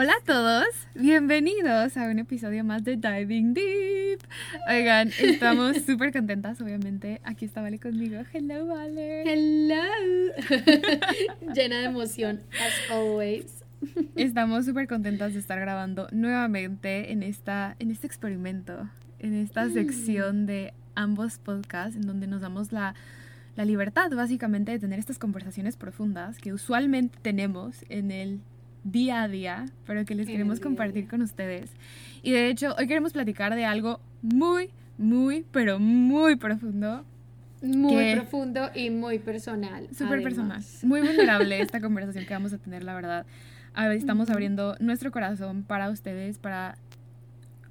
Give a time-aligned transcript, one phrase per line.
[0.00, 4.20] Hola a todos, bienvenidos a un episodio más de Diving Deep.
[4.70, 7.20] Oigan, estamos súper contentas, obviamente.
[7.24, 8.20] Aquí está Vale conmigo.
[8.32, 9.24] Hello, Vale.
[9.26, 9.82] Hello.
[11.52, 13.64] Llena de emoción, as always.
[14.14, 18.88] Estamos súper contentas de estar grabando nuevamente en, esta, en este experimento,
[19.18, 19.72] en esta mm.
[19.72, 22.94] sección de ambos podcasts, en donde nos damos la,
[23.56, 28.40] la libertad, básicamente, de tener estas conversaciones profundas que usualmente tenemos en el
[28.84, 31.70] día a día, pero que les queremos compartir con ustedes.
[32.22, 37.04] Y de hecho, hoy queremos platicar de algo muy, muy, pero muy profundo.
[37.62, 39.88] Muy profundo y muy personal.
[39.96, 40.62] Súper personal.
[40.82, 43.26] Muy vulnerable esta conversación que vamos a tener, la verdad.
[43.92, 46.76] Estamos abriendo nuestro corazón para ustedes, para,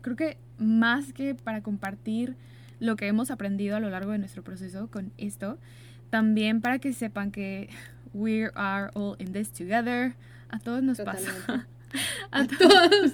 [0.02, 2.36] creo que más que para compartir
[2.80, 5.58] lo que hemos aprendido a lo largo de nuestro proceso con esto,
[6.10, 7.70] también para que sepan que
[8.14, 10.16] we are all in this together.
[10.50, 11.68] A todos nos pasa.
[12.32, 13.14] A, todos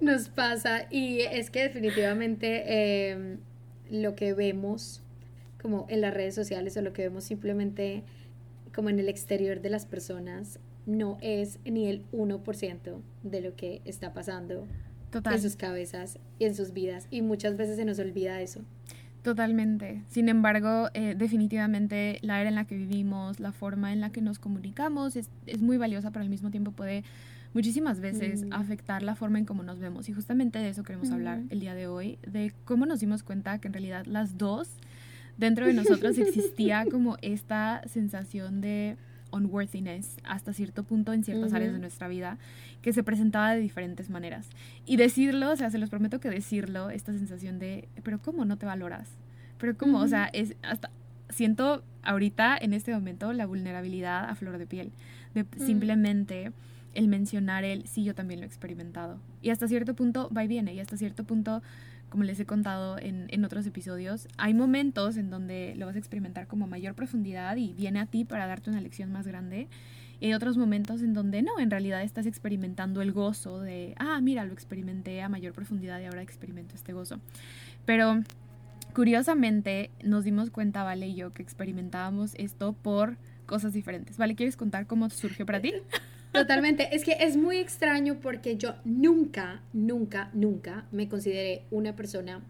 [0.00, 0.86] nos pasa.
[0.90, 3.38] Y es que definitivamente em,
[3.90, 5.02] lo que vemos
[5.60, 8.02] como en las redes sociales o lo que vemos simplemente
[8.74, 13.82] como en el exterior de las personas no es ni el 1% de lo que
[13.84, 14.66] está pasando
[15.12, 17.06] en sus cabezas y en sus vidas.
[17.10, 18.62] Y muchas veces se nos olvida eso.
[19.22, 20.02] Totalmente.
[20.08, 24.22] Sin embargo, eh, definitivamente la era en la que vivimos, la forma en la que
[24.22, 27.04] nos comunicamos es, es muy valiosa, pero al mismo tiempo puede
[27.52, 28.52] muchísimas veces mm.
[28.52, 30.08] afectar la forma en cómo nos vemos.
[30.08, 33.58] Y justamente de eso queremos hablar el día de hoy, de cómo nos dimos cuenta
[33.58, 34.68] que en realidad las dos,
[35.36, 38.96] dentro de nosotros existía como esta sensación de
[39.32, 42.38] unworthiness hasta cierto punto en ciertas áreas de nuestra vida
[42.82, 44.48] que se presentaba de diferentes maneras.
[44.86, 48.56] Y decirlo, o sea, se los prometo que decirlo, esta sensación de, pero ¿cómo no
[48.56, 49.08] te valoras?
[49.58, 50.00] Pero ¿cómo?
[50.00, 50.90] O sea, es hasta,
[51.28, 54.92] siento ahorita, en este momento, la vulnerabilidad a flor de piel,
[55.34, 55.66] de mm.
[55.66, 56.52] simplemente
[56.94, 59.18] el mencionar el, sí, yo también lo he experimentado.
[59.42, 61.62] Y hasta cierto punto va y viene, y hasta cierto punto
[62.10, 65.98] como les he contado en, en, otros episodios, hay momentos en donde lo vas a
[65.98, 69.68] experimentar como mayor profundidad y viene a ti para darte una lección más grande.
[70.20, 74.20] Y hay otros momentos en donde no, en realidad estás experimentando el gozo de, ah,
[74.20, 77.20] mira, lo experimenté a mayor profundidad y ahora experimento este gozo.
[77.86, 78.20] Pero
[78.92, 83.16] curiosamente nos dimos cuenta, Vale y yo, que experimentábamos esto por
[83.46, 84.18] cosas diferentes.
[84.18, 85.72] Vale, ¿quieres contar cómo surgió para ti?
[86.32, 86.94] Totalmente.
[86.94, 92.40] Es que es muy extraño porque yo nunca, nunca, nunca me consideré una persona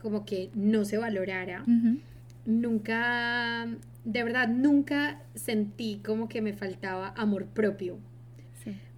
[0.00, 1.64] como que no se valorara.
[2.44, 3.66] Nunca,
[4.04, 7.98] de verdad, nunca sentí como que me faltaba amor propio.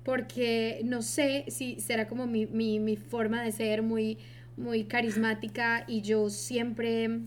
[0.05, 4.19] Porque no sé si será como mi, mi, forma de ser muy,
[4.57, 7.21] muy carismática y yo siempre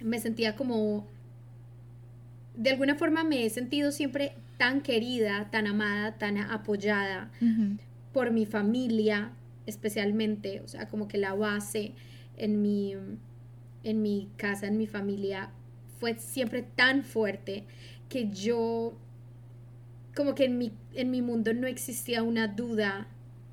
[0.00, 1.06] me sentía como
[2.56, 7.30] de alguna forma me he sentido siempre tan querida, tan amada, tan apoyada
[8.12, 9.32] por mi familia,
[9.66, 11.92] especialmente, o sea, como que la base
[12.36, 12.94] en mi,
[13.82, 15.50] en mi casa, en mi familia,
[15.98, 17.64] fue siempre tan fuerte
[18.08, 18.96] que yo,
[20.14, 23.08] como que en mi, en mi mundo no existía una duda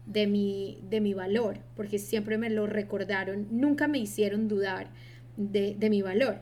[0.06, 4.90] de mi, de mi valor, porque siempre me lo recordaron, nunca me hicieron dudar
[5.38, 6.42] de, de mi valor.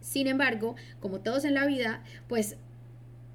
[0.00, 2.56] Sin embargo, como todos en la vida, pues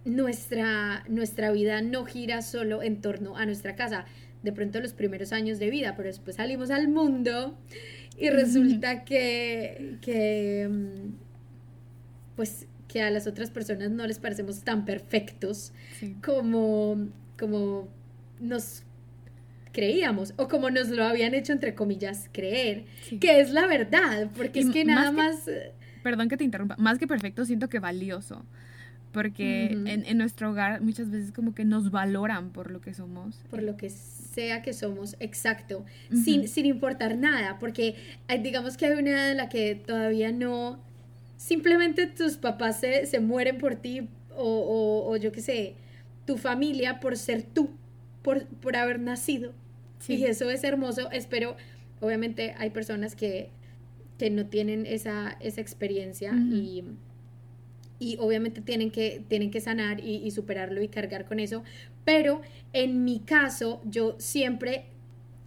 [0.05, 4.05] nuestra, nuestra vida no gira solo en torno a nuestra casa.
[4.41, 7.57] De pronto los primeros años de vida, pero después salimos al mundo
[8.17, 11.13] y resulta que, que mm,
[12.35, 15.73] pues que a las otras personas no les parecemos tan perfectos
[16.23, 17.07] como,
[17.39, 17.87] como
[18.39, 18.83] nos
[19.71, 22.85] creíamos o como nos lo habían hecho entre comillas creer,
[23.19, 25.49] que es la verdad, porque es que nada más...
[26.03, 28.45] perdón que te interrumpa, más que perfecto siento que valioso
[29.13, 33.35] porque en, nuestro hogar muchas veces como que nos valoran por lo que somos.
[33.49, 37.95] Por lo que sea que somos, exacto, sin, sin importar nada, porque
[38.41, 40.79] digamos que hay una edad en la que todavía no,
[41.37, 45.75] simplemente tus papás se, se mueren por ti o, o, yo qué sé,
[46.25, 47.69] tu familia por ser tú,
[48.23, 49.53] por, por haber nacido.
[50.07, 51.55] Y eso es hermoso, espero,
[52.01, 53.51] obviamente hay personas que,
[54.17, 56.83] que no tienen esa, esa experiencia y
[57.99, 61.63] y obviamente tienen que, tienen que sanar y, superarlo y cargar con eso.
[62.05, 62.41] Pero
[62.73, 64.85] en mi caso, yo siempre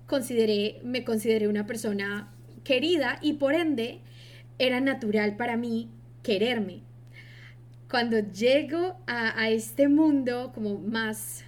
[0.07, 2.33] consideré, me consideré una persona
[2.65, 4.01] querida y por ende
[4.59, 5.91] era natural para mí
[6.23, 6.81] quererme.
[7.91, 11.45] Cuando llego a, a este mundo como más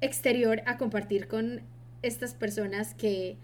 [0.00, 1.62] exterior a compartir con
[2.02, 3.36] estas personas que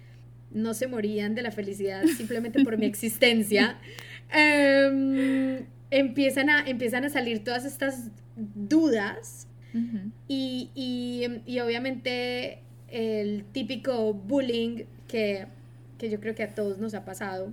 [0.51, 3.79] no se morían de la felicidad simplemente por mi existencia,
[4.33, 5.59] um,
[5.91, 9.47] empiezan a, empiezan a salir todas estas dudas
[10.27, 15.47] y, y, obviamente el típico bullying que,
[15.99, 17.53] yo creo que a todos nos ha pasado,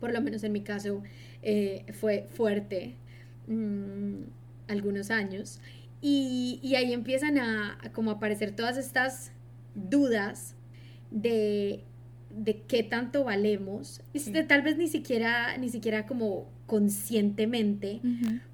[0.00, 1.02] por lo menos en mi caso
[1.42, 2.94] eh, fue fuerte
[3.48, 4.22] mm,
[4.68, 5.60] algunos años.
[6.00, 9.32] Y, ahí empiezan a, como aparecer todas estas
[9.74, 10.54] dudas
[11.10, 11.84] de,
[12.30, 14.02] de qué tanto valemos.
[14.48, 18.00] tal vez ni siquiera, ni siquiera como conscientemente,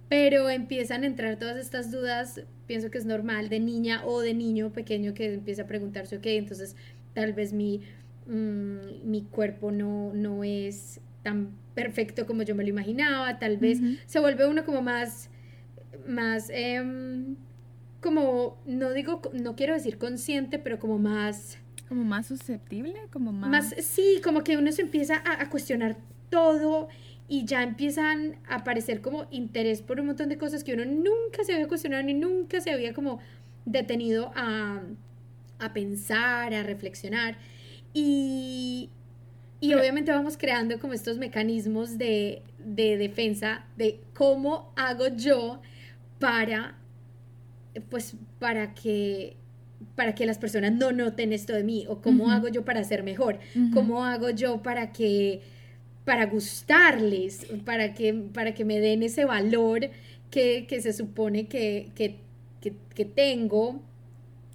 [0.09, 4.35] pero empiezan a entrar todas estas dudas, pienso que es normal, de niña o de
[4.35, 6.77] niño pequeño que empieza a preguntarse, ok, entonces
[7.15, 7.81] tal vez mi,
[8.27, 13.81] mm, mi cuerpo no, no es tan perfecto como yo me lo imaginaba, tal vez
[14.07, 15.31] se vuelve uno como más,
[16.07, 17.37] más, em,
[18.01, 21.59] como, no digo, no quiero decir consciente, pero como más...
[21.89, 23.51] Como más susceptible, como más...
[23.51, 25.97] más sí, como que uno se empieza a, a cuestionar
[26.29, 26.89] todo
[27.33, 31.45] y ya empiezan a aparecer como interés por un montón de cosas que uno nunca
[31.45, 33.21] se había cuestionado ni nunca se había como
[33.65, 34.83] detenido a,
[35.59, 37.39] a pensar, a reflexionar.
[37.95, 38.91] Y,
[39.61, 45.63] y obviamente vamos creando como estos mecanismos de, de, defensa de cómo hago yo
[46.19, 46.77] para,
[47.89, 49.39] pues, para que
[49.97, 53.03] para que las personas no noten esto de mí o cómo hago yo para ser
[53.03, 53.41] mejor,
[53.73, 55.41] cómo hago yo para que
[56.05, 59.91] para gustarles, para que, para que me den ese valor
[60.31, 61.91] que, se supone que,
[63.15, 63.81] tengo.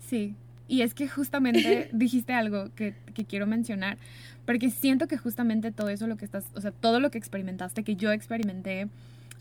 [0.08, 0.36] Sí,
[0.68, 2.96] y es que justamente dijiste algo que,
[3.28, 3.98] quiero mencionar,
[4.46, 7.84] porque siento que justamente todo eso lo que estás, o sea, todo lo que experimentaste,
[7.84, 8.88] que yo experimenté,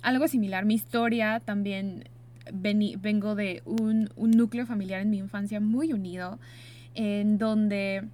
[0.03, 2.05] algo similar, mi historia también
[2.53, 6.39] vengo de un, un núcleo familiar en mi infancia muy unido,
[6.95, 8.05] en donde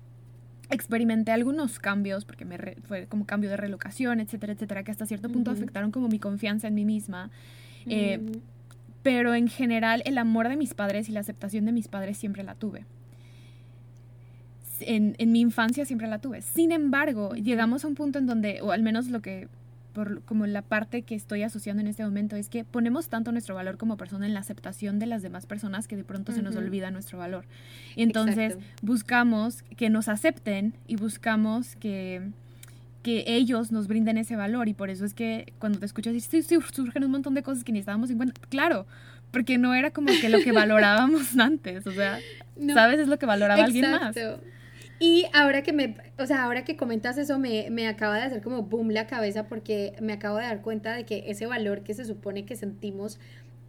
[0.72, 5.28] experimenté algunos cambios, porque me fue como cambio de relocación, etcétera, etcétera, que hasta cierto
[5.28, 7.30] punto afectaron como mi confianza en mí misma.
[7.86, 8.20] Eh,
[9.02, 12.44] pero en general el amor de mis padres y la aceptación de mis padres siempre
[12.44, 12.84] la tuve.
[14.80, 16.42] En, en mi infancia siempre la tuve.
[16.42, 19.48] Sin embargo, llegamos a un punto en donde, o al menos lo que
[19.92, 23.54] por como la parte que estoy asociando en este momento es que ponemos tanto nuestro
[23.54, 26.56] valor como persona en la aceptación de las demás personas que de pronto se nos
[26.56, 27.44] olvida nuestro valor.
[27.94, 32.30] Y entonces buscamos que nos acepten y buscamos que
[33.02, 36.42] que ellos nos brinden ese valor y por eso es que cuando te escuchas sí,
[36.42, 38.40] sí, surgen un montón de cosas que ni estábamos en cuenta.
[38.48, 38.86] Claro,
[39.32, 42.20] porque no era como que lo que valorábamos antes, o sea,
[42.72, 44.16] sabes es lo que valoraba alguien más.
[45.02, 48.40] Y ahora que me, o sea, ahora que comentas eso, me, me, acaba de hacer
[48.40, 51.92] como boom la cabeza porque me acabo de dar cuenta de que ese valor que
[51.92, 53.18] se supone que sentimos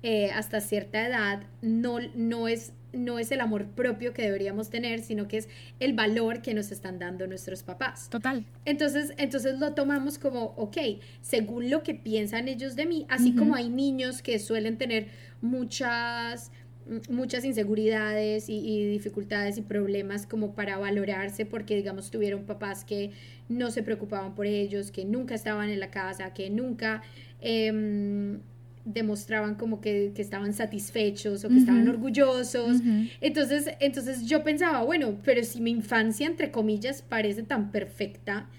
[0.04, 5.02] eh, hasta cierta edad no, no, es, no es el amor propio que deberíamos tener,
[5.02, 5.50] sino que es
[5.80, 8.12] el valor que nos están dando nuestros papás.
[8.12, 8.46] Total.
[8.66, 10.78] Entonces, entonces lo tomamos como, ok,
[11.24, 15.08] según lo que piensan ellos de mí, así como hay niños que suelen tener
[15.42, 16.52] muchas
[17.10, 23.12] muchas inseguridades y, dificultades y problemas como para valorarse porque digamos tuvieron papás que
[23.50, 27.02] no se preocupaban por ellos, que nunca estaban en la casa, que nunca
[27.42, 28.40] em,
[28.86, 32.78] demostraban como que, estaban satisfechos o que estaban orgullosos.
[33.22, 38.50] entonces, entonces yo pensaba, bueno, pero si mi infancia entre comillas parece tan perfecta,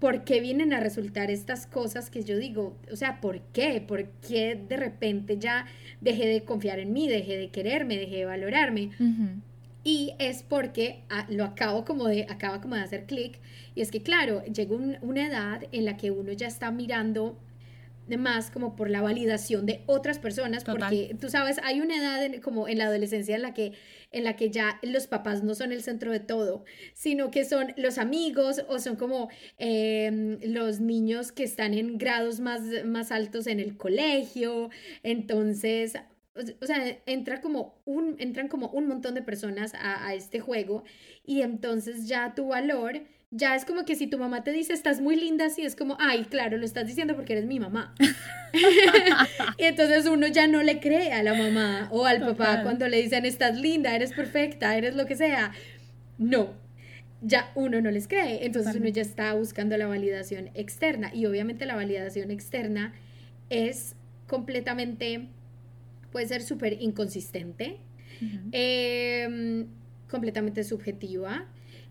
[0.00, 2.76] ¿por qué vienen a resultar estas cosas que yo digo?
[2.90, 3.80] O sea, ¿por qué?
[3.86, 5.66] ¿Por qué de repente ya
[6.00, 8.90] dejé de confiar en mí, dejé de quererme, dejé de valorarme?
[9.84, 13.38] Y es porque ah, lo acabo como de, acaba como de hacer clic.
[13.74, 17.38] Y es que, claro, llega una edad en la que uno ya está mirando
[18.16, 22.68] más como por la validación de otras personas, porque tú sabes, hay una edad como
[22.68, 23.72] en la adolescencia en la que
[24.12, 26.64] en la que ya los papás no son el centro de todo,
[26.94, 32.40] sino que son los amigos o son como em, los niños que están en grados
[32.40, 34.70] más, más altos en el colegio.
[35.02, 35.94] Entonces,
[36.34, 40.84] o sea, entra como un, entran como un montón de personas a, a este juego
[41.24, 45.00] y entonces ya tu valor ya es como que si tu mamá te dice estás
[45.00, 47.94] muy linda, así es como, ay, claro, lo estás diciendo porque eres mi mamá.
[49.58, 53.00] y entonces uno ya no le cree a la mamá o al papá cuando le
[53.00, 55.52] dicen estás linda, eres perfecta, eres lo que sea.
[56.18, 56.54] No,
[57.22, 58.44] ya uno no les cree.
[58.44, 61.12] Entonces uno ya está buscando la validación externa.
[61.14, 62.94] Y obviamente la validación externa
[63.48, 63.94] es
[64.26, 65.28] completamente,
[66.10, 67.78] puede ser súper inconsistente,
[68.52, 69.66] em,
[70.08, 71.46] completamente subjetiva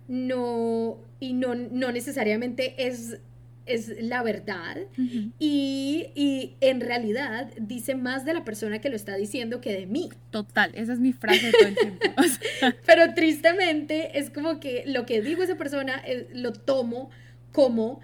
[0.09, 3.19] no, y no, no necesariamente es,
[3.67, 4.77] es la verdad.
[4.97, 9.85] y, y, en realidad dice más de la persona que lo está diciendo que de
[9.85, 10.09] mí.
[10.31, 12.07] Total, esa es mi frase todo el tiempo.
[12.88, 17.11] Pero tristemente es como que lo que digo esa persona eh, lo tomo
[17.51, 17.99] como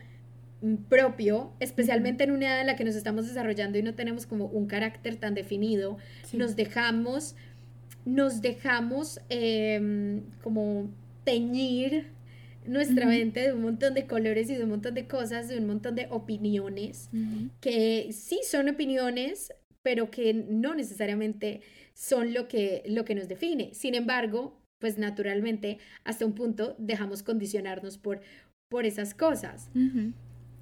[0.89, 4.45] propio, especialmente en una edad en la que nos estamos desarrollando y no tenemos como
[4.45, 5.97] un carácter tan definido,
[6.33, 7.35] nos dejamos,
[8.05, 10.89] nos dejamos em, como
[11.23, 12.07] teñir
[12.65, 15.67] nuestra mente de un montón de colores y de un montón de cosas, de un
[15.67, 17.09] montón de opiniones,
[17.61, 19.53] que sí son opiniones,
[19.83, 21.61] pero que no necesariamente
[21.93, 23.73] son lo que, lo que nos define.
[23.73, 28.21] Sin embargo, pues naturalmente, hasta un punto dejamos condicionarnos por,
[28.67, 29.69] por esas cosas.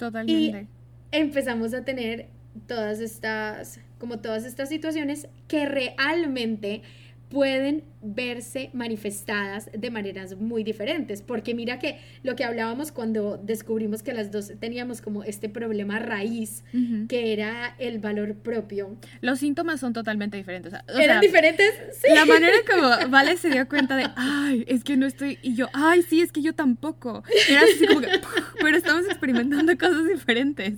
[0.04, 0.68] Totalmente.
[1.12, 2.28] Y empezamos a tener
[2.68, 6.82] todas estas, como todas estas situaciones que realmente
[7.30, 14.04] pueden verse manifestadas de maneras muy diferentes, porque mira que lo que hablábamos cuando descubrimos
[14.04, 16.64] que las dos teníamos como este problema raíz,
[17.08, 18.98] que era el valor propio.
[19.22, 20.74] Los síntomas son totalmente diferentes.
[20.88, 21.72] ¿Eran diferentes?
[21.94, 22.14] Sí.
[22.14, 25.70] La manera como Vale se dio cuenta de, ay, es que no estoy, y yo,
[25.74, 27.24] ay, sí, es que yo tampoco.
[27.50, 28.10] Era así como que,
[28.62, 30.74] pero estamos experimentando cosas diferentes.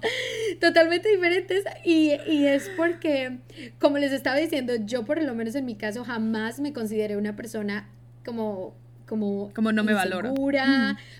[0.60, 3.38] Totalmente diferentes, y, y es porque,
[3.78, 7.36] como les estaba diciendo, yo por lo menos en mi caso jamás me consideré una
[7.36, 7.88] persona
[8.24, 8.74] como
[9.10, 10.32] como, como no me valoro.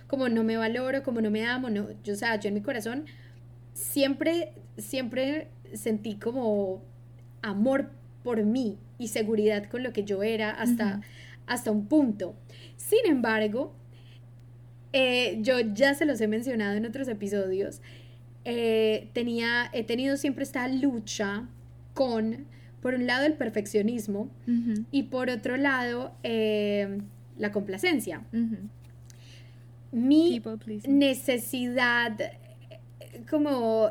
[0.06, 2.61] como no me valoro, como no me amo, no, yo, o sea, yo en mi
[2.62, 3.06] corazón
[3.75, 6.85] siempre, siempre sentí como
[7.42, 7.90] amor
[8.23, 11.00] por mí y seguridad con lo que yo era hasta,
[11.47, 12.37] hasta un punto.
[12.76, 13.75] Sin embargo,
[14.92, 17.80] eh, yo ya se los he mencionado en otros episodios,
[18.44, 21.49] eh, tenía, he tenido siempre esta lucha
[21.92, 22.47] con
[22.80, 24.30] por un lado el perfeccionismo
[24.90, 26.99] y por otro lado eh,
[27.38, 28.22] la complacencia.
[29.92, 30.42] Mi
[30.87, 32.16] necesidad
[33.28, 33.90] como,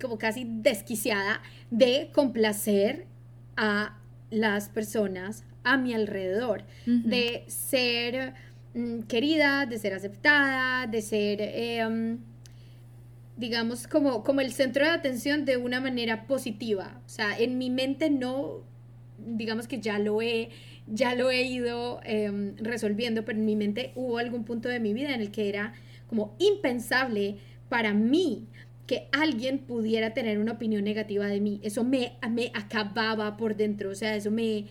[0.00, 3.06] como casi desquiciada de complacer
[3.56, 3.96] a
[4.30, 8.34] las personas a mi alrededor, de ser
[8.74, 11.40] mm, querida, de ser aceptada, de ser...
[11.40, 12.18] Em,
[13.40, 17.00] digamos, como, como el centro de atención de una manera positiva.
[17.06, 18.62] O sea, en mi mente no,
[19.18, 20.50] digamos que ya lo he,
[20.86, 24.92] ya lo he ido em, resolviendo, pero en mi mente hubo algún punto de mi
[24.92, 25.72] vida en el que era
[26.06, 27.38] como impensable
[27.70, 28.46] para mí
[28.86, 31.60] que alguien pudiera tener una opinión negativa de mí.
[31.62, 34.66] Eso me, me acababa por dentro, o sea, eso me,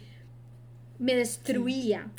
[0.99, 2.11] me destruía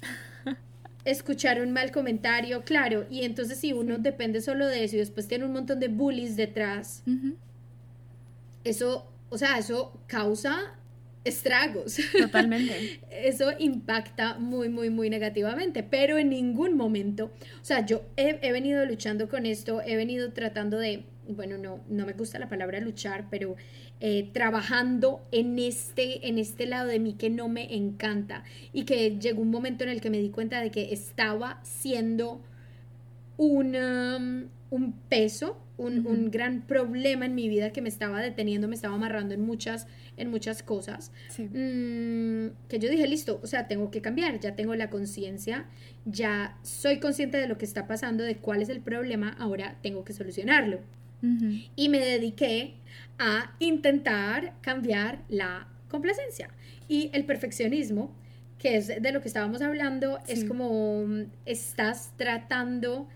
[1.04, 5.28] escuchar un mal comentario, claro, y entonces si uno depende solo de eso y después
[5.28, 7.02] tiene un montón de bullies detrás,
[8.64, 10.76] eso, o sea, eso causa
[11.25, 11.99] estragos.
[12.19, 13.00] Totalmente.
[13.11, 17.26] Eso impacta muy, muy, muy negativamente, pero en ningún momento,
[17.61, 21.80] o sea, yo he, he, venido luchando con esto, he venido tratando de, bueno, no,
[21.88, 23.56] no me gusta la palabra luchar, pero
[24.00, 29.18] eh, trabajando en este, en este lado de mí que no me encanta y que
[29.18, 32.40] llegó un momento en el que me di cuenta de que estaba siendo
[33.37, 38.75] un, um, un peso, un, gran problema en mi vida que me estaba deteniendo, me
[38.75, 41.10] estaba amarrando en muchas, en muchas cosas.
[41.38, 45.66] Mm, que yo dije, listo, o sea, tengo que cambiar, ya tengo la conciencia,
[46.04, 50.04] ya soy consciente de lo que está pasando, de cuál es el problema, ahora tengo
[50.04, 50.80] que solucionarlo.
[51.77, 52.75] Y me dediqué
[53.19, 56.49] a intentar cambiar la complacencia.
[56.89, 58.15] Y el perfeccionismo,
[58.59, 63.09] que es de lo que estábamos hablando, es como mm, estás tratando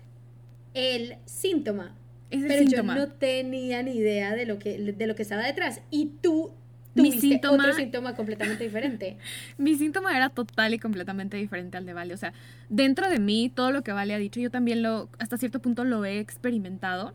[0.73, 1.95] el síntoma.
[2.29, 5.81] pero yo no tenía ni idea de lo que, de lo que estaba detrás.
[5.89, 6.51] Y tú
[6.95, 9.17] tuviste síntoma, otro síntoma completamente diferente.
[9.57, 12.13] mi síntoma era total y completamente diferente al de Vale.
[12.13, 12.33] O sea,
[12.69, 15.83] dentro de mí, todo lo que Vale ha dicho, yo también lo, hasta cierto punto
[15.83, 17.13] lo he experimentado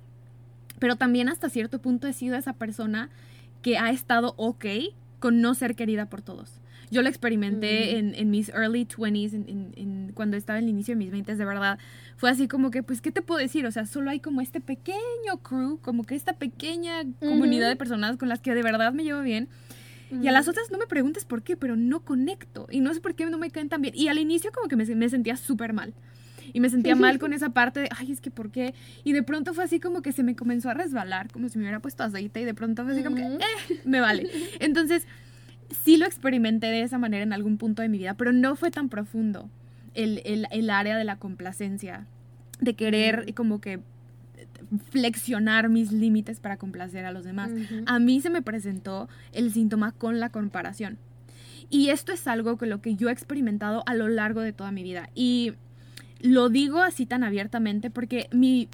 [0.80, 3.10] pero también hasta cierto punto he sido esa persona
[3.62, 4.64] que ha estado ok
[5.20, 6.60] con no ser querida por todos.
[6.90, 8.14] Yo lo experimenté mm.
[8.16, 11.78] en, mis early 20s, en, cuando estaba en el inicio de mis 20s, de verdad.
[12.16, 13.64] Fue así como que, pues, ¿qué te puedo decir?
[13.64, 18.16] O sea, solo hay como este pequeño crew, como que esta pequeña comunidad de personas
[18.16, 19.48] con las que de verdad me llevo bien.
[20.10, 22.66] Y a las otras no me preguntes por qué, pero no conecto.
[22.68, 23.94] Y no sé por qué no me caen tan bien.
[23.96, 25.94] Y al inicio como que me, me sentía súper mal.
[26.52, 28.74] Y me sentía mal con esa parte de, ay, es que ¿por qué?
[29.04, 31.64] Y de pronto fue así como que se me comenzó a resbalar, como si me
[31.64, 34.28] hubiera puesto aceite y de pronto fue así como que, eh, me vale.
[34.60, 35.06] Entonces,
[35.84, 38.70] sí lo experimenté de esa manera en algún punto de mi vida, pero no fue
[38.70, 39.48] tan profundo
[39.94, 42.06] el, el, el área de la complacencia,
[42.60, 43.80] de querer como que
[44.90, 47.50] flexionar mis límites para complacer a los demás.
[47.86, 50.98] A mí se me presentó el síntoma con la comparación.
[51.68, 54.72] Y esto es algo que lo que yo he experimentado a lo largo de toda
[54.72, 55.08] mi vida.
[55.14, 55.54] Y
[56.22, 58.68] lo digo así tan abiertamente porque mi,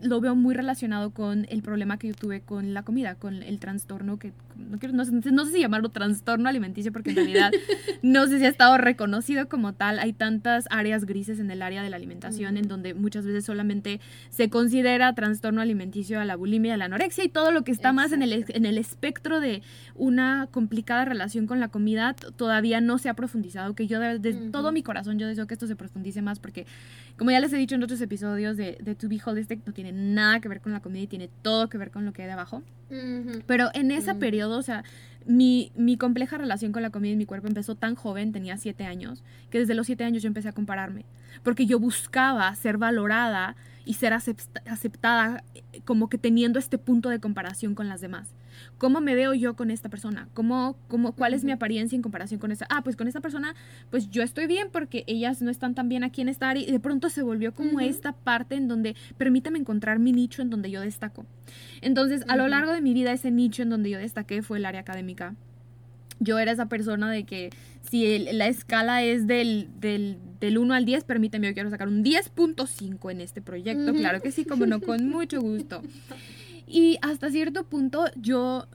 [0.00, 3.58] lo veo muy relacionado con el problema que yo tuve con la comida, con el
[3.58, 7.52] trastorno que no, quiero, no, sé si llamarlo trastorno alimenticio porque en realidad
[8.02, 9.98] no sé si ha estado reconocido como tal.
[9.98, 14.00] Hay tantas áreas grises en el área de la alimentación en donde muchas veces solamente
[14.30, 17.92] se considera trastorno alimenticio a la bulimia, a la anorexia y todo lo que está
[17.92, 19.62] más en el, en el espectro de
[19.94, 24.72] una complicada relación con la comida todavía no se ha profundizado, que yo de, todo
[24.72, 26.66] mi corazón yo deseo que esto se profundice más porque
[27.16, 29.92] como ya les he dicho en otros episodios de, de To Be Holistic, no tiene
[29.92, 32.26] nada que ver con la comida y tiene todo que ver con lo que hay
[32.26, 32.62] de abajo.
[33.46, 34.84] Pero en ese periodo, o sea,
[35.26, 38.84] mi, mi, compleja relación con la comida y mi cuerpo empezó tan joven, tenía siete
[38.84, 41.04] años, que desde los siete años yo empecé a compararme.
[41.42, 45.44] Porque yo buscaba ser valorada y ser aceptada
[45.84, 48.34] como que teniendo este punto de comparación con las demás.
[48.78, 50.28] ¿Cómo me veo yo con esta persona?
[50.34, 52.66] ¿Cómo, cómo, ¿Cuál es mi apariencia en comparación con esta?
[52.70, 53.54] Ah, pues con esta persona,
[53.90, 56.70] pues yo estoy bien porque ellas no están tan bien aquí en esta área y
[56.70, 60.70] de pronto se volvió como esta parte en donde permítame encontrar mi nicho en donde
[60.70, 61.26] yo destaco.
[61.80, 64.64] Entonces, a lo largo de mi vida, ese nicho en donde yo destaqué fue el
[64.64, 65.34] área académica.
[66.20, 67.50] Yo era esa persona de que
[67.88, 72.04] si la escala es del, del, del, 1 al 10, permíteme, yo quiero sacar un
[72.04, 73.92] 10.5 en este proyecto.
[73.92, 75.82] Claro que sí, como no, con mucho gusto.
[76.66, 78.66] Y hasta cierto punto yo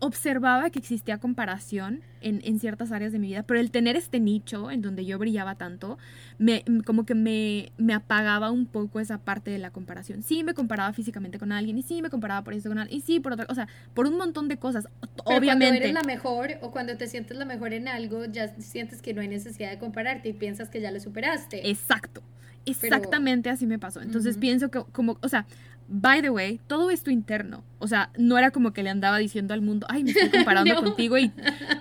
[0.00, 4.18] observaba que existía comparación en, en, ciertas áreas de mi vida, pero el tener este
[4.18, 5.98] nicho en donde yo brillaba tanto,
[6.38, 10.22] me, como que me, me, apagaba un poco esa parte de la comparación.
[10.22, 13.02] Sí, me comparaba físicamente con alguien, y sí, me comparaba por eso con alguien, y
[13.02, 14.88] sí, por otra, o sea, por un montón de cosas.
[15.24, 15.66] Obviamente.
[15.66, 19.14] Cuando eres la mejor o cuando te sientes la mejor en algo, ya sientes que
[19.14, 21.68] no hay necesidad de compararte y piensas que ya lo superaste.
[21.68, 22.22] Exacto.
[22.66, 24.02] Exactamente así me pasó.
[24.02, 25.46] Entonces pienso que como, o sea,
[25.90, 27.64] by the way, todo esto interno.
[27.80, 30.74] O sea, no era como que le andaba diciendo al mundo, ay, me estoy comparando
[30.82, 31.32] contigo y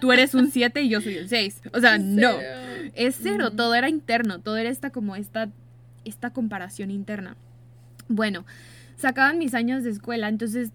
[0.02, 1.62] tú eres un 7 y yo soy un 6.
[1.74, 2.32] O sea, no.
[2.96, 5.50] Es cero, todo era interno, todo era esta como esta,
[6.06, 7.38] esta comparación interna.
[8.08, 8.46] Bueno,
[8.98, 10.72] sacaban mis años de escuela, entonces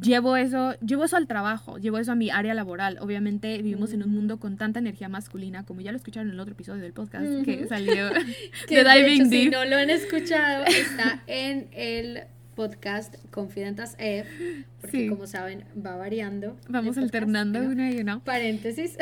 [0.00, 2.96] llevo eso, llevo eso al trabajo, llevo eso a mi área laboral.
[3.00, 6.40] Obviamente vivimos en un mundo con tanta energía masculina, como ya lo escucharon en el
[6.40, 8.08] otro episodio del podcast que salió
[8.68, 9.42] de Diving Deep.
[9.44, 12.22] Si no lo han escuchado, está en el
[12.58, 16.56] podcast Confidentas F, porque como saben va variando.
[16.68, 18.18] Vamos alternando una y una.
[18.18, 18.98] Paréntesis.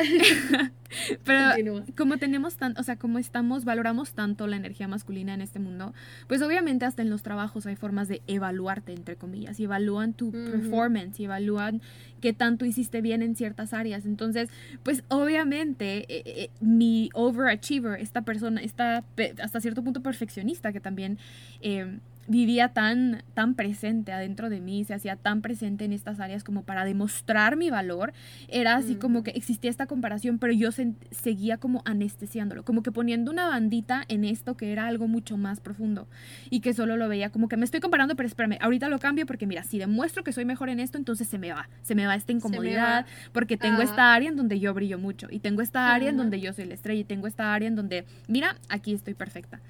[1.25, 5.57] Pero como tenemos tanto, o sea, como estamos, valoramos tanto la energía masculina en este
[5.57, 5.95] mundo,
[6.27, 10.31] pues obviamente hasta en los trabajos hay formas de evaluarte, entre comillas, y evalúan tu
[10.31, 11.81] performance, y evalúan
[12.21, 14.05] qué tanto hiciste bien en ciertas áreas.
[14.05, 14.49] Entonces,
[14.83, 19.03] pues obviamente eh, eh, mi overachiever, esta persona, esta
[19.41, 21.17] hasta cierto punto perfeccionista que también...
[21.61, 26.43] Eh, vivía tan, tan presente adentro de mí, se hacía tan presente en estas áreas
[26.43, 28.13] como para demostrar mi valor,
[28.49, 30.69] era así como que existía esta comparación, pero yo
[31.11, 35.59] seguía como anestesiándolo, como que poniendo una bandita en esto que era algo mucho más
[35.59, 36.07] profundo
[36.49, 39.25] y que solo lo veía como que me estoy comparando, pero espérame, ahorita lo cambio
[39.25, 42.05] porque mira, si demuestro que soy mejor en esto, entonces se me va, se me
[42.05, 45.93] va esta incomodidad, porque tengo esta área en donde yo brillo mucho y tengo esta
[45.93, 48.93] área en donde yo soy la estrella y tengo esta área en donde, mira, aquí
[48.93, 49.61] estoy perfecta.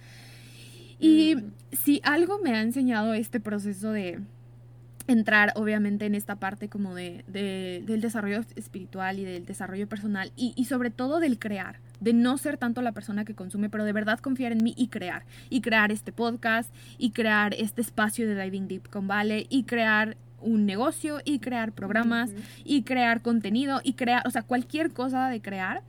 [1.00, 1.52] Y mm.
[1.72, 4.20] si algo me ha enseñado este proceso de
[5.08, 10.54] entrar obviamente en esta parte como de, del desarrollo espiritual y del desarrollo personal y,
[10.56, 13.94] y, sobre todo del crear, de no ser tanto la persona que consume, pero de
[13.94, 18.42] verdad confiar en mí y crear, y crear este podcast, y crear este espacio de
[18.42, 22.32] Diving Deep con Vale, y crear un negocio, y crear programas,
[22.64, 25.82] y crear contenido, y crear, o sea, cualquier cosa de crear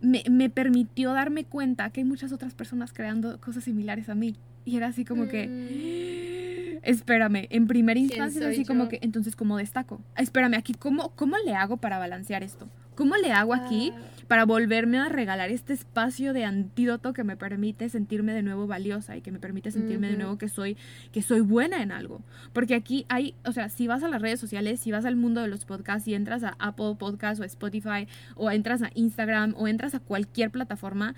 [0.00, 4.36] me, permitió darme cuenta que hay muchas otras personas creando cosas similares a mí.
[4.64, 6.84] Y era así como que, mm.
[6.84, 10.00] espérame, en primera instancia así como que, entonces, ¿cómo destaco?
[10.16, 12.68] Espérame, aquí, ¿cómo, ¿cómo le hago para balancear esto?
[12.94, 14.13] ¿Cómo le hago aquí ah.
[14.24, 19.16] Para volverme a regalar este espacio de antídoto que me permite sentirme de nuevo valiosa
[19.16, 20.76] y que me permite sentirme de nuevo que soy,
[21.12, 22.22] que soy buena en algo?
[22.52, 25.40] Porque aquí hay, o sea, si vas a las redes sociales, si vas al mundo
[25.40, 29.68] de los podcasts, si entras a Apple Podcasts o Spotify o entras a Instagram o
[29.68, 31.14] entras a cualquier plataforma,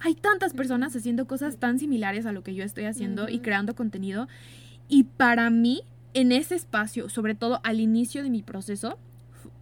[0.00, 3.74] hay tantas personas haciendo cosas tan similares a lo que yo estoy haciendo y creando
[3.74, 4.28] contenido.
[4.88, 8.98] Y para mí, en ese espacio, sobre todo al inicio de mi proceso,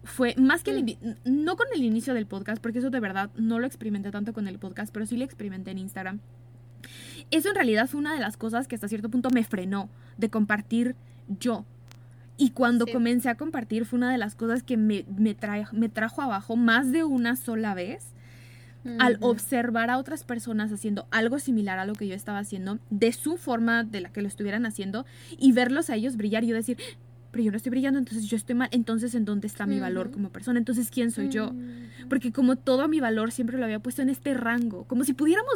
[0.03, 3.67] fue más que no con el inicio del podcast, porque eso de verdad no lo
[3.67, 6.19] experimenté tanto con el podcast, pero sí lo experimenté en Instagram.
[7.31, 10.29] Eso en realidad fue una de las cosas que hasta cierto punto me frenó de
[10.29, 10.95] compartir
[11.39, 11.65] yo.
[12.35, 15.35] Y cuando comencé a compartir fue una de las cosas que me, me,
[15.71, 18.13] me trajo abajo más de una sola vez
[18.99, 23.13] al observar a otras personas haciendo algo similar a lo que yo estaba haciendo, de
[23.13, 25.05] su forma de la que lo estuvieran haciendo,
[25.37, 26.77] y verlos a ellos brillar y yo decir,
[27.33, 30.11] pero yo no estoy brillando, entonces yo estoy mal, entonces ¿en dónde está mi valor
[30.11, 30.59] como persona?
[30.59, 31.51] Entonces ¿quién soy yo?
[32.07, 35.55] Porque como todo mi valor siempre lo había puesto en este rango, como si pudiéramos,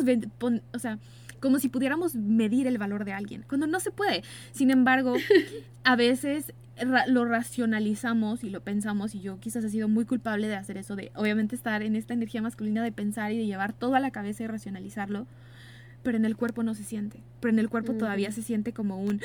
[0.74, 0.98] o sea,
[1.40, 4.24] como si pudiéramos medir el valor de alguien, cuando no se puede.
[4.54, 5.14] Sin embargo,
[5.84, 6.52] a veces
[7.08, 10.96] lo racionalizamos y lo pensamos y yo quizás he sido muy culpable de hacer eso,
[10.96, 14.10] de obviamente estar en esta energía masculina de pensar y de llevar todo a la
[14.10, 15.28] cabeza y racionalizarlo,
[16.04, 19.02] pero en el cuerpo no se siente, pero en el cuerpo todavía se siente como
[19.02, 19.22] un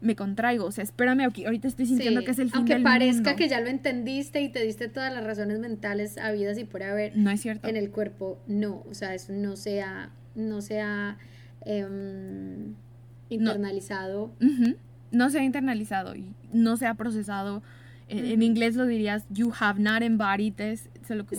[0.00, 3.48] me contraigo, o sea, espérame, ahorita estoy sintiendo que es el fin aunque parezca que
[3.48, 7.16] ya lo entendiste y te diste todas las razones mentales habidas y por haber.
[7.16, 7.68] No es cierto.
[7.68, 11.16] En el cuerpo no, o sea, eso no sea no sea
[11.64, 12.74] em,
[13.30, 14.32] internalizado
[15.10, 17.62] no se ha internalizado y no se ha procesado.
[18.08, 20.88] En, inglés lo dirías, you have not embodied this.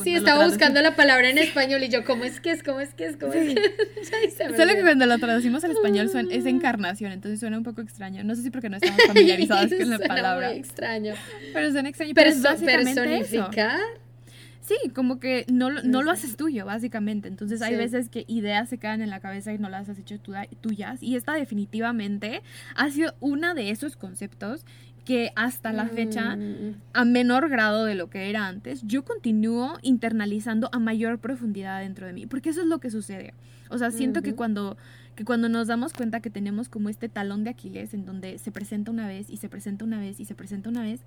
[0.04, 2.64] Sí, estaba buscando la palabra en español y yo, ¿cómo es que es?
[2.64, 3.18] ¿Cómo es que es?
[3.18, 4.36] ¿Cómo es que es?
[4.58, 8.24] Solo que cuando lo traducimos al español es encarnación, entonces suena un poco extraño.
[8.24, 10.50] No sé si porque no estamos familiarizados con la palabra.
[10.50, 11.14] Muy extraño.
[11.54, 12.14] Pero suena extraño.
[12.16, 13.80] Pero, es básicamente personificar.
[14.68, 17.30] Sí, como que no, no lo haces tuyo, básicamente.
[17.30, 20.20] Entonces hay veces que ideas se quedan en la cabeza y no las has hecho
[20.20, 21.02] tuyas.
[21.02, 22.42] Y esta definitivamente
[22.76, 24.66] ha sido una de esos conceptos
[25.08, 26.76] que hasta la fecha, mm.
[26.92, 32.06] a menor grado de lo que era antes, yo continúo internalizando a mayor profundidad dentro
[32.08, 32.26] de mí.
[32.26, 33.34] Porque eso es lo que sucede.
[33.70, 34.76] O sea, siento que cuando
[35.16, 38.52] que cuando nos damos cuenta que tenemos como este talón de Aquiles en donde se
[38.52, 41.00] presenta una vez y se presenta una vez y se presenta una vez,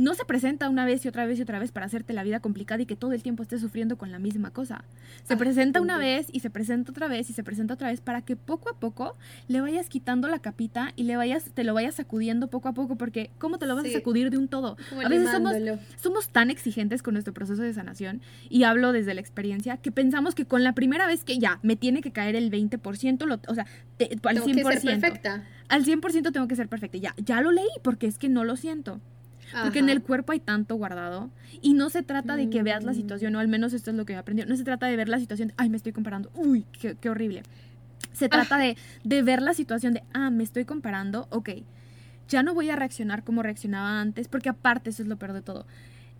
[0.00, 2.40] no se presenta una vez y otra vez y otra vez para hacerte la vida
[2.40, 4.84] complicada y que todo el tiempo estés sufriendo con la misma cosa.
[5.24, 8.22] Se presenta una vez y se presenta otra vez y se presenta otra vez para
[8.22, 9.14] que poco a poco
[9.46, 12.96] le vayas quitando la capita y le vayas, te lo vayas sacudiendo poco a poco,
[12.96, 14.78] porque ¿cómo te lo vas a sacudir de un todo?
[15.04, 15.54] a veces somos,
[16.00, 20.34] somos tan exigentes con nuestro proceso de sanación, y hablo desde la experiencia, que pensamos
[20.34, 23.54] que con la primera vez que ya me tiene que caer el 20%, lo, o
[23.54, 23.66] sea,
[24.24, 24.70] al 100%.
[24.70, 25.44] Que ser perfecta.
[25.68, 26.96] Al 100% tengo que ser perfecta.
[26.96, 29.00] Ya, ya lo leí porque es que no lo siento.
[29.62, 31.30] Porque en el cuerpo hay tanto guardado.
[31.60, 34.04] Y no se trata de que veas la situación, o al menos esto es lo
[34.04, 34.48] que he aprendido.
[34.48, 37.42] No se trata de ver la situación, ay, me estoy comparando, uy, qué, horrible.
[38.12, 41.50] Se trata de, de ver la situación de, ah, me estoy comparando, ok.
[42.28, 45.42] Ya no voy a reaccionar como reaccionaba antes, porque aparte eso es lo peor de
[45.42, 45.66] todo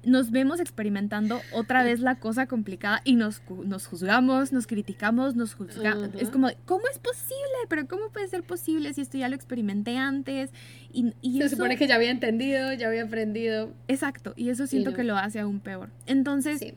[0.03, 5.55] nos vemos experimentando otra vez la cosa complicada y nos, nos juzgamos, nos criticamos, nos
[5.55, 6.11] juzgamos.
[6.19, 7.37] Es como, ¿cómo es posible?
[7.69, 10.51] Pero ¿cómo puede ser posible si esto ya lo experimenté antes?
[10.93, 13.73] Y, Se supone que ya había entendido, ya había aprendido.
[13.89, 15.91] Exacto, y eso siento que lo hace aún peor.
[16.07, 16.75] Entonces,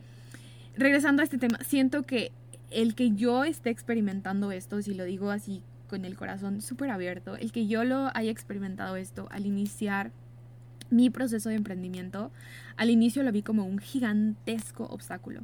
[0.76, 2.30] regresando a este tema, siento que
[2.70, 7.36] el que yo esté experimentando esto, si lo digo así con el corazón súper abierto,
[7.36, 10.10] el que yo lo haya experimentado esto al iniciar
[10.90, 12.30] mi proceso de emprendimiento,
[12.76, 15.42] al inicio lo vi como un gigantesco obstáculo.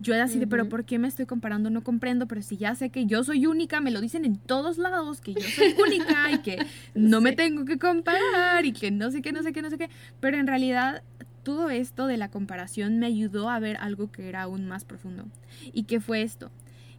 [0.00, 1.70] Yo era así de, pero ¿por qué me estoy comparando?
[1.70, 4.78] No comprendo, pero si ya sé que yo soy única, me lo dicen en todos
[4.78, 6.58] lados, que yo soy única y que
[6.94, 9.78] no me tengo que comparar y que no sé qué, no sé qué, no sé
[9.78, 9.90] qué.
[10.20, 11.02] Pero en realidad
[11.42, 15.24] todo esto de la comparación me ayudó a ver algo que era aún más profundo.
[15.72, 16.50] ¿Y qué fue esto?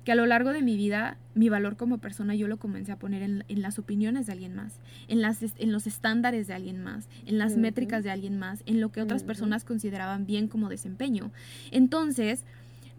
[0.10, 2.96] Que a lo largo de mi vida mi valor como persona yo lo comencé a
[2.96, 7.08] poner en, las opiniones de alguien más, en, las, en los estándares de alguien más,
[7.28, 11.32] en las métricas de alguien más, en lo que otras personas consideraban bien como desempeño.
[11.70, 12.44] Entonces,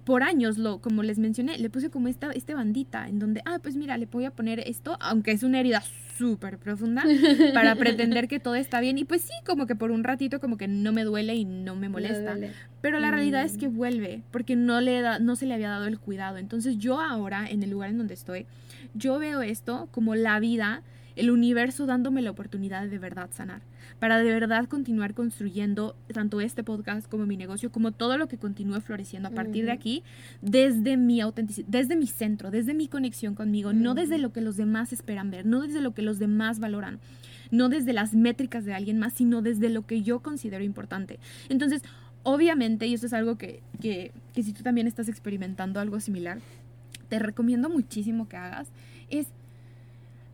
[0.05, 3.59] por años, lo, como les mencioné, le puse como esta, este bandita en donde, ah,
[3.63, 5.83] pues mira, le voy a poner esto, aunque es una herida
[6.19, 7.03] súper profunda,
[7.55, 8.99] para pretender que todo está bien.
[8.99, 11.77] Y pues sí, como que por un ratito como que no me duele y no
[11.77, 12.37] me molesta.
[12.81, 13.77] Pero la realidad es que mm.
[13.77, 16.37] vuelve, porque no, le da, no se le había dado el cuidado.
[16.37, 18.47] Entonces yo ahora, en el lugar en donde estoy,
[18.95, 20.83] yo veo esto como la vida,
[21.17, 23.63] el universo dándome la oportunidad de, de verdad sanar
[24.01, 28.39] para de verdad continuar construyendo tanto este podcast como mi negocio, como todo lo que
[28.39, 30.03] continúe floreciendo a partir de aquí,
[30.43, 34.57] desde mi autenticidad, desde mi centro, desde mi conexión conmigo, no desde lo que los
[34.57, 36.99] demás esperan ver, no desde lo que los demás valoran
[37.51, 41.19] no desde las métricas de alguien más, sino desde lo que yo considero importante.
[41.49, 41.83] Entonces,
[42.23, 46.39] obviamente, y esto es algo que, que, que si tú también estás experimentando algo similar,
[47.09, 48.69] te recomiendo muchísimo que hagas,
[49.09, 49.27] es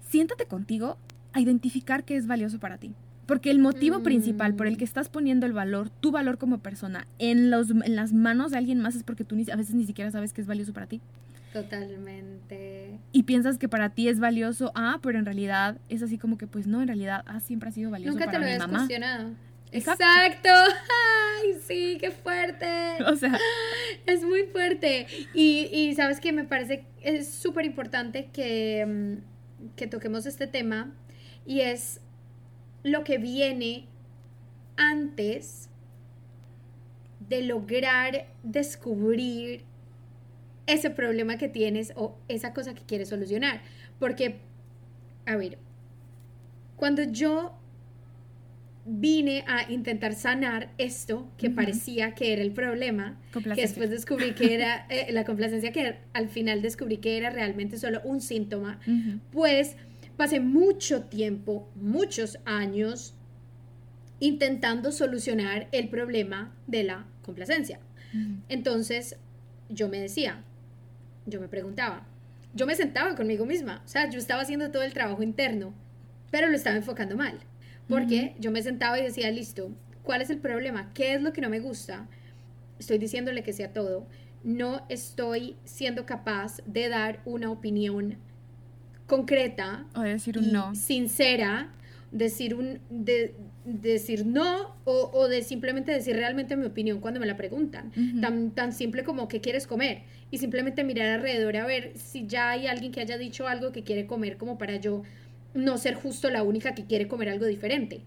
[0.09, 0.99] siéntate contigo
[1.33, 2.93] a identificar qué es valioso para ti.
[3.27, 4.77] Porque el motivo principal por el mm.
[4.77, 8.59] que estás poniendo el valor, tu valor como persona, en, los, en las manos de
[8.59, 10.87] alguien más es porque tú ni, a veces ni siquiera sabes que es valioso para
[10.87, 11.01] ti.
[11.53, 13.01] Totalmente.
[13.13, 16.47] Y piensas que para ti es valioso, ah, pero en realidad es así como que,
[16.47, 18.79] pues no, en realidad, ah, siempre ha sido valioso Nunca para te lo mi mamá.
[18.79, 19.31] Cuestionado.
[19.73, 20.51] Exacto.
[20.51, 22.67] Ay, sí, qué fuerte.
[23.07, 23.39] O sea,
[24.07, 25.07] es muy fuerte.
[25.35, 30.93] Y, y sabes que me parece es súper importante que, mm, que toquemos este tema
[31.47, 32.01] y es
[32.87, 33.85] lo que viene
[34.77, 35.69] antes
[37.29, 39.65] de lograr descubrir
[40.69, 43.61] ese problema que tienes o esa cosa que quieres solucionar.
[43.99, 44.37] Porque,
[45.27, 45.59] a ver,
[46.77, 47.59] cuando yo
[48.85, 54.55] vine a intentar sanar esto que parecía que era el problema, que después descubrí que
[54.55, 58.79] era eh, la complacencia, que al final descubrí que era realmente solo un síntoma,
[59.33, 59.77] pues
[60.17, 63.15] pasé mucho tiempo, muchos años,
[64.19, 67.81] intentando solucionar el problema de la complacencia.
[68.49, 69.17] Entonces,
[69.69, 70.43] yo me decía,
[71.27, 72.07] yo me preguntaba,
[72.55, 75.75] yo me sentaba conmigo misma, o sea, yo estaba haciendo todo el trabajo interno,
[76.31, 77.39] pero lo estaba enfocando mal,
[77.89, 79.71] porque yo me sentaba y decía, listo,
[80.03, 80.93] ¿cuál es el problema?
[80.95, 82.09] ¿Qué es lo que no me gusta?
[82.79, 84.07] Estoy diciéndole que sea todo.
[84.45, 88.17] No estoy siendo capaz de dar una opinión
[89.07, 90.75] concreta o decir un no.
[90.75, 91.73] sincera
[92.13, 97.37] decir un de, decir no o, de simplemente decir realmente mi opinión cuando me la
[97.37, 97.93] preguntan.
[98.21, 102.51] Tan, tan simple como qué quieres comer y simplemente mirar alrededor a ver si ya
[102.51, 105.03] hay alguien que haya dicho algo que quiere comer como para yo
[105.55, 108.03] no ser justo la única que quiere comer algo diferente.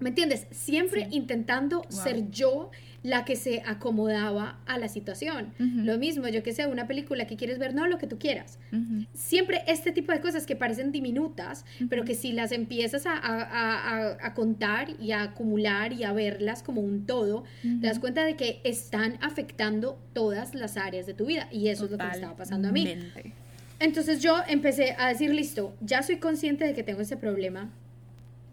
[0.00, 0.46] ¿me entiendes?
[0.50, 2.70] siempre intentando ser yo
[3.02, 5.52] la que se acomodaba a la situación.
[5.58, 8.58] Lo mismo, yo que sé, una película que quieres ver, no lo que tú quieras.
[9.14, 14.88] Siempre este tipo de cosas que parecen diminutas, pero que si las empiezas a, contar
[15.00, 19.18] y a acumular y a verlas como un todo, te das cuenta de que están
[19.20, 21.48] afectando todas las áreas de tu vida.
[21.50, 22.96] Y eso es lo que me estaba pasando a mí.
[23.78, 27.70] Entonces yo empecé a decir, listo, ya soy consciente de que tengo ese problema.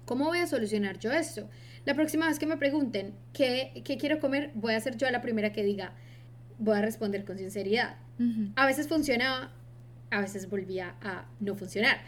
[0.05, 1.49] ¿Cómo voy a solucionar yo esto?
[1.88, 5.54] La próxima vez que me pregunten qué, quiero comer, voy a ser yo la primera
[5.54, 5.93] que diga,
[6.60, 7.95] voy a responder con sinceridad.
[8.58, 9.54] A veces funcionaba,
[10.12, 12.00] a veces volvía a no funcionar.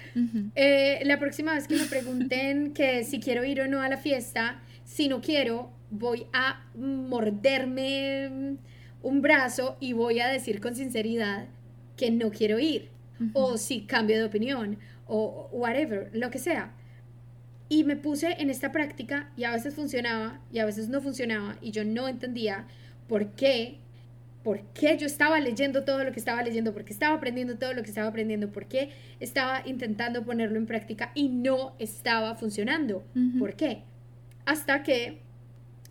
[0.56, 3.96] Eh, la próxima vez que me pregunten que si quiero ir o no a la
[3.96, 8.58] fiesta, si no quiero, voy a morderme
[9.02, 11.48] un brazo y voy a decir con sinceridad
[11.96, 12.89] que no quiero ir.
[13.32, 16.74] O si cambio de opinión, o whatever, lo que sea.
[17.71, 21.58] Y me puse en esta práctica y a veces funcionaba y a veces no funcionaba
[21.62, 22.65] y yo no entendía
[23.08, 23.77] por qué,
[24.43, 27.73] por qué yo estaba leyendo todo lo que estaba leyendo, por qué estaba aprendiendo todo
[27.73, 33.03] lo que estaba aprendiendo, por qué estaba intentando ponerlo en práctica y no estaba funcionando.
[33.38, 33.84] ¿Por qué?
[34.45, 35.19] Hasta que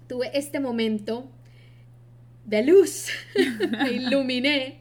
[0.08, 1.30] tuve este momento
[2.44, 3.06] de luz,
[3.84, 4.80] me iluminé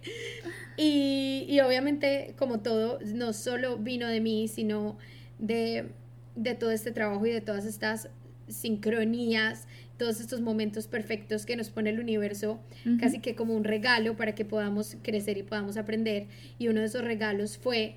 [0.77, 4.97] y, y obviamente como todo, no solo vino de mí, sino
[5.37, 5.91] de
[6.37, 8.09] de todo este trabajo y de todas estas
[8.47, 12.59] sincronías, todos estos momentos perfectos que nos pone el universo,
[12.99, 16.27] casi que como un regalo para que podamos crecer y podamos aprender.
[16.59, 17.95] Y uno de esos regalos fue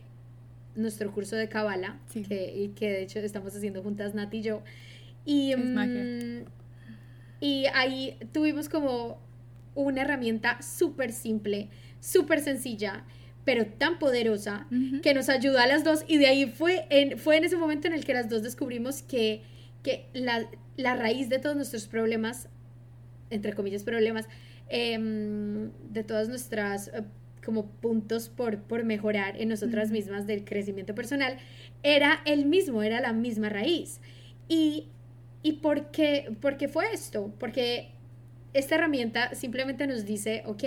[0.74, 4.62] nuestro curso de Kabbalah, que, que de hecho estamos haciendo juntas Nati y yo.
[5.26, 6.44] Y, mm,
[7.40, 9.20] y ahí tuvimos como
[9.74, 11.68] una herramienta súper simple,
[12.00, 13.05] súper sencilla
[13.50, 14.68] pero tan poderosa
[15.02, 17.88] que nos ayudó a las dos y de ahí fue en, fue en ese momento
[17.88, 19.42] en el que las dos descubrimos que,
[19.82, 22.48] que la, la raíz de todos nuestros problemas,
[23.28, 24.28] entre comillas problemas,
[24.68, 27.02] em, de todas nuestras eh,
[27.44, 31.36] como puntos por, por mejorar en nosotras mismas del crecimiento personal,
[31.82, 34.00] era el mismo, era la misma raíz.
[34.46, 34.90] ¿Y,
[35.42, 37.34] y por, qué, por qué fue esto?
[37.40, 37.88] Porque
[38.52, 40.62] esta herramienta simplemente nos dice, ok,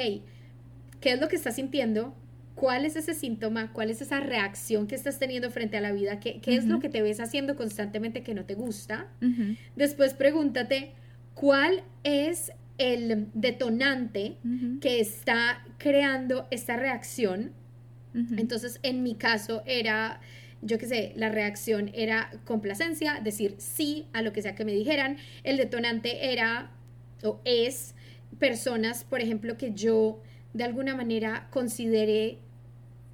[0.99, 2.13] ¿qué es lo que estás sintiendo?
[2.55, 6.19] Cuál es ese síntoma, cuál es esa reacción que estás teniendo frente a la vida,
[6.19, 9.07] qué, es lo que te ves haciendo constantemente que no te gusta.
[9.75, 10.91] Después pregúntate
[11.33, 14.37] cuál es el detonante
[14.81, 17.51] que está creando esta reacción.
[18.13, 20.21] Entonces, en mi caso era,
[20.61, 24.73] yo qué sé, la reacción era complacencia, decir sí a lo que sea que me
[24.73, 25.17] dijeran.
[25.43, 26.71] El detonante era
[27.23, 27.95] o es
[28.37, 30.21] personas, por ejemplo, que yo
[30.53, 32.37] de alguna manera consideré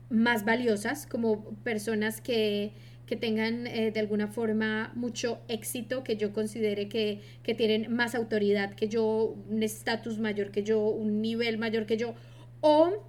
[0.09, 2.71] más valiosas, como personas que,
[3.19, 7.21] tengan eh, de alguna forma mucho éxito, que yo considere que,
[7.57, 12.13] tienen más autoridad que yo, un estatus mayor que yo, un nivel mayor que yo,
[12.61, 13.03] o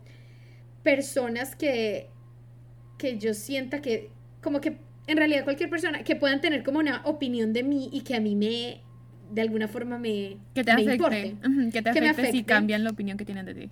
[0.82, 2.08] personas que,
[2.96, 4.08] que yo sienta que,
[4.40, 8.00] como que en realidad cualquier persona que puedan tener como una opinión de mí y
[8.00, 8.80] que a mí me,
[9.32, 11.36] de alguna forma me, que te afecte,
[11.72, 13.70] que te afecte, si cambian la opinión que tienen de ti.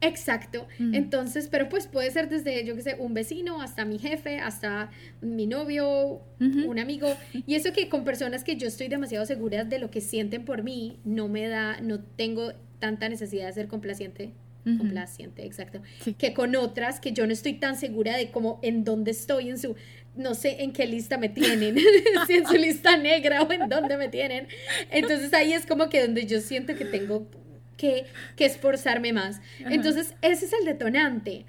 [0.00, 0.66] Exacto.
[0.78, 0.94] Mm.
[0.94, 4.90] Entonces, pero pues puede ser desde, yo qué sé, un vecino hasta mi jefe, hasta
[5.20, 7.14] mi novio, un amigo.
[7.46, 10.62] Y eso que con personas que yo estoy demasiado segura de lo que sienten por
[10.62, 14.32] mí, no me da, no tengo tanta necesidad de ser complaciente.
[14.78, 15.80] Complaciente, exacto.
[16.18, 19.58] Que con otras que yo no estoy tan segura de cómo, en dónde estoy, en
[19.58, 19.76] su,
[20.16, 21.76] no sé en qué lista me tienen,
[22.26, 24.48] si en su lista negra o en dónde me tienen.
[24.90, 27.28] Entonces ahí es como que donde yo siento que tengo
[27.76, 28.06] que,
[28.38, 29.40] esforzarme más.
[29.60, 31.46] Entonces, ese es el detonante.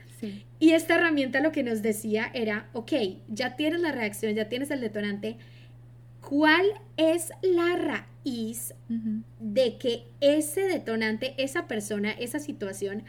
[0.60, 2.92] Y esta herramienta lo que nos decía era, ok,
[3.28, 5.38] ya tienes la reacción, ya tienes el detonante,
[6.22, 6.66] ¿cuál
[6.98, 8.74] es la raíz
[9.40, 13.04] de que ese detonante, esa persona, esa situación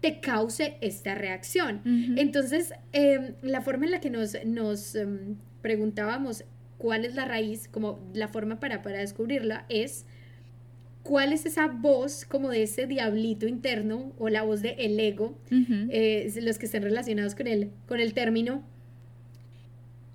[0.00, 1.82] te cause esta reacción?
[2.16, 6.44] Entonces, em, la forma en la que nos, nos em, preguntábamos
[6.78, 10.06] cuál es la raíz, como la forma para, para descubrirla es
[11.04, 15.38] cuál es esa voz como de ese diablito interno o la voz de el ego,
[15.50, 18.64] eh, los que estén relacionados con el, con el término.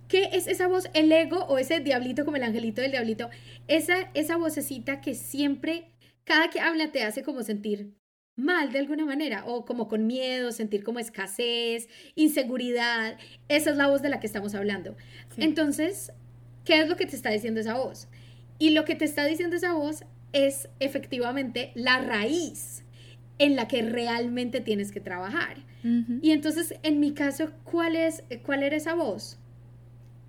[0.10, 3.30] ¿Qué es esa voz, el ego o ese diablito como el angelito del diablito?
[3.68, 5.86] Esa, esa vocecita que siempre,
[6.24, 7.94] cada que habla te hace como sentir
[8.36, 13.20] mal de alguna manera o como con miedo, sentir como escasez, inseguridad.
[13.48, 14.98] Esa es la voz de la que estamos hablando.
[15.38, 16.12] Entonces,
[16.66, 18.08] ¿qué es lo que te está diciendo esa voz?
[18.58, 22.84] Y lo que te está diciendo esa voz es efectivamente la raíz
[23.38, 25.58] en la que realmente tienes que trabajar.
[26.22, 29.40] Y entonces, en mi caso, ¿cuál, es, ¿cuál era esa voz?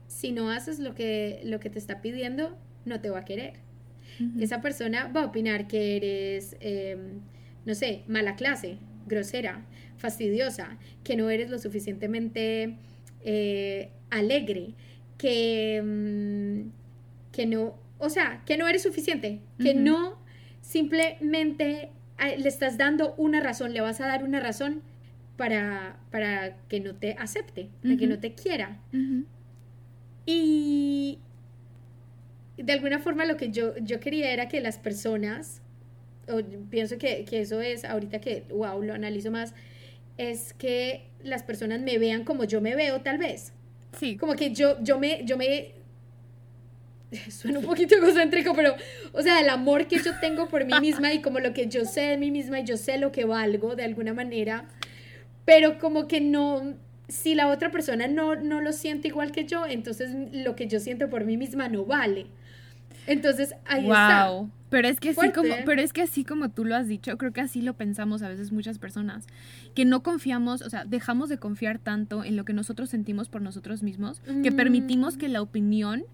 [0.06, 3.54] Si no haces lo que, lo que te está pidiendo, no te va a querer.
[4.38, 7.20] Esa persona va a opinar que eres, em,
[7.64, 9.64] no sé, mala clase, grosera,
[9.96, 12.76] fastidiosa, que no eres lo suficientemente
[13.22, 14.74] eh, alegre,
[15.16, 16.70] que, em,
[17.32, 20.18] que no, o sea, que no eres suficiente, que no
[20.60, 24.82] simplemente eh, le estás dando una razón, le vas a dar una razón
[25.36, 28.78] para, para que no te acepte, para que no te quiera.
[30.26, 31.18] Y
[32.56, 35.62] de alguna forma lo que yo, yo quería era que las personas,
[36.28, 39.54] o pienso que, que eso es, ahorita que, wow, lo analizo más,
[40.18, 43.52] es que las personas me vean como yo me veo tal vez.
[43.98, 44.16] Sí.
[44.16, 45.72] Como que yo, yo, me, yo me
[47.30, 48.74] suena un poquito egocéntrico, pero,
[49.12, 51.84] o sea, el amor que yo tengo por mí misma y como lo que yo
[51.84, 54.66] sé de mí misma y yo sé lo que valgo de alguna manera,
[55.44, 56.74] pero como que no,
[57.08, 60.78] si la otra persona no, no lo siente igual que yo, entonces lo que yo
[60.78, 62.26] siento por mí misma no vale.
[63.06, 64.50] Entonces, ahí wow.
[64.68, 67.32] Pero es que así como, pero es que así como tú lo has dicho, creo
[67.32, 69.26] que así lo pensamos a veces muchas personas,
[69.74, 73.42] que no confiamos, o sea, dejamos de confiar tanto en lo que nosotros sentimos por
[73.42, 76.04] nosotros mismos, que permitimos que la opinión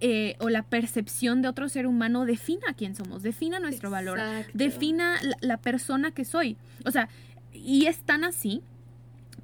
[0.00, 4.18] eh, o la percepción de otro ser humano defina quién somos, defina nuestro valor,
[4.54, 6.56] defina la, persona que soy.
[6.86, 7.08] O sea,
[7.52, 8.62] y es tan así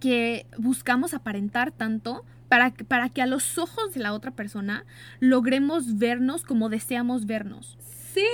[0.00, 4.84] que buscamos aparentar tanto para, para que a los ojos de la otra persona
[5.20, 7.76] logremos vernos como deseamos vernos.
[8.14, 8.24] Sí.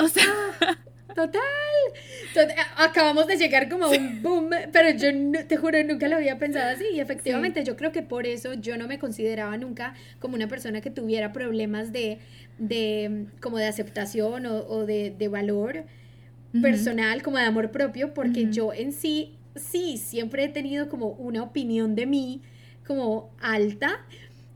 [0.00, 0.24] O sea,
[1.16, 1.40] Total.
[2.76, 5.08] Acabamos de llegar como a un boom, pero yo
[5.46, 6.84] te juro, nunca lo había pensado así.
[6.92, 10.82] Y efectivamente, yo creo que por eso yo no me consideraba nunca como una persona
[10.82, 12.18] que tuviera problemas de,
[12.58, 15.84] de como de aceptación o, de, de, valor
[16.60, 21.42] personal, como de amor propio, porque yo en sí, sí, siempre he tenido como una
[21.42, 22.42] opinión de mí
[22.86, 24.04] como alta,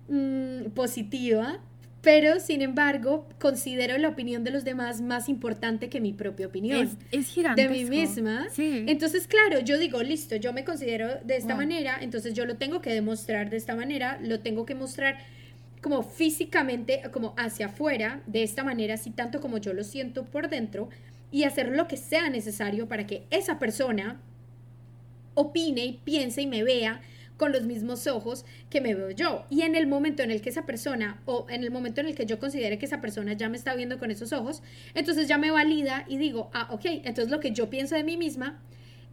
[0.08, 1.60] mm, positiva,
[2.02, 6.96] pero sin embargo considero la opinión de los demás más importante que mi propia opinión.
[7.10, 7.62] Es, gigante.
[7.62, 8.48] De mí misma.
[8.50, 8.84] Sí.
[8.86, 12.80] Entonces, claro, yo digo, listo, yo me considero de esta manera, entonces yo lo tengo
[12.80, 15.18] que demostrar de esta manera, lo tengo que mostrar
[15.82, 20.48] como físicamente, como hacia afuera, de esta manera, así tanto como yo lo siento por
[20.48, 20.88] dentro,
[21.30, 24.20] y hacer lo que sea necesario para que esa persona
[25.34, 27.00] opine y piense y me vea
[27.40, 29.46] con los mismos ojos que me veo yo.
[29.48, 32.14] Y en el momento en el que esa persona, o en el momento en el
[32.14, 35.38] que yo considere que esa persona ya me está viendo con esos ojos, entonces ya
[35.38, 38.61] me valida y digo, ah, ok, entonces lo que yo pienso de mí misma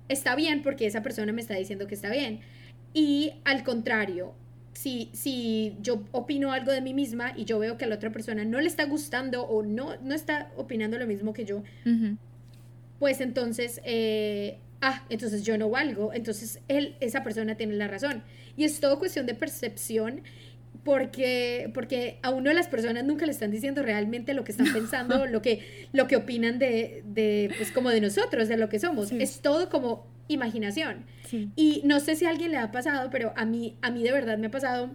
[0.10, 2.42] está bien porque esa persona me está diciendo que está bien.
[2.94, 4.34] Y al contrario,
[4.74, 8.12] si, si yo opino algo de mí misma y yo veo que a la otra
[8.12, 11.64] persona no le está gustando o no, no está opinando lo mismo que yo,
[13.00, 18.24] pues entonces eh, ah, entonces yo no valgo, entonces él, esa persona tiene la razón.
[18.56, 20.22] Y es todo cuestión de percepción
[20.84, 24.72] porque, porque a uno de las personas nunca le están diciendo realmente lo que están
[24.72, 28.80] pensando, lo que, lo que opinan de, de, pues como de nosotros, de lo que
[28.80, 29.12] somos.
[29.12, 31.06] Es todo como imaginación.
[31.56, 34.12] Y no sé si a alguien le ha pasado, pero a mí, a mí de
[34.12, 34.90] verdad me ha pasado,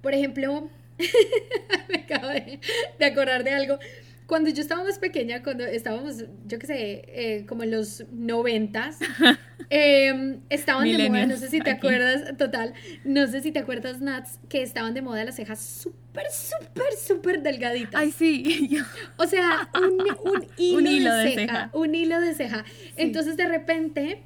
[0.00, 0.68] por ejemplo,
[1.88, 2.60] me acabo de,
[2.98, 3.78] de acordar de algo.
[4.26, 8.98] Cuando yo estaba más pequeña, cuando estábamos, yo qué sé, eh, como en los noventas,
[9.70, 12.72] eh, estaban de moda, no sé si te acuerdas, total,
[13.04, 17.42] no sé si te acuerdas, Nats, que estaban de moda las cejas súper, súper, súper
[17.42, 18.00] delgaditas.
[18.00, 18.78] Ay, sí.
[19.18, 20.46] O sea, un, un,
[20.86, 22.64] hilo, de, ceja, Un hilo de ceja.
[22.96, 24.22] Entonces, de repente,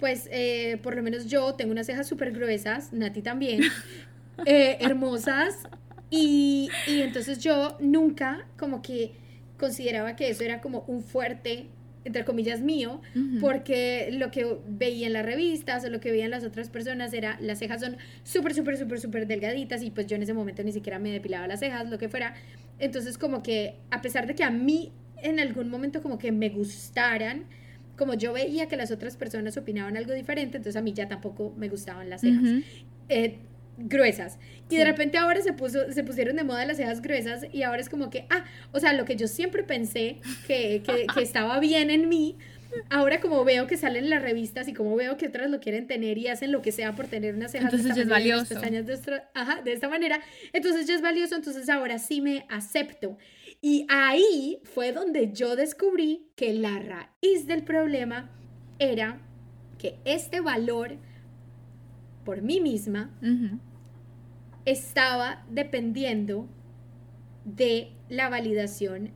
[0.00, 3.62] pues, eh, por lo menos yo tengo unas cejas súper gruesas, Nati también,
[4.44, 5.68] eh, hermosas.
[6.10, 9.12] Y, y entonces yo nunca como que
[9.58, 11.68] consideraba que eso era como un fuerte
[12.04, 13.00] entre comillas mío,
[13.40, 17.38] porque lo que veía en las revistas o lo que veían las otras personas era
[17.40, 20.72] las cejas son súper, súper, súper, súper delgaditas y pues yo en ese momento ni
[20.72, 22.34] siquiera me depilaba las cejas, lo que fuera.
[22.78, 24.92] Entonces como que a pesar de que a mí
[25.22, 27.44] en algún momento como que me gustaran,
[27.96, 31.54] como yo veía que las otras personas opinaban algo diferente, entonces a mí ya tampoco
[31.56, 32.62] me gustaban las cejas
[33.76, 34.38] gruesas.
[34.70, 37.80] Y de repente ahora se, puso, se pusieron de moda las cejas gruesas y ahora
[37.80, 41.60] es como que, ah, o sea, lo que yo siempre pensé que, que, que estaba
[41.60, 42.36] bien en mí,
[42.90, 46.18] ahora como veo que salen las revistas y como veo que otras lo quieren tener
[46.18, 48.54] y hacen lo que sea por tener unas cejas entonces ya es valioso.
[48.54, 50.20] De, ajá, de esta manera,
[50.52, 53.16] entonces ya es valioso, entonces ahora sí me acepto.
[53.60, 58.30] Y ahí fue donde yo descubrí que la raíz del problema
[58.78, 59.20] era
[59.78, 60.98] que este valor
[62.24, 63.10] por mí misma,
[64.64, 66.48] estaba dependiendo
[67.44, 69.10] de la validación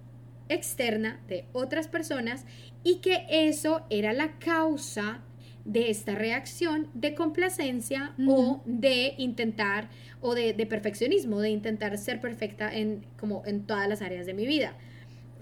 [0.48, 2.44] externa de otras personas
[2.82, 5.22] y que eso era la causa
[5.64, 9.90] de esta reacción de complacencia o de intentar
[10.22, 14.46] o de, perfeccionismo, de intentar ser perfecta en como en todas las áreas de mi
[14.46, 14.74] vida.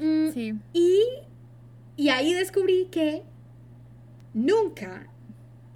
[0.00, 1.00] Mm, y,
[1.96, 3.22] y ahí descubrí que
[4.34, 5.08] nunca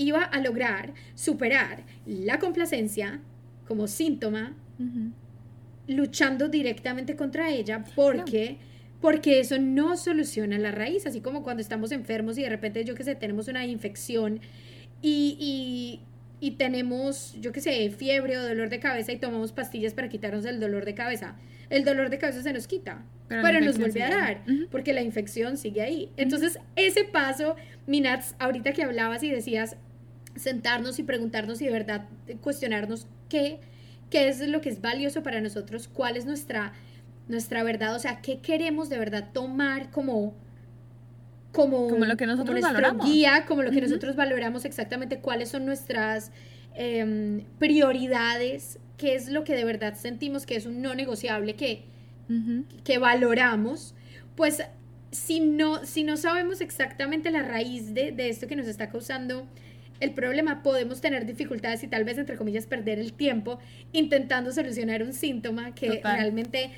[0.01, 3.21] iba a lograr superar la complacencia
[3.67, 4.57] como síntoma,
[5.87, 8.57] luchando directamente contra ella, porque,
[9.01, 12.95] porque eso no soluciona la raíz, así como cuando estamos enfermos y de repente, yo
[12.95, 14.41] que sé, tenemos una infección
[15.03, 16.01] y,
[16.41, 20.47] y, tenemos, yo que sé, fiebre o dolor de cabeza y tomamos pastillas para quitarnos
[20.47, 21.37] el dolor de cabeza.
[21.69, 25.57] El dolor de cabeza se nos quita, pero, nos vuelve a dar, porque la infección
[25.57, 26.11] sigue ahí.
[26.17, 27.55] Entonces, ese paso,
[27.87, 29.77] Minats, ahorita que hablabas y decías,
[30.41, 32.07] sentarnos y preguntarnos y de verdad
[32.41, 33.61] cuestionarnos qué,
[34.09, 36.73] qué es lo que es valioso para nosotros, cuál es nuestra,
[37.29, 40.35] nuestra verdad, o sea, qué queremos de verdad tomar como,
[41.53, 43.07] como, como lo que nosotros valoramos.
[43.07, 46.33] guía, como lo que nosotros valoramos exactamente, cuáles son nuestras
[46.75, 51.85] em, prioridades, qué es lo que de verdad sentimos que es un no negociable que,
[52.85, 53.95] que valoramos,
[54.37, 54.63] pues
[55.11, 59.47] si no, si no sabemos exactamente la raíz de, de esto que nos está causando
[60.01, 63.59] el problema, podemos tener dificultades y tal vez, entre comillas, perder el tiempo
[63.93, 66.71] intentando solucionar un síntoma que realmente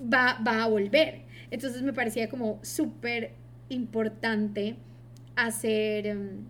[0.00, 1.22] va, va a volver.
[1.50, 3.32] Entonces me parecía como súper
[3.68, 4.76] importante
[5.36, 6.44] hacer, em,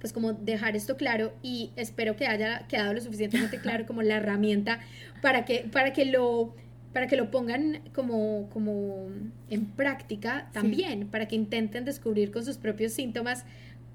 [0.00, 4.16] pues como dejar esto claro y espero que haya quedado lo suficientemente claro como la
[4.16, 4.80] herramienta
[5.20, 6.54] para que, para que lo
[6.92, 9.08] para que lo pongan como, como
[9.48, 13.44] en práctica también, para que intenten descubrir con sus propios síntomas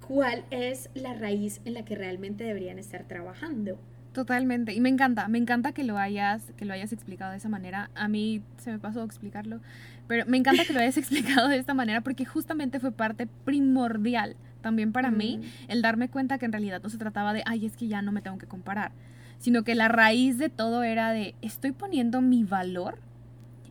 [0.07, 3.79] cuál es la raíz en la que realmente deberían estar trabajando.
[4.13, 7.49] Totalmente, y me encanta, me encanta que lo hayas, que lo hayas explicado de esa
[7.49, 7.89] manera.
[7.95, 9.59] A mí se me pasó explicarlo,
[10.07, 14.37] pero me encanta que lo hayas explicado de esta manera porque justamente fue parte primordial
[14.65, 17.77] también para mí el darme cuenta que en realidad no se trataba de, ay, es
[17.77, 18.93] que ya no me tengo que comparar,
[19.37, 22.97] sino que la raíz de todo era de, estoy poniendo mi valor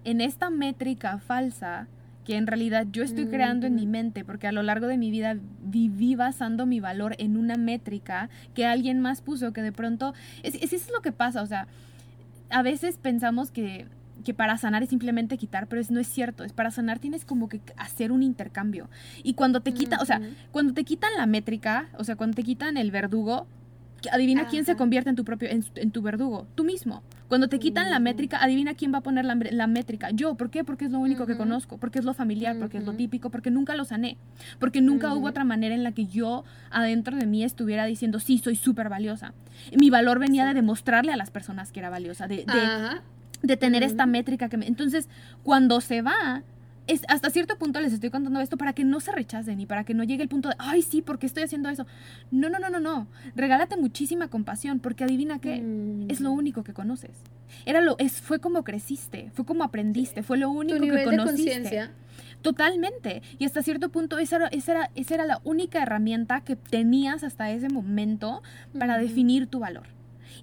[0.05, 1.89] en esta métrica falsa
[2.25, 5.11] que en realidad yo estoy creando en mi mente, porque a lo largo de mi
[5.11, 10.15] vida viví basando mi valor en una métrica que alguien más puso, que de pronto,
[10.43, 11.67] es, es, eso es lo que pasa, o sea,
[12.51, 13.87] a veces pensamos que,
[14.25, 17.25] que para sanar es simplemente quitar, pero es, no es cierto, es para sanar tienes
[17.25, 18.89] como que hacer un intercambio.
[19.23, 20.21] Y cuando te quitan, o sea,
[20.51, 23.47] cuando te quitan la métrica, o sea, cuando te quitan el verdugo,
[24.13, 27.03] adivina quién se convierte en tu propio, en, tu verdugo, tú mismo.
[27.29, 30.11] Cuando te quitan la métrica, adivina quién va a poner la, métrica.
[30.11, 30.63] Yo, ¿por qué?
[30.63, 33.51] Porque es lo único que conozco, porque es lo familiar, porque es lo típico, porque
[33.51, 34.17] nunca lo sané,
[34.59, 38.39] porque nunca hubo otra manera en la que yo adentro de mí estuviera diciendo, sí,
[38.39, 39.33] soy súper valiosa.
[39.79, 42.45] Mi valor venía de demostrarle a las personas que era valiosa, de,
[43.43, 44.67] de, tener esta métrica que me...
[44.67, 45.09] Entonces,
[45.43, 46.43] cuando se va,
[46.87, 49.85] es, hasta cierto punto les estoy contando esto para que no se rechacen y para
[49.85, 51.87] que no llegue el punto de, ay, sí, ¿por qué estoy haciendo eso?
[52.31, 53.07] No, no, no, no, no.
[53.35, 56.11] Regálate muchísima compasión porque adivina qué, mm.
[56.11, 57.17] es lo único que conoces.
[57.67, 61.91] Era lo, es, fue como creciste, fue como aprendiste, fue lo único que conociste.
[62.43, 63.23] Totalmente.
[63.39, 67.25] Y hasta cierto punto esa era, esa, era, esa era la única herramienta que tenías
[67.25, 68.43] hasta ese momento
[68.79, 69.94] para definir tu valor.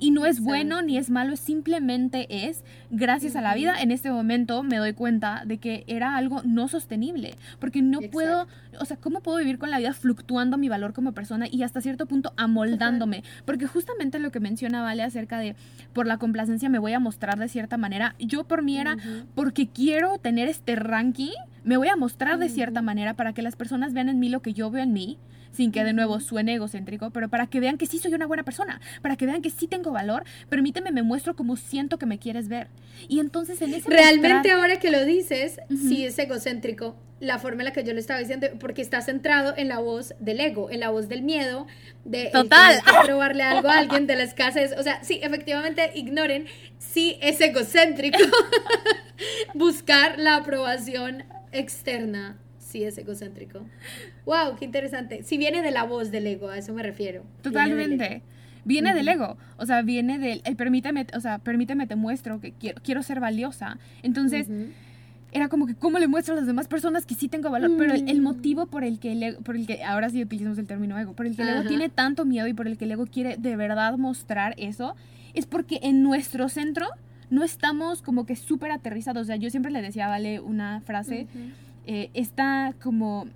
[0.02, 4.12] Y no es bueno ni es malo, simplemente es, gracias a la vida, en este
[4.12, 8.47] momento me doy cuenta de que era algo no sostenible, porque no puedo,
[8.80, 11.82] o sea, ¿cómo puedo vivir con la vida fluctuando mi valor como persona y hasta
[11.82, 13.24] cierto punto amoldándome?
[13.45, 15.56] Porque justamente lo que menciona Vale acerca de,
[15.93, 18.97] por la complacencia me voy a mostrar de cierta manera, yo por mí era,
[19.36, 21.30] porque quiero tener este ranking,
[21.64, 24.41] me voy a mostrar de cierta manera para que las personas vean en mí lo
[24.41, 25.20] que yo veo en mí
[25.52, 28.43] sin que de nuevo suene egocéntrico, pero para que vean que sí soy una buena
[28.43, 32.20] persona, para que vean que sí tengo valor, permíteme, me muestro como siento que me
[32.20, 32.68] quieres ver.
[33.08, 37.66] Y entonces en ese Realmente ahora que lo dices, sí es egocéntrico la forma en
[37.66, 40.80] la que yo lo estaba diciendo, porque está centrado en la voz del ego, en
[40.80, 41.68] la voz del miedo,
[42.04, 42.82] de Total.
[43.06, 44.74] probarle algo a alguien, de la escasez.
[44.78, 46.47] O sea, sí, efectivamente, ignoren,
[46.80, 48.18] sí es egocéntrico
[49.54, 52.38] buscar la aprobación externa
[52.72, 53.59] sí es egocéntrico.
[54.26, 55.24] Wow, qué interesante.
[55.24, 57.24] Si viene de la voz del ego, a eso me refiero.
[57.41, 58.22] Totalmente.
[58.63, 62.51] Viene del ego, o sea, viene del, el permíteme, o sea, permíteme te muestro que
[62.51, 63.80] quiero, quiero ser valiosa.
[64.03, 64.47] Entonces,
[65.32, 67.72] era como que, ¿cómo le muestro a las demás personas que sí tengo valor?
[67.78, 68.24] Pero el, mm.
[68.24, 71.13] motivo por el que el ego, por el que, ahora sí utilizamos el término ego,
[71.13, 73.38] por el que el ego tiene tanto miedo y por el que el ego quiere
[73.38, 74.95] de verdad mostrar eso,
[75.34, 76.88] es porque en nuestro centro
[77.30, 79.24] no estamos como que súper aterrizados.
[79.24, 81.28] O sea, yo siempre le decía, vale, una frase
[81.86, 83.28] eh, esta como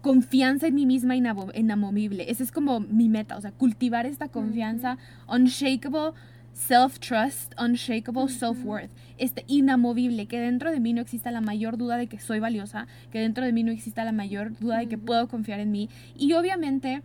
[0.00, 2.30] confianza en mí misma inamovible.
[2.30, 4.96] Esa es como mi meta, o sea, cultivar esta confianza,
[5.28, 6.12] unshakable
[6.54, 12.06] self-trust, unshakable self-worth, este inamovible, que dentro de mí no exista la mayor duda de
[12.06, 15.28] que soy valiosa, que dentro de mí no exista la mayor duda de que puedo
[15.28, 15.88] confiar en mí.
[16.16, 17.02] Y obviamente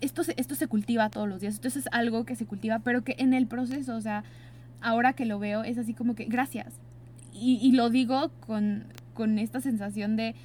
[0.00, 3.02] esto se, esto se cultiva todos los días, esto es algo que se cultiva, pero
[3.02, 4.22] que en el proceso, o sea,
[4.80, 6.74] ahora que lo veo, es así como que gracias.
[7.32, 8.84] Y, y lo digo con,
[9.18, 10.36] con esta sensación de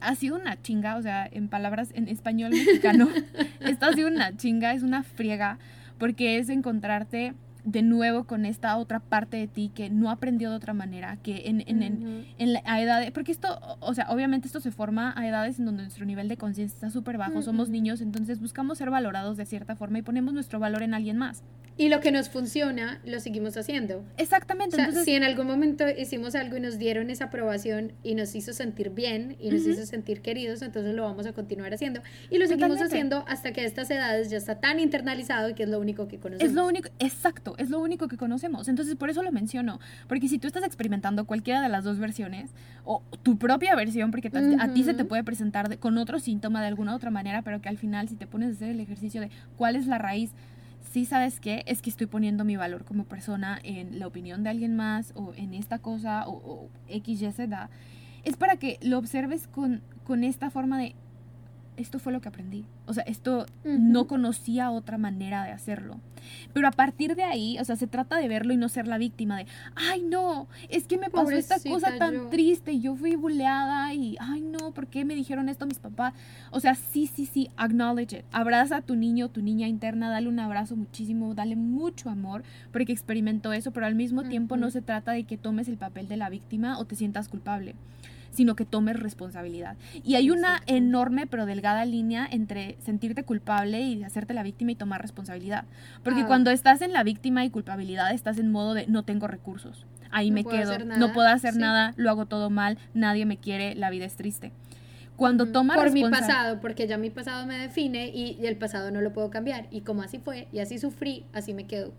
[0.00, 3.10] ha sido una chinga, o sea, en palabras en español mexicano,
[3.60, 5.58] esto ha sido una chinga, es una friega,
[5.98, 10.56] porque es encontrarte de nuevo con esta otra parte de ti que no aprendió de
[10.56, 14.46] otra manera, que en, en, en, en la, a edades, porque esto, o sea, obviamente
[14.46, 17.68] esto se forma a edades en donde nuestro nivel de conciencia está súper bajo, somos
[17.68, 21.42] niños, entonces buscamos ser valorados de cierta forma y ponemos nuestro valor en alguien más.
[21.78, 24.04] Y lo que nos funciona, lo seguimos haciendo.
[24.18, 24.76] Exactamente.
[24.76, 28.52] entonces, si en algún momento hicimos algo y nos dieron esa aprobación y nos hizo
[28.52, 32.02] sentir bien y nos hizo sentir queridos, entonces lo vamos a continuar haciendo.
[32.30, 35.68] Y lo seguimos haciendo hasta que a estas edades ya está tan internalizado que es
[35.68, 36.50] lo único que conocemos.
[36.50, 38.68] Es lo único, exacto, es lo único que conocemos.
[38.68, 39.80] Entonces, por eso lo menciono.
[40.08, 42.50] Porque si tú estás experimentando cualquiera de las dos versiones,
[42.84, 46.68] o tu propia versión, porque a ti se te puede presentar con otro síntoma de
[46.68, 49.30] alguna otra manera, pero que al final, si te pones a hacer el ejercicio de
[49.56, 50.32] cuál es la raíz
[50.90, 54.50] sí sabes qué, es que estoy poniendo mi valor como persona en la opinión de
[54.50, 57.70] alguien más o en esta cosa o, o X, Y, Z,
[58.24, 60.94] es para que lo observes con, con esta forma de,
[61.76, 62.64] esto fue lo que aprendí.
[62.86, 66.00] O sea, esto no conocía otra manera de hacerlo.
[66.52, 68.98] Pero a partir de ahí, o sea, se trata de verlo y no ser la
[68.98, 73.16] víctima de, ay no, es que me pasó esta cosa tan triste y yo fui
[73.16, 76.14] buleada y, ay no, ¿por qué me dijeron esto mis papás?
[76.50, 78.24] O sea, sí, sí, sí, acknowledge it.
[78.32, 82.92] Abraza a tu niño, tu niña interna, dale un abrazo muchísimo, dale mucho amor porque
[82.92, 86.16] experimentó eso, pero al mismo tiempo no se trata de que tomes el papel de
[86.16, 87.74] la víctima o te sientas culpable
[88.32, 89.76] sino que tomes responsabilidad.
[90.02, 94.74] Y hay una enorme pero delgada línea entre sentirte culpable y hacerte la víctima y
[94.74, 95.64] tomar responsabilidad.
[96.02, 96.26] Porque ah.
[96.26, 99.86] cuando estás en la víctima y culpabilidad, estás en modo de no tengo recursos.
[100.10, 103.88] Ahí me quedo, no puedo hacer nada, lo hago todo mal, nadie me quiere, la
[103.88, 104.52] vida es triste.
[105.16, 109.00] Cuando tomas Por mi pasado, porque ya mi pasado me define y el pasado no
[109.00, 109.68] lo puedo cambiar.
[109.70, 111.92] Y como así fue y así sufrí, así me quedo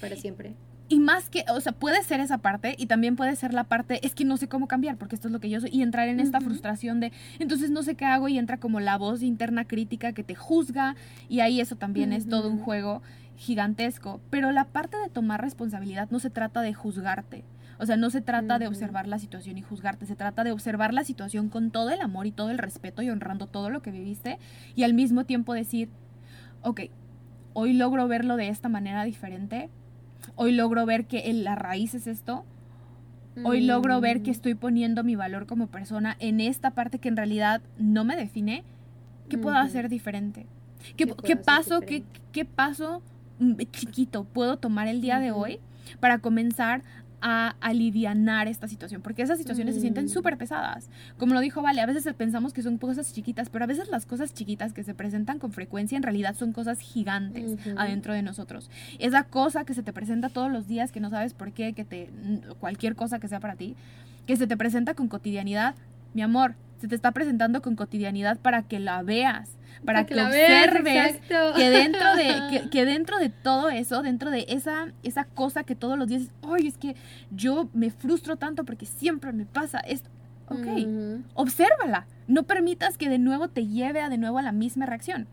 [0.00, 0.54] para siempre.
[0.88, 4.04] Y más que, o sea, puede ser esa parte y también puede ser la parte,
[4.06, 6.08] es que no sé cómo cambiar porque esto es lo que yo soy y entrar
[6.08, 7.10] en esta frustración de,
[7.40, 10.94] entonces no sé qué hago y entra como la voz interna crítica que te juzga
[11.28, 13.02] y ahí eso también es todo un juego
[13.36, 14.20] gigantesco.
[14.30, 17.44] Pero la parte de tomar responsabilidad no se trata de juzgarte.
[17.78, 20.94] O sea, no se trata de observar la situación y juzgarte, se trata de observar
[20.94, 23.90] la situación con todo el amor y todo el respeto y honrando todo lo que
[23.90, 24.38] viviste
[24.74, 25.90] y al mismo tiempo decir,
[26.62, 26.82] ok,
[27.52, 29.68] hoy logro verlo de esta manera diferente,
[30.36, 32.44] Hoy logro ver que la raíz es esto.
[33.44, 34.32] Hoy logro ver que mm.
[34.32, 38.64] estoy poniendo mi valor como persona en esta parte que en realidad no me define.
[39.28, 40.46] ¿Qué puedo hacer diferente?
[40.96, 43.02] ¿Qué, ¿Qué, paso, qué, qué paso
[43.38, 45.58] mm, chiquito puedo tomar el día de hoy
[46.00, 46.82] para comenzar
[47.28, 50.10] a alivianar esta situación, porque esas situaciones se sienten mm.
[50.10, 50.88] súper pesadas.
[51.18, 54.06] Como lo dijo Vale, a veces pensamos que son cosas chiquitas, pero a veces las
[54.06, 58.70] cosas chiquitas que se presentan con frecuencia en realidad son cosas gigantes adentro de nosotros.
[59.00, 61.84] Esa cosa que se te presenta todos los días, que no sabes por qué, que
[61.84, 62.10] te
[62.60, 63.74] cualquier cosa que sea para ti,
[64.28, 65.74] que se te presenta con cotidianidad,
[66.14, 69.50] mi amor, se te está presentando con cotidianidad para que la veas,
[69.84, 71.20] para, que, observes
[71.56, 75.98] que dentro de que, dentro de todo eso, dentro de esa esa cosa que todos
[75.98, 76.96] los días, "Ay, es que
[77.30, 80.10] yo me frustro tanto porque siempre me pasa esto."
[80.48, 80.66] Ok,
[81.34, 82.06] obsérvala.
[82.28, 85.26] No permitas que de nuevo te lleve a de nuevo a la misma reacción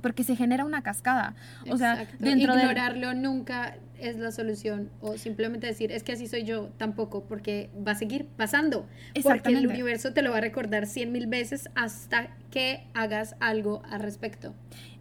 [0.00, 1.34] porque se genera una cascada.
[1.70, 6.26] O sea, dentro de ignorarlo nunca es la solución o simplemente decir es que así
[6.26, 8.86] soy yo tampoco porque va a seguir pasando.
[9.22, 13.82] Porque el universo te lo va a recordar cien mil veces hasta que hagas algo
[13.90, 14.54] al respecto.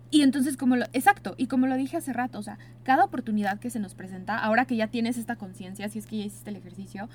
[0.10, 2.58] Y entonces, como lo, exacto, y como lo dije hace rato, o sea,
[2.88, 6.20] cada oportunidad que se nos presenta, ahora que ya tienes esta conciencia, si es que
[6.20, 7.10] ya hiciste el ejercicio,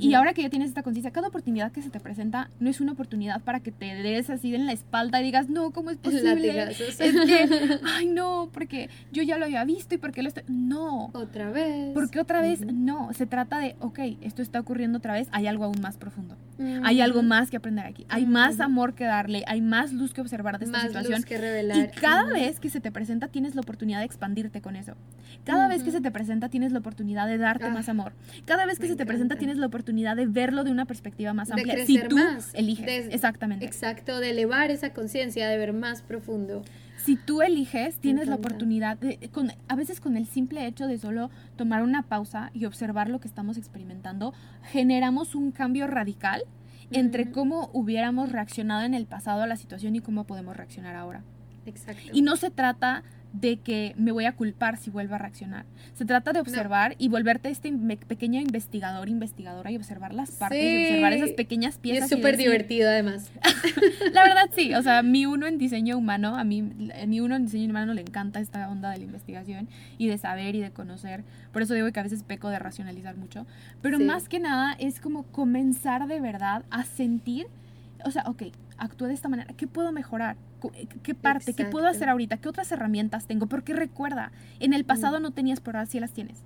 [0.00, 2.80] y ahora que ya tienes esta conciencia, cada oportunidad que se te presenta no es
[2.80, 5.98] una oportunidad para que te des así en la espalda y digas, no, ¿cómo es
[5.98, 6.62] posible?
[6.62, 10.44] Es que, ay, no, porque yo ya lo había visto y porque lo estoy...
[10.48, 11.10] No.
[11.12, 11.92] Otra vez.
[11.92, 13.12] Porque otra vez, no.
[13.12, 16.38] Se trata de, ok, esto está ocurriendo otra vez, hay algo aún más profundo.
[16.84, 18.06] Hay algo más que aprender aquí.
[18.08, 21.16] Hay más amor que darle, hay más luz que observar de esta más situación.
[21.16, 21.76] Luz que revelar.
[21.76, 24.94] Y cada vez que se te presenta tienes la oportunidad de expandirte con eso.
[25.44, 28.12] Cada vez que se te presenta tienes la oportunidad de darte más ah, amor.
[28.44, 31.50] Cada vez que se te presenta tienes la oportunidad de verlo de una perspectiva más
[31.50, 31.74] amplia.
[31.74, 32.54] De si tú más.
[32.54, 33.08] eliges.
[33.10, 33.64] Exactamente.
[33.64, 36.62] Exacto, de elevar esa conciencia, de ver más profundo.
[36.96, 40.98] Si tú eliges, tienes la oportunidad de, con, a veces con el simple hecho de
[40.98, 46.44] solo tomar una pausa y observar lo que estamos experimentando, generamos un cambio radical
[46.92, 51.24] entre cómo hubiéramos reaccionado en el pasado a la situación y cómo podemos reaccionar ahora.
[51.66, 52.10] Exacto.
[52.12, 53.02] Y no se trata
[53.32, 55.64] de que me voy a culpar si vuelvo a reaccionar.
[55.94, 57.72] Se trata de observar y volverte este
[58.06, 62.10] pequeño investigador, investigadora y observar las partes y observar esas pequeñas piezas.
[62.10, 63.30] Es súper divertido además.
[64.12, 67.46] la verdad sí, o sea, mi uno en diseño humano, a mí, mi uno en
[67.46, 71.24] diseño humano le encanta esta onda de la investigación y de saber y de conocer.
[71.52, 73.46] Por eso digo que a veces peco de racionalizar mucho.
[73.80, 77.46] Pero más que nada es como comenzar de verdad a sentir,
[78.04, 78.44] o sea, ok,
[78.78, 80.36] actúe de esta manera, ¿qué puedo mejorar?
[81.02, 81.54] ¿Qué parte?
[81.54, 82.36] ¿Qué puedo hacer ahorita?
[82.36, 83.46] ¿Qué otras herramientas tengo?
[83.46, 86.44] Porque recuerda, en el pasado no tenías, pero ahora sí las tienes.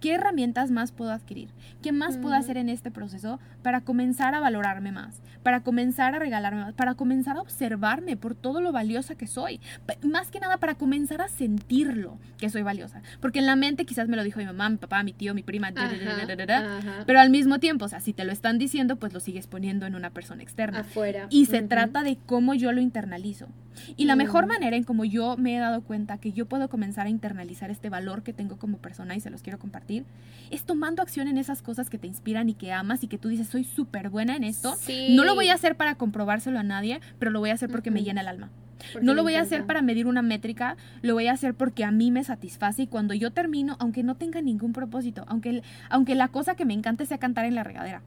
[0.00, 1.50] ¿Qué herramientas más puedo adquirir?
[1.82, 5.20] ¿Qué más puedo hacer en este proceso para comenzar a valorarme más?
[5.42, 6.74] Para comenzar a regalarme más?
[6.74, 9.60] Para comenzar a observarme por todo lo valiosa que soy.
[10.02, 13.02] Más que nada para comenzar a sentirlo que soy valiosa.
[13.20, 15.42] Porque en la mente quizás me lo dijo mi mamá, mi papá, mi tío, mi
[15.42, 15.72] prima,
[17.06, 19.86] pero al mismo tiempo, o sea, si te lo están diciendo, pues lo sigues poniendo
[19.86, 20.80] en una persona externa.
[20.80, 21.26] Afuera.
[21.30, 23.48] Y se trata de cómo yo lo internalizo.
[23.96, 27.06] Y la mejor manera en como yo me he dado cuenta que yo puedo comenzar
[27.06, 30.04] a internalizar este valor que tengo como persona y se los quiero compartir,
[30.50, 33.28] es tomando acción en esas cosas que te inspiran y que amas y que tú
[33.28, 34.74] dices, soy súper buena en esto.
[35.10, 37.90] No lo voy a hacer para comprobárselo a nadie, pero lo voy a hacer porque
[37.90, 38.50] me llena el alma.
[39.00, 41.90] no lo voy a hacer para medir una métrica, lo voy a hacer porque a
[41.90, 46.28] mí me satisface y cuando yo termino, aunque no tenga ningún propósito, aunque, aunque la
[46.28, 48.02] cosa que me encante sea cantar en la regadera,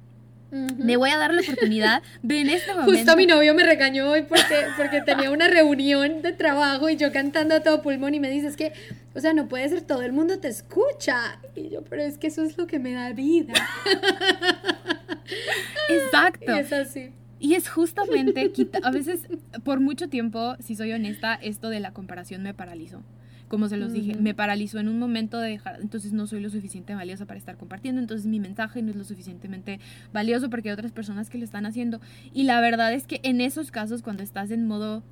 [0.51, 2.93] me voy a dar la oportunidad de en este momento.
[2.93, 7.11] Justo mi novio me regañó hoy porque, porque tenía una reunión de trabajo y yo
[7.11, 8.73] cantando a todo pulmón y me dice, es que,
[9.13, 11.39] o sea, no puede ser, todo el mundo te escucha.
[11.55, 13.53] Y yo, pero es que eso es lo que me da vida.
[15.89, 16.55] Exacto.
[16.55, 17.11] Y es así.
[17.39, 19.27] Y es justamente, a veces,
[19.63, 23.03] por mucho tiempo, si soy honesta, esto de la comparación me paralizó
[23.47, 26.49] como se los dije, me paralizó en un momento de dejar, entonces no soy lo
[26.49, 29.79] suficiente valiosa para estar compartiendo, entonces mi mensaje no es lo suficientemente
[30.13, 32.01] valioso porque hay otras personas que lo están haciendo.
[32.33, 35.03] Y la verdad es que en esos casos, cuando estás en modo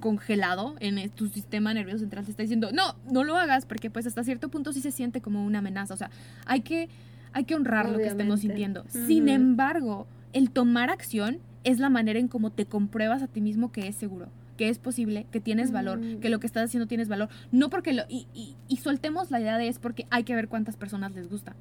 [0.00, 4.06] congelado en tu sistema nervioso central te está diciendo, no, no lo hagas, porque pues
[4.06, 5.94] hasta cierto punto sí se siente como una amenaza.
[5.94, 6.10] O sea,
[6.44, 6.88] hay que,
[7.32, 8.84] hay que honrar lo que estemos sintiendo.
[8.88, 13.72] Sin embargo, el tomar acción es la manera en cómo te compruebas a ti mismo
[13.72, 14.28] que es seguro
[14.58, 16.20] que es posible, que tienes valor, mm.
[16.20, 17.30] que lo que estás haciendo tienes valor.
[17.52, 18.02] No porque lo.
[18.08, 18.26] Y,
[18.68, 21.56] y, soltemos la idea de es porque hay que ver cuántas personas les gusta.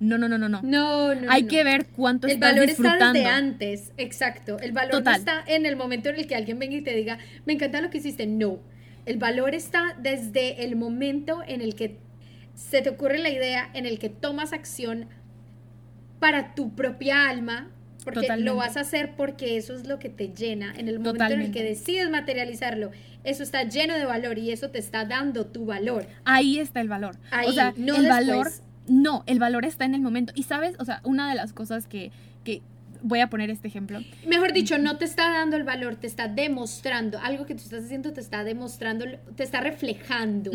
[0.00, 0.60] No, no, no, no, no.
[0.62, 1.30] No, no.
[1.30, 4.58] Hay que ver cuánto el valor está desde antes, exacto.
[4.58, 7.18] El valor no está en el momento en el que alguien venga y te diga,
[7.46, 8.26] me encanta lo que hiciste.
[8.26, 8.58] No.
[9.06, 11.98] El valor está desde el momento en el que
[12.54, 15.06] se te ocurre la idea, en el que tomas acción
[16.18, 17.70] para tu propia alma,
[18.04, 20.74] porque lo vas a hacer porque eso es lo que te llena.
[20.76, 22.90] En el momento en el que decides materializarlo,
[23.24, 26.06] eso está lleno de valor y eso te está dando tu valor.
[26.24, 27.16] Ahí está el valor.
[27.46, 28.50] o sea, no el valor.
[28.88, 30.32] No, el valor está en el momento.
[30.34, 32.10] Y sabes, o sea, una de las cosas que,
[32.42, 32.62] que
[33.02, 34.00] voy a poner este ejemplo.
[34.26, 37.18] Mejor dicho, no te está dando el valor, te está demostrando.
[37.20, 39.04] Algo que tú estás haciendo te está demostrando,
[39.36, 40.50] te está reflejando.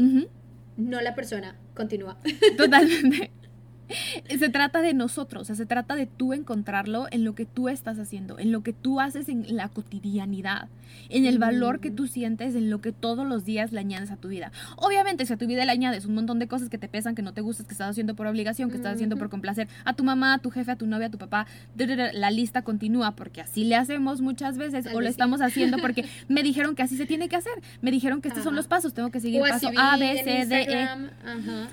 [0.78, 1.56] No la persona.
[1.74, 2.18] Continúa.
[2.58, 3.32] Totalmente.
[4.40, 7.70] se trata de nosotros, o sea, se trata de tú encontrarlo en lo que tú
[7.70, 10.68] estás haciendo, en lo que tú haces en la cotidianidad,
[11.10, 14.18] en el valor que tú sientes, en lo que todos los días le añades a
[14.18, 14.52] tu vida.
[14.78, 17.22] Obviamente, si a tu vida le añades un montón de cosas que te pesan, que
[17.22, 20.04] no te gustas, que estás haciendo por obligación, que estás haciendo por complacer a tu
[20.04, 23.64] mamá, a tu jefe, a tu novia, a tu papá, la lista continúa, porque así
[23.66, 27.30] le hacemos muchas veces, o lo estamos haciendo porque me dijeron que así se tiene
[27.30, 30.22] que hacer, me dijeron que estos son los pasos, tengo que seguir paso A, B,
[30.24, 30.88] C, D, E.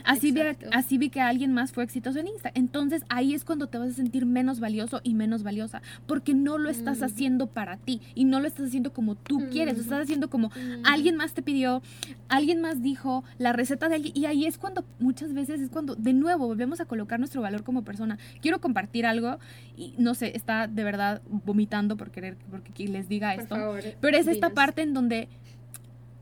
[0.05, 0.41] así, vi,
[0.73, 2.50] así vi que alguien más fue exitoso en Insta.
[2.55, 6.59] Entonces ahí es cuando te vas a sentir menos valioso y menos valiosa, porque no
[6.59, 7.05] lo estás mm.
[7.05, 10.03] haciendo para ti y no lo estás haciendo como tú quieres, lo estás mm.
[10.03, 10.84] haciendo como mm.
[10.84, 11.82] alguien más te pidió,
[12.28, 15.94] alguien más dijo, la receta de alguien, y ahí es cuando muchas veces es cuando
[15.94, 18.18] de nuevo volvemos a colocar nuestro valor como persona.
[18.40, 19.38] Quiero compartir algo
[19.76, 23.57] y no sé, está de verdad vomitando por querer, porque les diga esto,
[24.00, 25.28] pero es esta parte en donde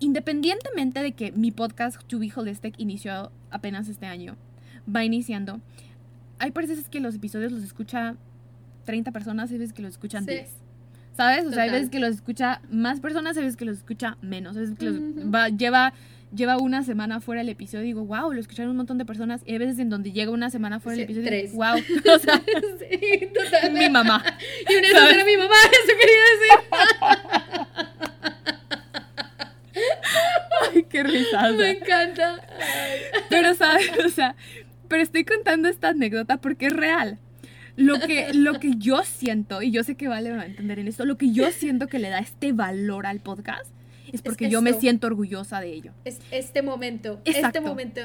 [0.01, 4.37] independientemente de que mi podcast To Be Holistic inició apenas este año,
[4.95, 5.61] va iniciando,
[6.39, 8.17] hay veces que los episodios los escucha
[8.85, 10.49] 30 personas y veces que los escuchan 10.
[11.17, 11.45] ¿Sabes?
[11.47, 14.57] O sea, hay veces que los escucha más personas, hay veces que los escucha menos.
[14.57, 15.93] Hay veces que los lleva,
[16.35, 19.43] lleva una semana fuera el episodio y digo, wow, lo escucharon un montón de personas.
[19.45, 21.77] Y hay veces en donde llega una semana fuera el episodio y digo, wow.
[22.15, 22.43] O sea,
[22.79, 23.73] sí, total.
[23.73, 24.25] mi mamá.
[24.69, 26.59] Y una vez era mi mamá, eso quería decir.
[30.75, 31.53] Ay, qué risa.
[31.53, 32.41] Me encanta.
[33.29, 33.91] Pero, ¿sabes?
[34.05, 34.35] O sea,
[34.91, 37.19] pero estoy contando esta anécdota porque es real.
[37.77, 40.89] Lo que, lo que yo siento, y yo sé que Vale va a entender en
[40.89, 43.71] esto, lo que yo siento que le da este valor al podcast
[44.13, 45.93] es porque yo me siento orgullosa de ello.
[46.05, 48.01] Es este momento, este momento.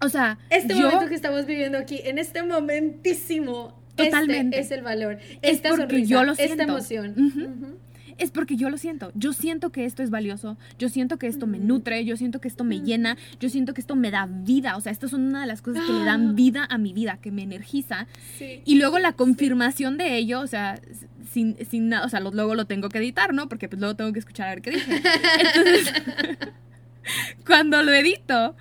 [0.00, 4.60] O sea, este momento que estamos viviendo aquí, en este momentísimo, este Totalmente.
[4.60, 5.18] es el valor.
[5.42, 6.52] Esta es porque yo lo siento.
[6.52, 7.80] esta emoción
[8.20, 9.10] es porque yo lo siento.
[9.14, 12.48] Yo siento que esto es valioso, yo siento que esto me nutre, yo siento que
[12.48, 14.76] esto me llena, yo siento que esto me da vida.
[14.76, 17.18] O sea, estas son una de las cosas que le dan vida a mi vida,
[17.20, 18.06] que me energiza.
[18.64, 20.80] Y luego la confirmación de ello, o sea,
[21.30, 23.48] sin, sin nada, o sea, luego lo tengo que editar, ¿no?
[23.48, 25.02] Porque pues luego tengo que escuchar a ver qué dije.
[25.40, 25.92] Entonces,
[27.46, 28.56] cuando lo edito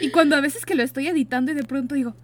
[0.00, 2.16] y cuando a veces que lo estoy editando y de pronto digo,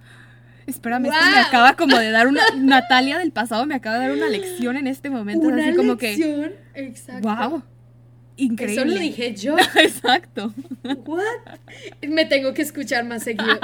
[0.66, 2.42] Espérame, esto me acaba como de dar una.
[2.56, 5.46] Natalia del pasado me acaba de dar una lección en este momento.
[5.46, 6.86] Una así como lección, que.
[6.86, 7.28] Exacto.
[7.28, 7.62] ¡Wow!
[8.36, 8.82] Increíble.
[8.82, 9.56] Eso lo dije yo.
[9.76, 10.52] Exacto.
[10.82, 11.22] ¿What?
[12.08, 13.44] Me tengo que escuchar más seguido.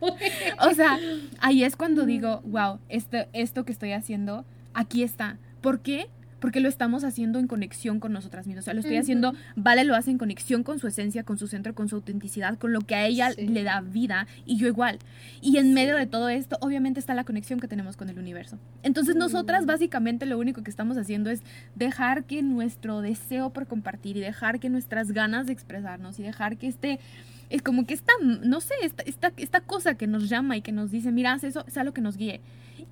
[0.60, 0.98] o sea,
[1.40, 5.38] ahí es cuando digo, wow, esto, esto que estoy haciendo, aquí está.
[5.60, 6.08] ¿Por qué?
[6.44, 8.64] Porque lo estamos haciendo en conexión con nosotras mismas.
[8.64, 11.46] O sea, lo estoy haciendo, Vale lo hace en conexión con su esencia, con su
[11.46, 14.98] centro, con su autenticidad, con lo que a ella le da vida y yo igual.
[15.40, 18.58] Y en medio de todo esto, obviamente está la conexión que tenemos con el universo.
[18.82, 21.40] Entonces, nosotras básicamente lo único que estamos haciendo es
[21.76, 26.58] dejar que nuestro deseo por compartir y dejar que nuestras ganas de expresarnos y dejar
[26.58, 27.00] que este
[27.48, 30.72] es como que esta, no sé, esta, esta, esta cosa que nos llama y que
[30.72, 32.42] nos dice, mira, haz eso, sea lo que nos guíe.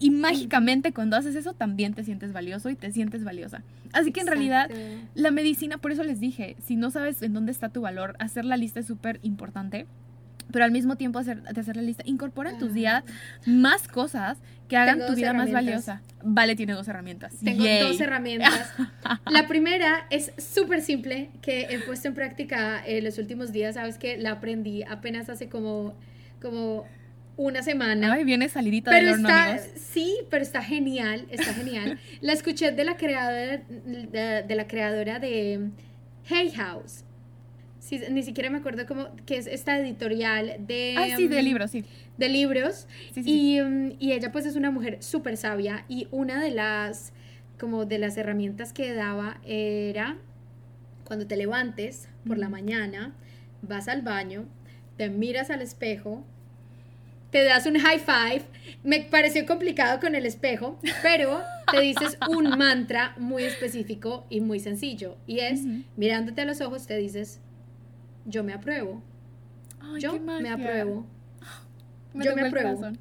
[0.02, 3.62] Y mágicamente cuando haces eso también te sientes valioso y te sientes valiosa.
[3.92, 4.68] Así que en realidad
[5.14, 8.44] la medicina, por eso les dije, si no sabes en dónde está tu valor, hacer
[8.44, 9.86] la lista es súper importante.
[10.50, 13.04] Pero al mismo tiempo hacer, de hacer la lista, incorpora en tus días
[13.46, 14.38] más cosas
[14.68, 16.02] que hagan tu vida más valiosa.
[16.24, 17.34] Vale, tiene dos herramientas.
[17.42, 18.74] Tengo dos herramientas.
[19.30, 23.76] la primera es súper simple, que he puesto en práctica en los últimos días.
[23.76, 25.94] Sabes que la aprendí apenas hace como,
[26.40, 26.86] como
[27.36, 28.12] una semana.
[28.12, 31.98] Ay, viene salidita pero del horno, está, Sí, pero está genial, está genial.
[32.20, 35.70] la escuché de la creadora de, la creadora de
[36.30, 37.04] Hay House.
[38.10, 40.94] ni siquiera me acuerdo cómo, que es esta editorial de...
[40.96, 41.84] Ah, sí, de um, libros, sí.
[42.16, 42.86] De libros.
[43.16, 47.12] y, um, y ella pues es una mujer súper sabia y una de las,
[47.58, 50.18] como de las herramientas que daba era
[51.04, 53.14] cuando te levantes por la mañana,
[53.60, 54.46] vas al baño,
[54.96, 56.24] te miras al espejo,
[57.32, 58.44] te das un high five.
[58.84, 64.60] Me pareció complicado con el espejo, pero te dices un mantra muy específico y muy
[64.60, 65.16] sencillo.
[65.26, 65.62] Y es,
[65.96, 67.40] mirándote a los ojos, te dices,
[68.26, 69.02] yo me apruebo.
[69.98, 71.06] yo me apruebo.
[72.14, 72.92] yo me apruebo.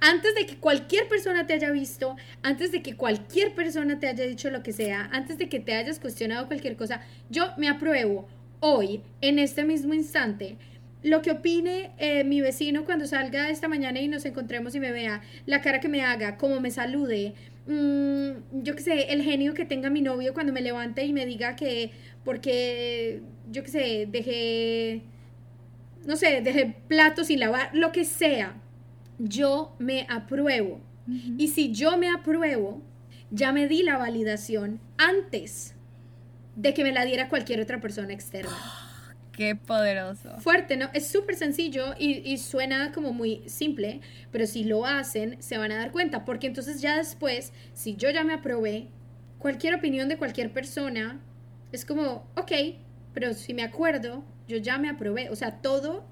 [0.00, 4.24] Antes de que cualquier persona te haya visto, antes de que cualquier persona te haya
[4.24, 8.28] dicho lo que sea, antes de que te hayas cuestionado cualquier cosa, yo me apruebo
[8.60, 10.58] hoy, en este mismo instante
[11.06, 14.90] lo que opine eh, mi vecino cuando salga esta mañana y nos encontremos y me
[14.90, 17.34] vea, la cara que me haga, cómo me salude,
[17.68, 21.24] mm, yo qué sé, el genio que tenga mi novio cuando me levante y me
[21.24, 21.92] diga que
[22.24, 25.02] porque, yo qué sé, dejé,
[26.04, 28.60] no sé, dejé platos sin lavar, lo que sea,
[29.18, 30.80] yo me apruebo.
[31.38, 32.82] Y si yo me apruebo,
[33.30, 35.76] ya me di la validación antes
[36.56, 38.50] de que me la diera cualquier otra persona externa.
[39.36, 40.38] Qué poderoso.
[40.40, 40.88] Fuerte, ¿no?
[40.94, 44.00] Es súper sencillo y, suena como muy simple,
[44.32, 48.08] pero si lo hacen, se van a dar cuenta, porque entonces ya después, si yo
[48.10, 48.88] ya me aprobé,
[49.38, 51.20] cualquier opinión de cualquier persona
[51.70, 52.52] es como, ok,
[53.12, 56.06] pero si me acuerdo, yo ya me aprobé, o sea, todo,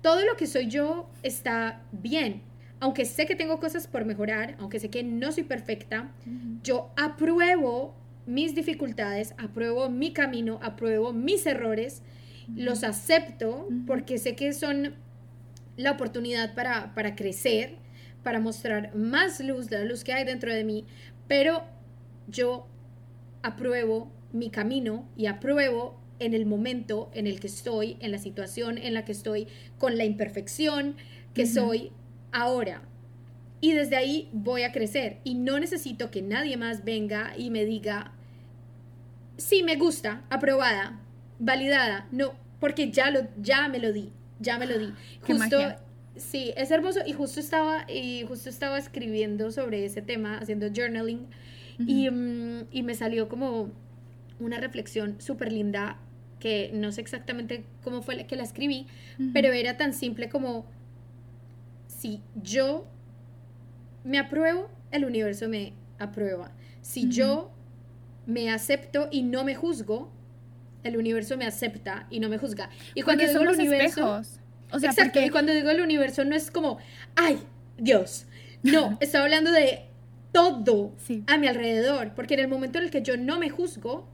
[0.00, 2.42] todo lo que soy yo está bien.
[2.78, 6.12] Aunque sé que tengo cosas por mejorar, aunque sé que no soy perfecta,
[6.62, 7.96] yo apruebo
[8.26, 12.02] mis dificultades, apruebo mi camino, apruebo mis errores,
[12.54, 14.94] los acepto porque sé que son
[15.76, 17.76] la oportunidad para, para crecer,
[18.22, 20.84] para mostrar más luz, la luz que hay dentro de mí,
[21.28, 21.64] pero
[22.28, 22.66] yo
[23.42, 28.78] apruebo mi camino y apruebo en el momento en el que estoy, en la situación
[28.78, 29.48] en la que estoy,
[29.78, 30.96] con la imperfección
[31.34, 31.90] que soy
[32.30, 32.82] ahora.
[33.62, 35.20] Y desde ahí voy a crecer.
[35.24, 38.12] Y no necesito que nadie más venga y me diga,
[39.38, 41.00] sí, me gusta, aprobada,
[41.38, 42.08] validada.
[42.10, 44.10] No, porque ya, lo, ya me lo di,
[44.40, 44.92] ya me lo di.
[45.24, 45.58] Justo,
[46.16, 47.00] sí, es hermoso.
[47.06, 51.28] Y justo estaba, y justo estaba escribiendo sobre ese tema, haciendo journaling
[51.78, 53.70] y, mm, y me salió como
[54.40, 55.98] una reflexión súper linda
[56.40, 58.88] que no sé exactamente cómo fue que la escribí,
[59.32, 60.66] pero era tan simple como
[61.86, 62.84] si yo
[64.04, 66.52] me apruebo, el universo me aprueba.
[66.80, 67.50] Si yo
[68.26, 70.10] me acepto y no me juzgo,
[70.82, 72.70] el universo me acepta y no me juzga.
[72.94, 74.22] Y cuando digo el universo,
[74.70, 76.78] o sea, exacto, y cuando digo el universo no es como,
[77.14, 77.38] ay,
[77.78, 78.26] Dios.
[78.62, 79.84] No, estoy hablando de
[80.32, 80.94] todo
[81.26, 84.08] a mi alrededor, porque en el momento en el que yo no me juzgo,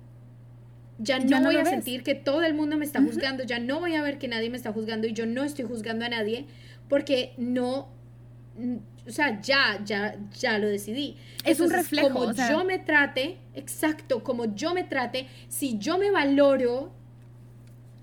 [0.98, 3.94] ya no, voy a sentir que todo el mundo me está juzgando, ya no voy
[3.94, 6.46] a ver que nadie me está juzgando y yo no estoy juzgando a nadie,
[6.88, 7.88] porque no
[9.08, 11.16] o sea, ya, ya, ya lo decidí.
[11.44, 12.10] Es un reflejo.
[12.10, 16.92] Como yo me trate, exacto, como yo me trate, si yo me valoro,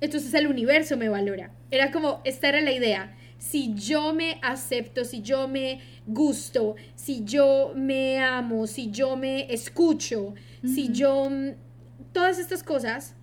[0.01, 1.51] entonces el universo me valora.
[1.69, 3.15] Era como, esta era la idea.
[3.37, 9.53] Si yo me acepto, si yo me gusto, si yo me amo, si yo me
[9.53, 10.33] escucho,
[10.63, 11.29] si yo...
[11.29, 11.65] Mm,
[12.15, 13.13] todas estas cosas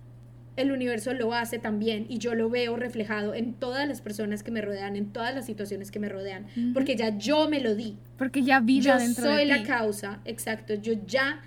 [0.55, 4.51] el universo lo hace también y yo lo veo reflejado en todas las personas que
[4.51, 7.97] me rodean, en todas las situaciones que me rodean, porque ya yo me lo di.
[8.17, 11.41] Porque ya vi yo soy la causa, exacto, yo ya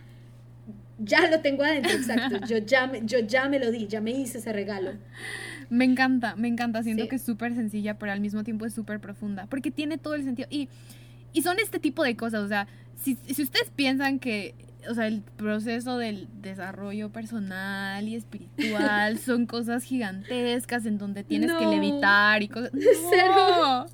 [0.99, 4.13] ya lo tengo adentro, exacto, yo ya me, yo ya me lo di, ya me
[4.13, 4.93] hice ese regalo.
[5.69, 9.01] Me encanta, me encanta, siento que es súper sencilla, pero al mismo tiempo es súper
[9.01, 10.69] profunda, porque tiene todo el sentido y
[11.37, 12.67] y son este tipo de cosas, o sea,
[12.99, 14.55] si, si ustedes piensan que
[14.89, 21.53] o sea, el proceso del desarrollo personal y espiritual son cosas gigantescas en donde tienes
[21.53, 22.73] que levitar y cosas.
[23.27, 23.87] No,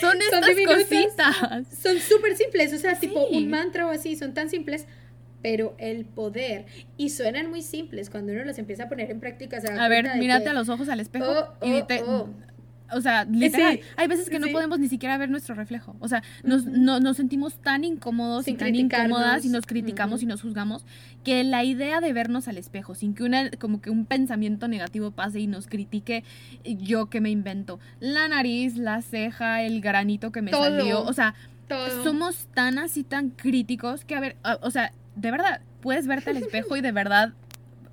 [0.00, 1.66] son estas cositas.
[1.82, 4.86] Son súper simples, o sea, tipo un mantra o así, son tan simples,
[5.42, 6.66] pero el poder,
[6.96, 9.58] y suenan muy simples cuando uno los empieza a poner en práctica.
[9.58, 11.26] a ver, mírate a los ojos al espejo
[11.60, 12.28] oh, y dite, oh, oh.
[12.92, 15.96] O sea, literal, hay veces que no podemos ni siquiera ver nuestro reflejo.
[16.00, 20.42] O sea, nos, nos sentimos tan incómodos y tan incómodas y nos criticamos y nos
[20.42, 20.84] juzgamos
[21.24, 25.10] que la idea de vernos al espejo sin que una como que un pensamiento negativo
[25.10, 26.24] pase y nos critique
[26.64, 31.34] yo que me invento la nariz, la ceja, el granito que me salió, o sea,
[32.02, 36.36] somos tan así tan críticos que a ver, o sea, de verdad puedes verte al
[36.36, 37.32] espejo y de verdad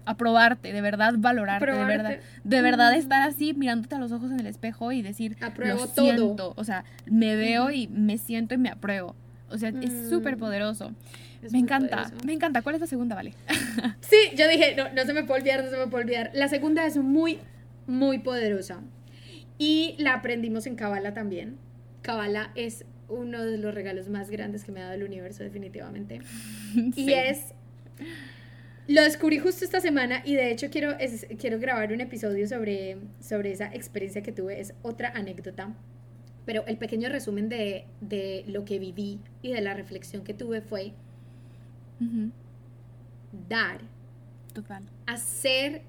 [0.07, 4.39] aprobarte, de verdad valorarte, de verdad, de verdad estar así mirándote a los ojos en
[4.39, 8.57] el espejo y decir, Apruebo lo siento, o sea, me veo y me siento y
[8.57, 9.15] me apruebo.
[9.49, 10.93] O sea, es súper poderoso.
[11.51, 12.61] me encanta, me encanta.
[12.61, 13.33] ¿Cuál es la segunda, Vale?
[14.01, 16.31] sí, yo dije, no, no se me puede olvidar, no se me puede olvidar.
[16.33, 17.39] La segunda es muy,
[17.85, 18.81] muy poderosa.
[19.57, 21.57] Y la aprendimos en Kabbalah también.
[22.01, 26.21] Kabbalah es uno de los regalos más grandes que me ha dado el universo, definitivamente.
[26.95, 27.53] Y es
[28.87, 30.95] lo descubrí justo esta semana y de hecho quiero,
[31.37, 34.59] quiero grabar un episodio sobre, sobre esa experiencia que tuve.
[34.61, 35.75] Es otra anécdota.
[36.45, 40.93] Pero el pequeño resumen de, lo que viví y de la reflexión que tuve fue
[43.49, 43.81] dar.
[44.53, 44.83] Total.
[45.05, 45.81] Hacer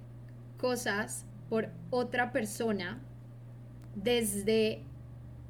[0.57, 2.99] cosas por otra persona
[3.95, 4.81] desde,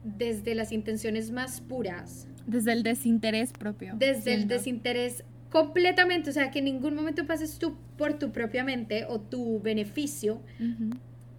[0.04, 2.28] desde las intenciones más puras.
[2.46, 3.94] Desde el desinterés propio.
[3.96, 8.64] Desde el desinterés completamente, o sea, que en ningún momento pases tú por tu propia
[8.64, 10.40] mente o tu beneficio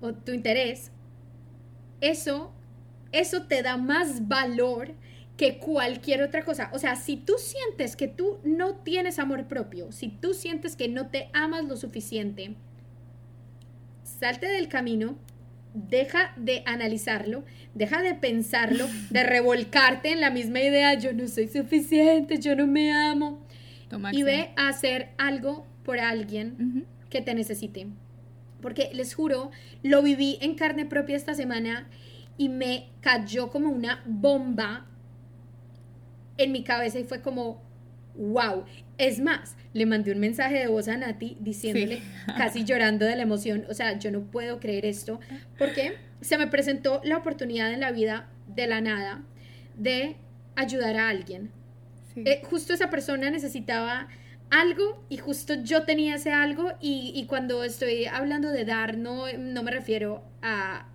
[0.01, 0.91] o tu interés,
[2.01, 2.51] eso,
[3.11, 4.93] eso te da más valor
[5.37, 6.69] que cualquier otra cosa.
[6.73, 10.89] O sea, si tú sientes que tú no tienes amor propio, si tú sientes que
[10.89, 12.55] no te amas lo suficiente,
[14.03, 15.17] salte del camino,
[15.73, 17.45] deja de analizarlo,
[17.75, 22.65] deja de pensarlo, de revolcarte en la misma idea, yo no soy suficiente, yo no
[22.65, 23.47] me amo
[24.11, 27.87] y ve a hacer algo por alguien que te necesite.
[28.61, 29.51] porque les juro,
[29.83, 31.87] lo viví en carne propia esta semana
[32.37, 34.85] y me cayó como una bomba
[36.37, 37.61] en mi cabeza y fue como,
[38.15, 38.65] wow.
[38.97, 42.01] Es más, le mandé un mensaje de voz a Nati diciéndole,
[42.37, 45.19] casi llorando de la emoción, o sea, yo no puedo creer esto,
[45.57, 49.23] porque se me presentó la oportunidad en la vida de la nada
[49.75, 50.17] de
[50.55, 51.51] ayudar a alguien.
[52.15, 54.07] Eh, justo esa persona necesitaba
[54.49, 59.63] algo y justo yo tenía ese algo y, cuando estoy hablando de dar no, no
[59.63, 60.87] me refiero a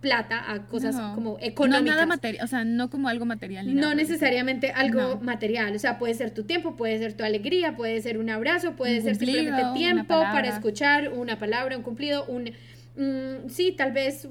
[0.00, 1.84] plata, a cosas como económicas.
[1.84, 3.74] No nada material, o sea, no como algo material.
[3.74, 8.00] no necesariamente algo material, o sea, puede ser tu tiempo, puede ser tu alegría, puede
[8.00, 12.50] ser un abrazo, puede ser simplemente tiempo para escuchar una palabra, un cumplido, un...
[12.96, 14.28] Mm, sí, tal vez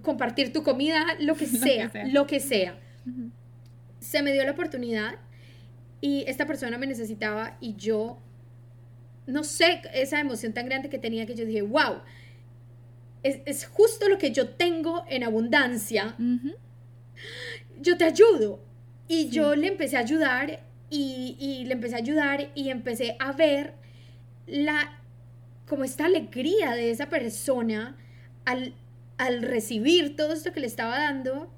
[0.00, 2.76] compartir tu comida, lo que sea, lo que sea.
[4.02, 5.18] Se me dio la oportunidad
[6.00, 8.18] y esta persona me necesitaba y yo,
[9.26, 12.02] no sé, esa emoción tan grande que tenía que yo dije, wow,
[13.22, 16.16] es, justo lo que yo tengo en abundancia.
[17.80, 18.60] Yo te ayudo.
[19.08, 23.74] Y yo le empecé a ayudar y, le empecé a ayudar y empecé a ver
[24.46, 25.00] la,
[25.66, 27.96] como esta alegría de esa persona
[28.44, 28.74] al,
[29.18, 31.52] al recibir todo esto que le estaba dando,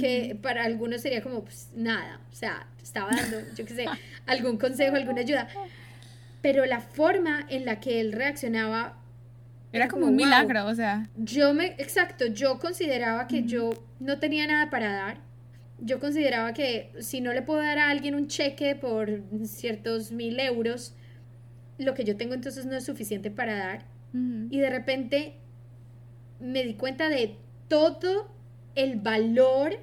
[0.00, 3.86] que para algunos sería como, pues nada, o sea, estaba dando, yo qué sé,
[4.26, 5.48] algún consejo, alguna ayuda.
[6.40, 8.96] Pero la forma en la que él reaccionaba...
[9.72, 11.08] Era como, un milagro, o sea.
[11.16, 13.70] Yo me, exacto, yo consideraba que yo
[14.00, 15.18] no tenía nada para dar.
[15.80, 20.40] Yo consideraba que si no le puedo dar a alguien un cheque por ciertos mil
[20.40, 20.94] euros,
[21.76, 23.84] lo que yo tengo entonces no es suficiente para dar.
[24.50, 25.34] Y de repente
[26.40, 27.36] me di cuenta de
[27.68, 28.32] todo
[28.74, 29.78] el valor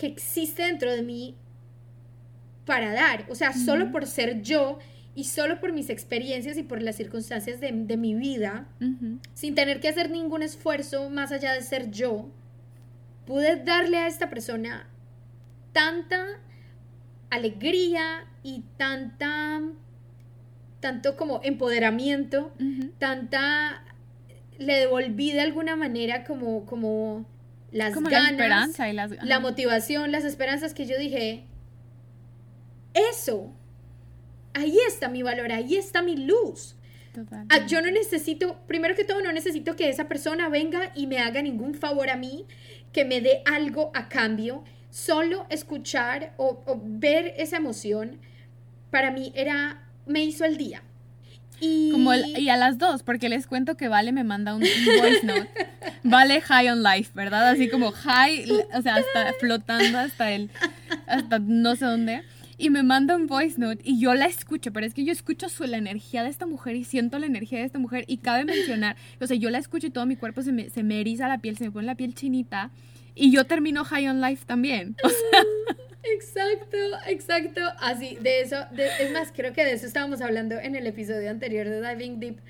[0.00, 1.36] que existe dentro de mí
[2.64, 3.26] para dar.
[3.28, 4.78] O sea, solo por ser yo
[5.14, 8.66] y solo por mis experiencias y por las circunstancias de, mi vida,
[9.34, 12.30] sin tener que hacer ningún esfuerzo más allá de ser yo,
[13.26, 14.88] pude darle a esta persona
[15.72, 16.24] tanta
[17.28, 19.60] alegría y tanta
[20.80, 22.52] tanto como empoderamiento,
[22.98, 23.84] tanta
[24.56, 27.26] le devolví de alguna manera como como
[27.72, 31.44] las ganas, la esperanza y las la motivación, las esperanzas que yo dije,
[32.94, 33.52] eso,
[34.54, 36.76] ahí está mi valor, ahí está mi luz.
[37.48, 41.18] Ah, yo no necesito, primero que todo, no necesito que esa persona venga y me
[41.18, 42.46] haga ningún favor a mí,
[42.92, 44.64] que me dé algo a cambio.
[44.90, 48.20] Solo escuchar o, ver esa emoción,
[48.90, 50.82] para mí era, me hizo el día.
[51.60, 52.48] Y...
[52.48, 55.48] A las dos, porque les cuento que Vale me manda un, voice note.
[56.02, 57.48] Vale high on life, ¿verdad?
[57.48, 60.50] Así como high, o sea, hasta flotando hasta el,
[61.06, 62.22] hasta no sé dónde
[62.60, 65.48] y me manda un voice note y yo la escucho, pero es que yo escucho
[65.48, 68.44] su, la energía de esta mujer y siento la energía de esta mujer y cabe
[68.44, 71.26] mencionar, o sea, yo la escucho y todo mi cuerpo se me, se me eriza
[71.26, 72.70] la piel, se me pone la piel chinita
[73.14, 74.96] y yo termino high on life también.
[75.02, 75.42] O sea,
[76.02, 76.76] Exacto,
[77.06, 77.60] exacto.
[77.80, 81.68] Así, de eso, es más, creo que de eso estábamos hablando en el episodio anterior
[81.68, 82.40] de Diving Deep,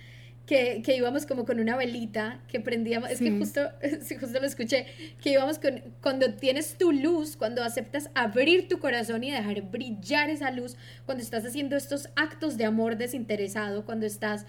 [0.47, 3.71] que, que, íbamos como con una velita que prendíamos, es que justo,
[4.21, 4.87] justo lo escuché,
[5.23, 10.29] que íbamos con, cuando tienes tu luz, cuando aceptas abrir tu corazón y dejar brillar
[10.31, 10.77] esa luz,
[11.07, 14.47] cuando estás haciendo estos actos de amor desinteresado, cuando estás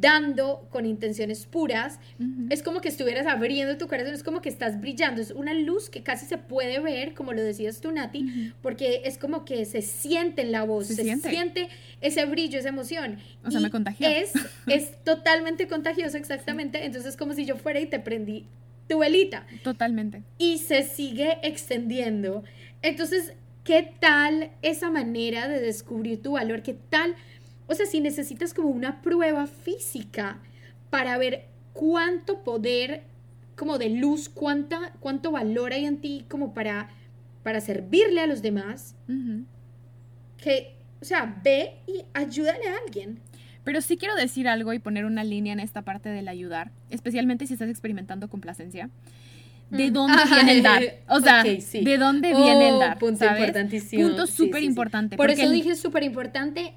[0.00, 2.00] dando con intenciones puras,
[2.50, 5.88] es como que estuvieras abriendo tu corazón, es como que estás brillando, es una luz
[5.88, 9.82] que casi se puede ver, como lo decías tú, Nati, porque es como que se
[9.82, 11.68] siente en la voz, se, siente.
[12.00, 13.18] ese brillo, esa emoción.
[13.44, 14.08] O sea, me contagió.
[14.08, 14.32] Es,
[14.66, 18.46] es totalmente contagioso, exactamente, entonces es como si yo fuera y te prendí
[18.88, 19.46] tu velita.
[19.62, 20.22] Totalmente.
[20.38, 22.44] Y se sigue extendiendo.
[22.82, 23.34] Entonces,
[23.64, 26.62] ¿qué tal esa manera de descubrir tu valor?
[26.62, 27.14] ¿Qué tal?
[27.66, 30.38] O sea, si necesitas como una prueba física
[30.90, 33.02] para ver cuánto poder,
[33.56, 36.88] como de luz, cuánta, cuánto valor hay en ti como para,
[37.42, 38.94] para servirle a los demás,
[40.38, 43.18] que, o sea, ve y ayúdale a alguien.
[43.64, 47.48] Pero sí quiero decir algo y poner una línea en esta parte del ayudar, especialmente
[47.48, 48.90] si estás experimentando complacencia.
[49.70, 49.92] ¿De mm.
[49.92, 50.82] dónde viene el dar?
[51.08, 52.98] O sea, ¿de dónde viene el dar?
[52.98, 54.06] Punto importantísimo.
[54.06, 55.16] Punto súper importante.
[55.16, 56.74] Por eso dije súper importante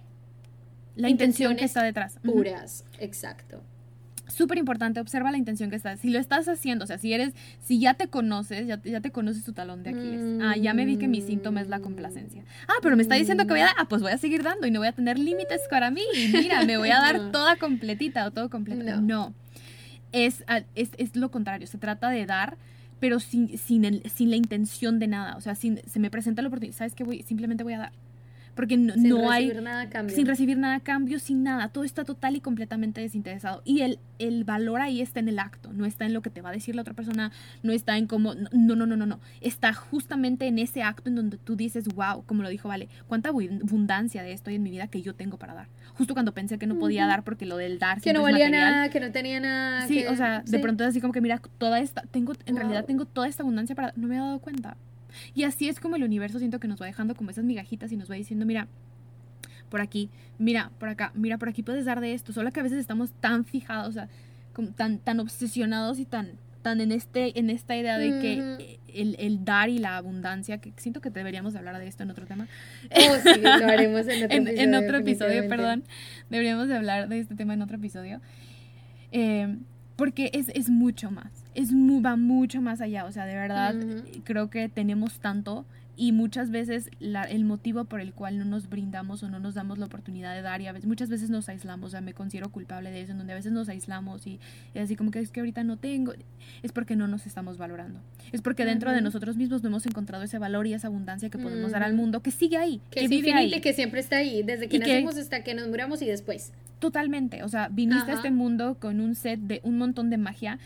[1.00, 2.20] la intención que está detrás.
[2.24, 3.62] Puras, exacto.
[4.28, 5.96] Súper importante, observa la intención que está.
[5.98, 9.12] Si lo estás haciendo, o sea, si eres, si ya te conoces, ya, ya te
[9.12, 10.40] conoces tu talón de Aquiles.
[10.44, 12.44] Ah, ya me vi que mi síntoma es la complacencia.
[12.68, 14.68] Ah, pero me está diciendo que voy a dar, ah, pues voy a seguir dando
[14.68, 16.04] y no voy a tener límites para mí.
[16.16, 19.02] Y mira, me voy a dar toda completita o todo completo.
[19.02, 19.34] No.
[20.12, 20.44] Es,
[20.76, 22.58] es, es, lo contrario, se trata de dar,
[23.00, 25.38] pero sin, sin, sin la intención de nada.
[25.38, 27.04] O sea, sin, se me presenta la oportunidad, ¿sabes qué?
[27.04, 27.92] Voy, simplemente voy a dar
[28.56, 30.16] porque no, sin recibir Nada a cambio.
[30.16, 31.70] Sin recibir nada a cambio, sin nada.
[31.70, 33.62] Todo está total y completamente desinteresado.
[33.66, 36.42] Y el, el valor ahí está en el acto, no está en lo que te
[36.42, 37.32] va a decir la otra persona,
[37.64, 38.36] no está en cómo.
[38.36, 39.20] No, no, no, no, no.
[39.42, 43.30] Está justamente en ese acto en donde tú dices, wow, como lo dijo Vale, cuánta
[43.30, 45.68] abundancia de esto hay en mi vida que yo tengo para dar.
[45.96, 48.00] Justo cuando pensé que no podía dar porque lo del dar.
[48.02, 49.88] Que no valía nada, que no tenía nada.
[49.88, 52.04] Sí, o sea, de pronto es así como que, mira, toda esta.
[52.04, 53.94] tengo En realidad tengo toda esta abundancia para.
[53.96, 54.78] No me he dado cuenta.
[55.34, 57.98] Y así es como el universo siento que nos va dejando como esas migajitas y
[57.98, 58.68] nos va diciendo, mira,
[59.70, 62.34] por aquí, mira, por acá, mira, por aquí puedes dar de esto.
[62.34, 64.10] Solo que a veces estamos tan fijados, o sea,
[64.54, 66.32] como tan, tan obsesionados y tan,
[66.62, 71.02] tan en, este, en esta idea de que el, dar y la abundancia, que siento
[71.02, 72.48] que deberíamos hablar de esto en otro tema.
[72.92, 74.62] Oh, sí, lo haremos en otro episodio.
[74.62, 75.84] en otro episodio, perdón.
[76.30, 78.22] Deberíamos de hablar de este tema en otro episodio.
[79.12, 79.58] Eh,
[80.00, 83.76] porque es, es, mucho más, es va mucho más allá, o sea, de verdad
[84.24, 85.66] creo que tenemos tanto
[85.98, 89.78] y muchas veces el motivo por el cual no nos brindamos o no nos damos
[89.78, 92.50] la oportunidad de dar y a veces muchas veces nos aislamos, o sea, me considero
[92.50, 94.40] culpable de eso, en donde a veces nos aislamos y
[94.74, 96.14] es así como que es que ahorita no tengo,
[96.64, 98.00] es porque no nos estamos valorando,
[98.32, 101.38] es porque dentro de nosotros mismos no hemos encontrado ese valor y esa abundancia que
[101.38, 103.60] podemos dar al mundo, que sigue ahí, que, vive ahí.
[103.60, 106.54] que siempre está ahí, desde que nacemos hasta que nos muramos y después.
[106.80, 110.60] Totalmente, o sea, viniste a este mundo con un set de un montón de magia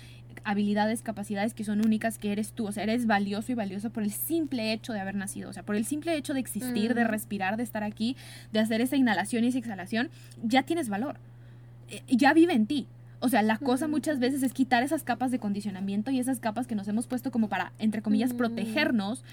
[0.44, 4.04] habilidades, capacidades que son únicas, que eres tú, o sea, eres valioso y valiosa por
[4.04, 7.04] el simple hecho de haber nacido, o sea, por el simple hecho de existir, de
[7.04, 8.16] respirar, de estar aquí,
[8.52, 10.10] de hacer esa inhalación y esa exhalación,
[10.44, 11.18] ya tienes valor,
[11.90, 12.88] eh, ya vive en ti.
[13.20, 16.68] O sea, la cosa muchas veces es quitar esas capas de condicionamiento y esas capas
[16.68, 19.24] que nos hemos puesto como para, entre comillas, protegernos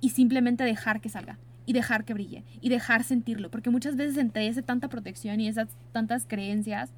[0.00, 4.16] y simplemente dejar que salga y dejar que brille y dejar sentirlo, porque muchas veces
[4.16, 6.90] entre esa tanta protección y esas tantas creencias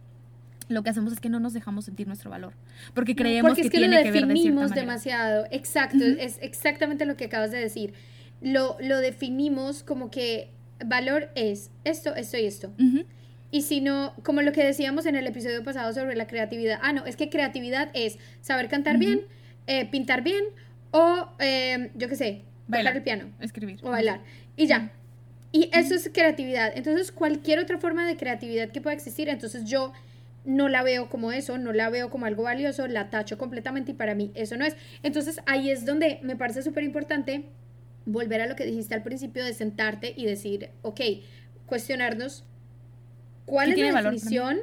[0.68, 2.54] lo que hacemos es que no nos dejamos sentir nuestro valor,
[2.94, 5.46] porque creemos que, tiene que ver de cierta demasiado.
[5.50, 7.92] Exacto, es exactamente lo que acabas de decir.
[8.40, 10.50] Lo, lo definimos como que
[10.84, 12.72] valor es esto, esto y esto.
[13.50, 16.92] Y si no, como lo que decíamos en el episodio pasado sobre la creatividad, ah,
[16.92, 19.20] no, es que creatividad es saber cantar bien,
[19.66, 20.44] eh, pintar bien
[20.90, 23.26] o, eh, yo qué sé, bailar el piano.
[23.40, 23.78] Escribir.
[23.82, 24.20] O bailar.
[24.56, 24.92] Y ya.
[25.52, 26.72] Y eso es creatividad.
[26.74, 29.92] Entonces, cualquier otra forma de creatividad que pueda existir, entonces yo
[30.44, 33.94] no la veo como eso, no la veo como algo valioso, la tacho completamente y
[33.94, 34.76] para mí eso no es.
[35.02, 37.46] Entonces ahí es donde me parece súper importante
[38.06, 41.00] volver a lo que dijiste al principio de sentarte y decir, ok,
[41.66, 42.44] cuestionarnos
[43.46, 44.58] cuál es la definición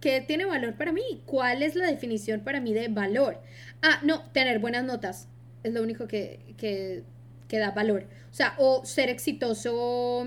[0.00, 3.40] que tiene valor para mí, cuál es la definición para mí de valor.
[3.82, 5.28] Ah, no, tener buenas notas
[5.62, 7.02] es lo único que, que,
[7.48, 8.06] que da valor.
[8.30, 10.26] O sea, o ser exitoso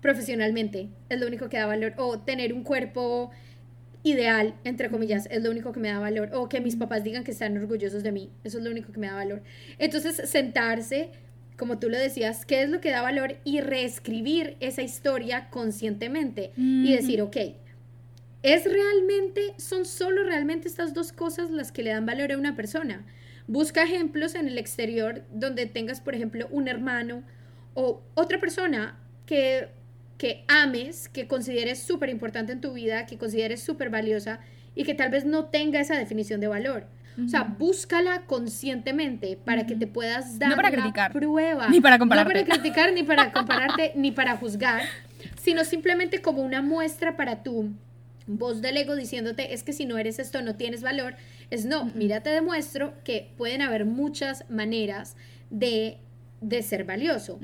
[0.00, 3.30] profesionalmente es lo único que da valor, o tener un cuerpo
[4.02, 6.30] ideal, entre comillas, es lo único que me da valor.
[6.32, 8.30] O que mis papás digan que están orgullosos de mí.
[8.44, 9.42] Eso es lo único que me da valor.
[9.78, 11.10] Entonces, sentarse,
[11.56, 16.52] como tú lo decías, qué es lo que da valor y reescribir esa historia conscientemente
[16.56, 17.36] y decir, ok,
[18.42, 22.56] ¿es realmente, son solo realmente estas dos cosas las que le dan valor a una
[22.56, 23.04] persona?
[23.50, 27.24] Busca ejemplos en el exterior donde tengas, por ejemplo, un hermano
[27.74, 29.68] o otra persona que
[30.20, 34.40] que ames, que consideres súper importante en tu vida, que consideres súper valiosa
[34.74, 36.84] y que tal vez no tenga esa definición de valor.
[37.24, 41.70] O sea, búscala conscientemente para que te puedas dar no para criticar, prueba.
[41.70, 42.34] Ni para compararte.
[42.34, 44.82] No para criticar, ni para compararte, ni para juzgar,
[45.40, 47.70] sino simplemente como una muestra para tu
[48.26, 51.14] voz del ego diciéndote es que si no eres esto no tienes valor.
[51.50, 55.16] Es no, mira, te demuestro que pueden haber muchas maneras
[55.50, 55.98] de,
[56.40, 57.40] de ser valioso.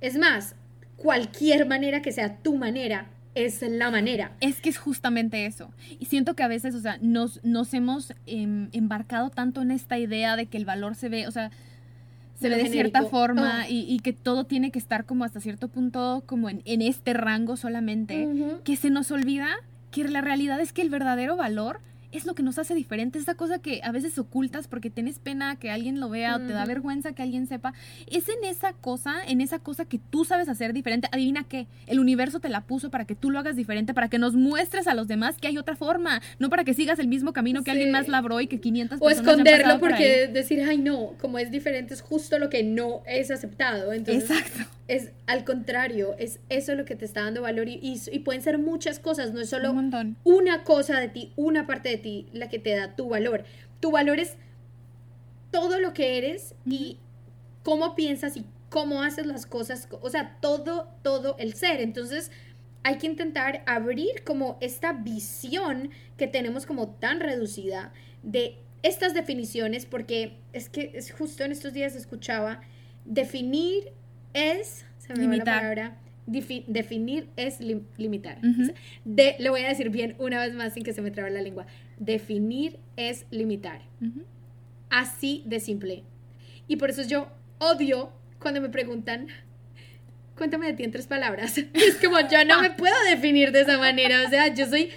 [0.00, 0.56] Es más,
[0.96, 4.32] cualquier manera que sea tu manera es la manera.
[4.40, 5.72] Es que es justamente eso.
[5.98, 9.98] Y siento que a veces, o sea, nos, nos hemos em, embarcado tanto en esta
[9.98, 11.50] idea de que el valor se ve, o sea,
[12.38, 13.70] se ve de cierta forma oh.
[13.70, 18.28] y, que todo tiene que estar como hasta cierto punto como en, este rango solamente,
[18.64, 19.48] que se nos olvida
[19.90, 21.80] que la realidad es que el verdadero valor
[22.14, 25.56] es lo que nos hace diferente, esa cosa que a veces ocultas porque tienes pena
[25.56, 27.74] que alguien lo vea o te da vergüenza que alguien sepa,
[28.06, 31.08] es en esa cosa, en esa cosa que tú sabes hacer diferente.
[31.10, 34.18] Adivina qué, el universo te la puso para que tú lo hagas diferente, para que
[34.18, 37.32] nos muestres a los demás que hay otra forma, no para que sigas el mismo
[37.32, 41.38] camino que alguien más labró y que 500 o esconderlo porque decir, ay no, como
[41.38, 43.92] es diferente es justo lo que no es aceptado.
[43.92, 44.70] Entonces, Exacto.
[44.86, 48.58] Es al contrario, es eso lo que te está dando valor y, y, pueden ser
[48.58, 49.74] muchas cosas, no es solo
[50.24, 53.44] una cosa de ti, una parte de ti la que te da tu valor.
[53.80, 54.36] Tu valor es
[55.50, 56.98] todo lo que eres y
[57.62, 61.80] cómo piensas y cómo haces las cosas, o sea, todo, todo el ser.
[61.80, 62.32] Entonces,
[62.82, 69.86] hay que intentar abrir como esta visión que tenemos como tan reducida de estas definiciones,
[69.86, 72.60] porque es que es justo en estos días escuchaba,
[73.04, 73.92] definir
[74.34, 75.46] es, se me limitar.
[75.46, 78.40] la palabra, definir es limitar.
[79.04, 81.42] de, lo voy a decir bien una vez más sin que se me trabe la
[81.42, 81.66] lengua.
[81.98, 83.82] Definir es limitar.
[84.90, 86.04] Así de simple.
[86.68, 87.28] Y por eso yo
[87.58, 89.28] odio cuando me preguntan,
[90.36, 91.58] cuéntame de ti en tres palabras.
[91.74, 94.24] Es como yo no me puedo definir de esa manera.
[94.26, 94.90] O sea, yo soy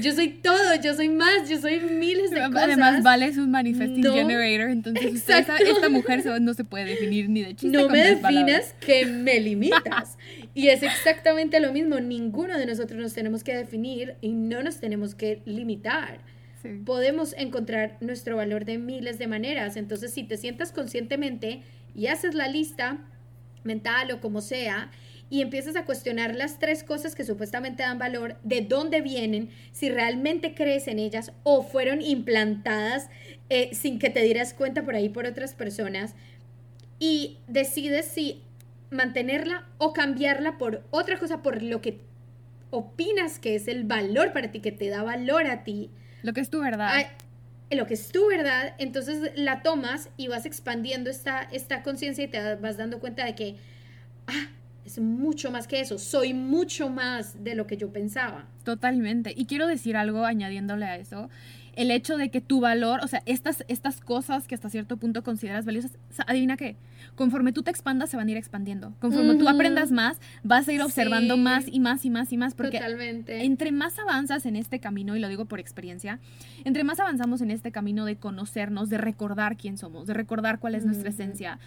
[0.00, 2.64] yo soy todo, yo soy más, yo soy miles de cosas.
[2.64, 7.54] Además, Vale es un manifesting generator, entonces esta, mujer no se puede definir ni de
[7.54, 7.76] chiste.
[7.76, 10.18] No me definas que me limitas.
[10.54, 14.78] y es exactamente lo mismo, ninguno de nosotros nos tenemos que definir y no nos
[14.78, 16.20] tenemos que limitar.
[16.86, 21.62] Podemos encontrar nuestro valor de miles de maneras, entonces si te sientas conscientemente
[21.94, 22.98] y haces la lista
[23.64, 24.90] mental o como sea,
[25.30, 29.88] y empiezas a cuestionar las tres cosas que supuestamente dan valor, de dónde vienen, si
[29.88, 33.08] realmente crees en ellas o fueron implantadas
[33.48, 36.14] eh, sin que te dieras cuenta por ahí por otras personas,
[36.98, 38.42] y decides si
[38.90, 42.00] mantenerla o cambiarla por otra cosa, por lo que
[42.70, 45.90] opinas que es el valor para ti, que te da valor a ti.
[46.22, 47.06] Lo que es tu verdad.
[47.70, 52.28] lo que es tu verdad, entonces la tomas y vas expandiendo esta, esta conciencia y
[52.28, 53.56] te vas dando cuenta de que,
[54.26, 54.48] ah,
[54.84, 58.46] es mucho más que eso, soy mucho más de lo que yo pensaba.
[58.64, 59.32] Totalmente.
[59.36, 61.30] Y quiero decir algo añadiéndole a eso.
[61.74, 65.24] El hecho de que tu valor, o sea, estas, estas cosas que hasta cierto punto
[65.24, 65.92] consideras valiosas,
[66.26, 66.76] adivina qué,
[67.14, 68.94] conforme tú te expandas se van a ir expandiendo.
[69.00, 72.54] Conforme tú aprendas más, vas a ir observando más y más y más y más.
[72.54, 72.80] Porque
[73.28, 76.18] entre más avanzas en este camino, y lo digo por experiencia,
[76.64, 80.74] entre más avanzamos en este camino de conocernos, de recordar quién somos, de recordar cuál
[80.74, 81.58] es nuestra esencia,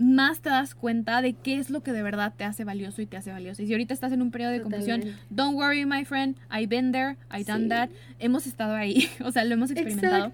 [0.00, 3.06] más te das cuenta de qué es lo que de verdad te hace valioso y
[3.06, 3.62] te hace valioso.
[3.62, 6.90] Y si ahorita estás en un periodo de confusión, don't worry, my friend, I've been
[6.90, 7.90] there, I've done that.
[8.18, 10.32] Hemos estado ahí, o sea, lo hemos experimentado.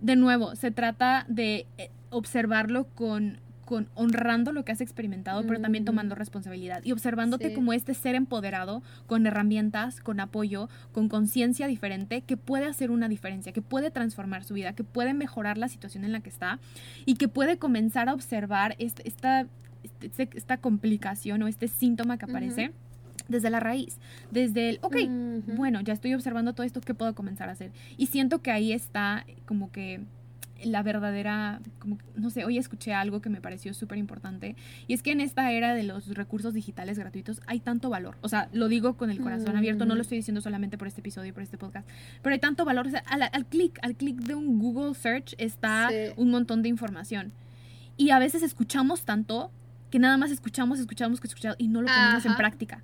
[0.00, 5.60] De nuevo, se trata de eh, observarlo con con honrando lo que has experimentado, pero
[5.60, 11.66] también tomando responsabilidad y observándote como este ser empoderado, con herramientas, con apoyo, con conciencia
[11.66, 15.68] diferente, que puede hacer una diferencia, que puede transformar su vida, que puede mejorar la
[15.68, 16.60] situación en la que está
[17.04, 19.46] y que puede comenzar a observar esta, esta,
[20.02, 22.72] este, esta complicación o este síntoma que aparece.
[23.28, 23.98] desde la raíz,
[24.30, 24.96] desde el, ok,
[25.54, 27.72] bueno, ya estoy observando todo esto, ¿qué puedo comenzar a hacer?
[27.98, 30.00] Y siento que ahí está como que
[30.64, 34.56] la verdadera, como, no sé, hoy escuché algo que me pareció súper importante,
[34.86, 38.28] y es que en esta era de los recursos digitales gratuitos hay tanto valor, o
[38.28, 41.30] sea, lo digo con el corazón abierto, no lo estoy diciendo solamente por este episodio
[41.30, 41.88] y por este podcast,
[42.22, 45.34] pero hay tanto valor, o sea, al, al clic, al clic de un Google Search
[45.38, 47.32] está un montón de información,
[47.96, 49.50] y a veces escuchamos tanto
[49.90, 52.82] que nada más escuchamos, escuchamos, escuchamos y no lo ponemos en práctica.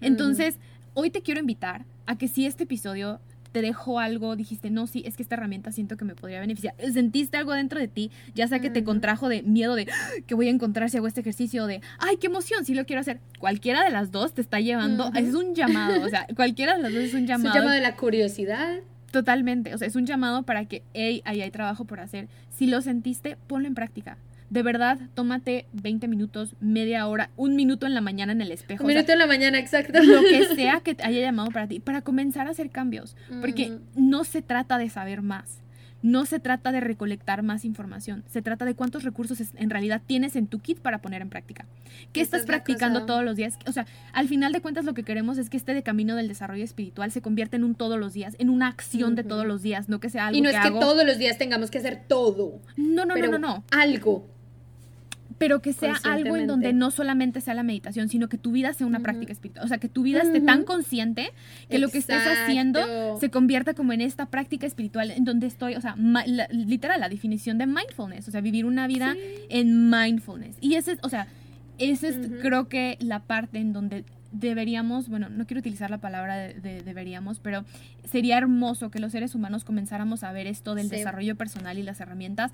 [0.00, 0.58] Entonces,
[0.94, 3.20] hoy te quiero invitar a que si este episodio
[3.54, 6.74] te dejó algo, dijiste, no, sí, es que esta herramienta siento que me podría beneficiar.
[6.92, 10.34] Sentiste algo dentro de ti, ya sea que te contrajo de miedo de ah, que
[10.34, 13.20] voy a encontrar si hago este ejercicio, de, ay, qué emoción, sí lo quiero hacer.
[13.38, 16.92] Cualquiera de las dos te está llevando, es un llamado, o sea, cualquiera de las
[16.92, 17.50] dos es un llamado.
[17.50, 18.80] Es un llamado de la curiosidad.
[19.12, 22.26] Totalmente, o sea, es un llamado para que, hey, ahí hay trabajo por hacer.
[22.50, 24.18] Si lo sentiste, ponlo en práctica
[24.50, 28.84] de verdad, tómate 20 minutos, media hora, un minuto en la mañana en el espejo.
[28.84, 30.02] Un minuto en la mañana, exacto.
[30.02, 33.16] Lo que sea que te haya llamado para ti, para comenzar a hacer cambios.
[33.40, 35.60] Porque no se trata de saber más.
[36.02, 40.36] No se trata de recolectar más información, se trata de cuántos recursos en realidad tienes
[40.36, 41.64] en tu kit para poner en práctica.
[42.12, 43.56] ¿Qué estás practicando todos los días?
[43.66, 46.28] O sea, al final de cuentas lo que queremos es que este de camino del
[46.28, 49.62] desarrollo espiritual se convierta en un todos los días, en una acción de todos los
[49.62, 52.02] días, no que sea algo Y no es que todos los días tengamos que hacer
[52.06, 52.60] todo.
[52.76, 53.64] No, no, no, no, no.
[53.70, 54.33] Algo
[55.38, 58.72] pero que sea algo en donde no solamente sea la meditación, sino que tu vida
[58.72, 59.64] sea una práctica espiritual.
[59.64, 61.32] O sea, que tu vida esté tan consciente
[61.68, 65.74] que lo que estés haciendo se convierta como en esta práctica espiritual en donde estoy,
[65.74, 65.96] o sea,
[66.50, 69.14] literal, la definición de mindfulness, o sea, vivir una vida
[69.48, 70.56] en mindfulness.
[70.60, 71.26] Y ese, o sea,
[71.78, 74.04] esa es creo que la parte en donde
[74.34, 77.64] deberíamos, bueno, no quiero utilizar la palabra de, deberíamos, pero
[78.04, 82.00] sería hermoso que los seres humanos comenzáramos a ver esto del desarrollo personal y las
[82.00, 82.52] herramientas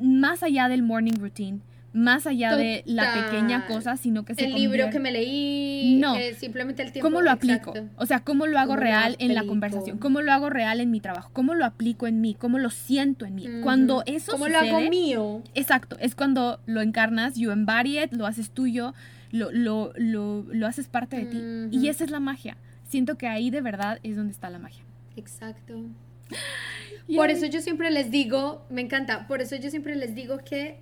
[0.00, 1.60] más allá del morning routine
[1.96, 6.14] más allá de la pequeña cosa, sino que se El libro que me leí, no,
[6.14, 7.08] eh, simplemente el tiempo.
[7.08, 7.72] ¿Cómo lo aplico?
[7.96, 9.98] O sea, ¿cómo lo hago real en la conversación?
[9.98, 11.30] ¿Cómo lo hago real en mi trabajo?
[11.32, 12.34] ¿Cómo lo aplico en mí?
[12.34, 13.48] ¿Cómo lo siento en mí?
[13.62, 15.42] Cuando eso ¿Cómo lo hago mío?
[15.54, 18.92] Exacto, es cuando lo encarnas, you embody it, lo haces tuyo,
[19.32, 21.42] lo, lo, lo, lo haces parte de ti.
[21.70, 22.58] Y esa es la magia.
[22.88, 24.84] Siento que ahí de verdad es donde está la magia.
[25.16, 25.82] Exacto.
[27.14, 30.80] Por eso yo siempre les digo, me encanta, por eso yo siempre les digo que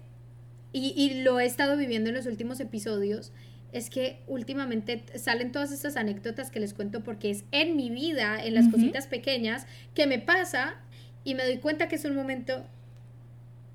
[0.74, 3.32] y, lo he estado viviendo en los últimos episodios,
[3.72, 8.44] es que últimamente salen todas estas anécdotas que les cuento porque es en mi vida,
[8.44, 10.76] en las cositas pequeñas, que me pasa
[11.22, 12.64] y me doy cuenta que es un momento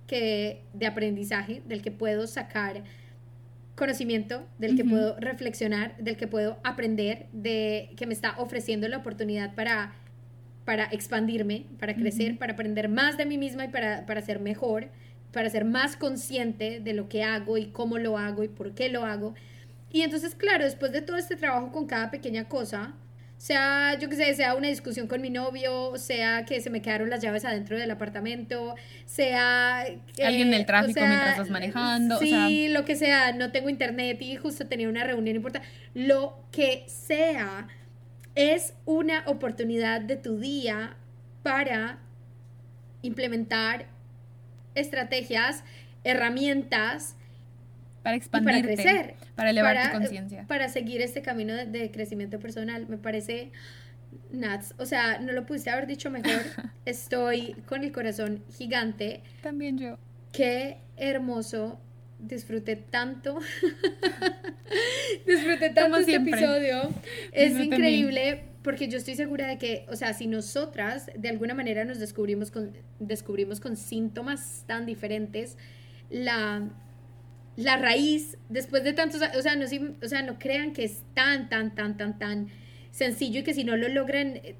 [0.07, 2.83] que, de aprendizaje del que puedo sacar
[3.75, 8.97] conocimiento, del que puedo reflexionar, del que puedo aprender, de que me está ofreciendo la
[8.97, 9.93] oportunidad para,
[10.65, 14.89] para expandirme, para crecer, para aprender más de mí misma y para, para ser mejor,
[15.31, 18.89] para ser más consciente de lo que hago y cómo lo hago y por qué
[18.89, 19.35] lo hago.
[19.91, 22.93] Y entonces, claro, después de todo este trabajo con cada pequeña cosa,
[23.37, 27.09] sea, yo qué sé, sea una discusión con mi novio, sea que se me quedaron
[27.09, 28.75] las llaves adentro del apartamento,
[29.05, 29.85] sea...
[30.23, 32.19] Alguien del tráfico mientras estás manejando.
[32.19, 35.67] Sí, lo que sea, no tengo internet y justo tenía una reunión importante.
[35.93, 37.67] Lo que sea,
[38.35, 40.97] es una oportunidad de tu día
[41.41, 41.99] para
[43.01, 43.87] implementar
[44.75, 45.63] estrategias,
[46.03, 47.15] herramientas
[48.03, 50.45] para expandirte, para crecer, para elevar tu conciencia.
[50.47, 52.87] Para seguir este camino de, crecimiento personal.
[52.87, 53.51] Me parece
[54.31, 54.73] nuts.
[54.77, 56.41] O sea, no lo pudiste haber dicho mejor.
[56.85, 59.21] Estoy con el corazón gigante.
[59.41, 59.97] También yo.
[60.31, 61.79] Qué hermoso.
[62.19, 63.39] Disfruté tanto.
[65.25, 66.89] Disfruté tanto este episodio.
[67.31, 71.85] Es increíble porque yo estoy segura de que, o sea, si nosotras de alguna manera
[71.85, 75.57] nos descubrimos con, descubrimos con síntomas tan diferentes,
[76.09, 76.69] la
[77.59, 81.49] la raíz, después de tantos, o sea, no, o sea, no crean que es tan,
[81.49, 82.47] tan, tan, tan, tan
[82.91, 84.55] sencillo y que si no lo logran eh,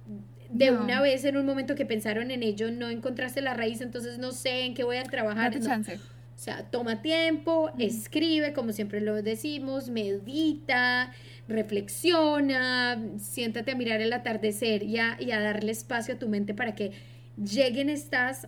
[0.50, 4.18] de una vez en un momento que pensaron en ello, no encontraste la raíz, entonces
[4.18, 5.54] no sé en qué voy a trabajar.
[5.56, 11.14] O sea, toma tiempo, escribe, como siempre lo decimos, medita,
[11.50, 16.54] reflexiona, siéntate a mirar el atardecer y a, y a darle espacio a tu mente
[16.54, 16.92] para que
[17.38, 18.48] lleguen estas,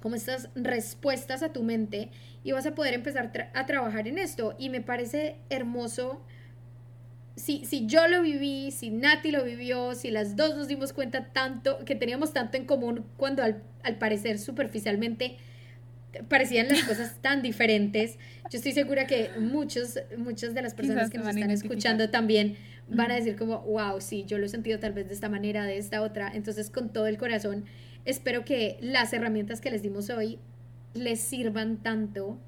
[0.00, 2.10] como estas respuestas a tu mente
[2.44, 4.54] y vas a poder empezar a trabajar en esto.
[4.58, 6.22] Y me parece hermoso.
[7.36, 11.32] Si, si yo lo viví, si Nati lo vivió, si las dos nos dimos cuenta
[11.32, 13.62] tanto, que teníamos tanto en común cuando al,
[13.98, 15.38] parecer superficialmente
[16.28, 18.18] parecían las cosas tan diferentes.
[18.50, 22.56] Yo estoy segura que muchos, muchas de las personas que nos están escuchando también
[22.88, 25.64] van a decir como, wow, sí, yo lo he sentido tal vez de esta manera,
[25.64, 26.32] de esta otra.
[26.34, 27.64] Entonces, con todo el corazón,
[28.04, 30.40] espero que las herramientas que les dimos hoy
[30.94, 32.38] les sirvan tanto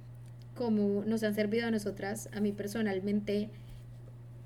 [0.55, 3.51] como nos han servido a nosotras, a mí personalmente,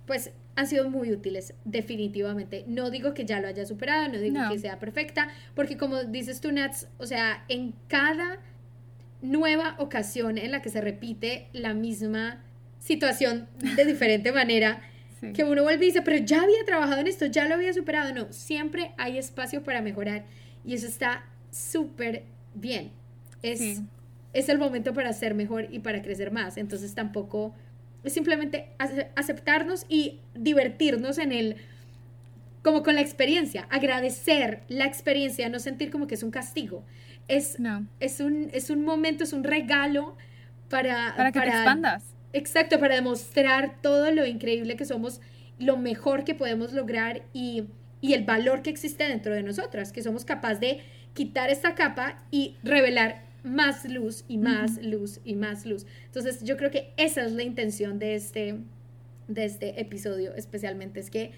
[0.07, 2.65] pues han sido muy útiles, definitivamente.
[2.67, 6.41] No digo que ya lo haya superado, no digo que sea perfecta, porque como dices
[6.41, 8.39] tú, Nats, o sea, en cada
[9.31, 12.43] nueva ocasión en la que se repite la misma
[12.79, 14.81] situación de diferente manera,
[15.35, 18.13] que uno vuelve y dice, pero ya había trabajado en esto, ya lo había superado.
[18.15, 20.25] No, siempre hay espacio para mejorar
[20.65, 22.25] y eso está súper
[22.55, 22.93] bien
[23.43, 23.83] es,
[24.33, 26.57] es el momento para ser mejor y para crecer más.
[26.57, 27.55] Entonces tampoco
[28.05, 28.69] es simplemente
[29.15, 31.57] aceptarnos y divertirnos en el
[32.63, 36.85] como con la experiencia, agradecer la experiencia, no sentir como que es un castigo.
[37.29, 37.57] Es,
[38.01, 40.17] es, un, es un momento, es un regalo
[40.69, 41.15] para...
[41.17, 42.05] Para que te expandas.
[42.33, 45.21] Exacto, para demostrar todo lo increíble que somos,
[45.59, 47.65] lo mejor que podemos lograr y,
[48.01, 50.81] y el valor que existe dentro de nosotras, que somos capaces de
[51.15, 55.87] quitar esta capa y revelar más luz y más luz y más luz.
[56.05, 58.59] Entonces yo creo que esa es la intención de este,
[59.29, 61.33] de este episodio especialmente, es que,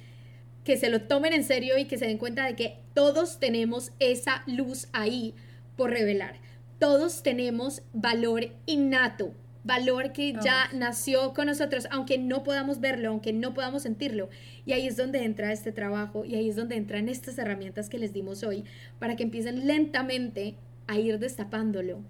[0.64, 3.92] que se lo tomen en serio y que se den cuenta de que todos tenemos
[4.00, 5.34] esa luz ahí
[5.78, 6.34] por revelar.
[6.78, 9.32] Todos tenemos valor innato,
[9.64, 14.28] valor que ya nació con nosotros, aunque no podamos verlo, aunque no podamos sentirlo.
[14.66, 17.98] Y ahí es donde entra este trabajo y ahí es donde entran estas herramientas que
[17.98, 18.64] les dimos hoy
[18.98, 20.56] para que empiecen lentamente
[20.88, 22.02] a ir destapándolo.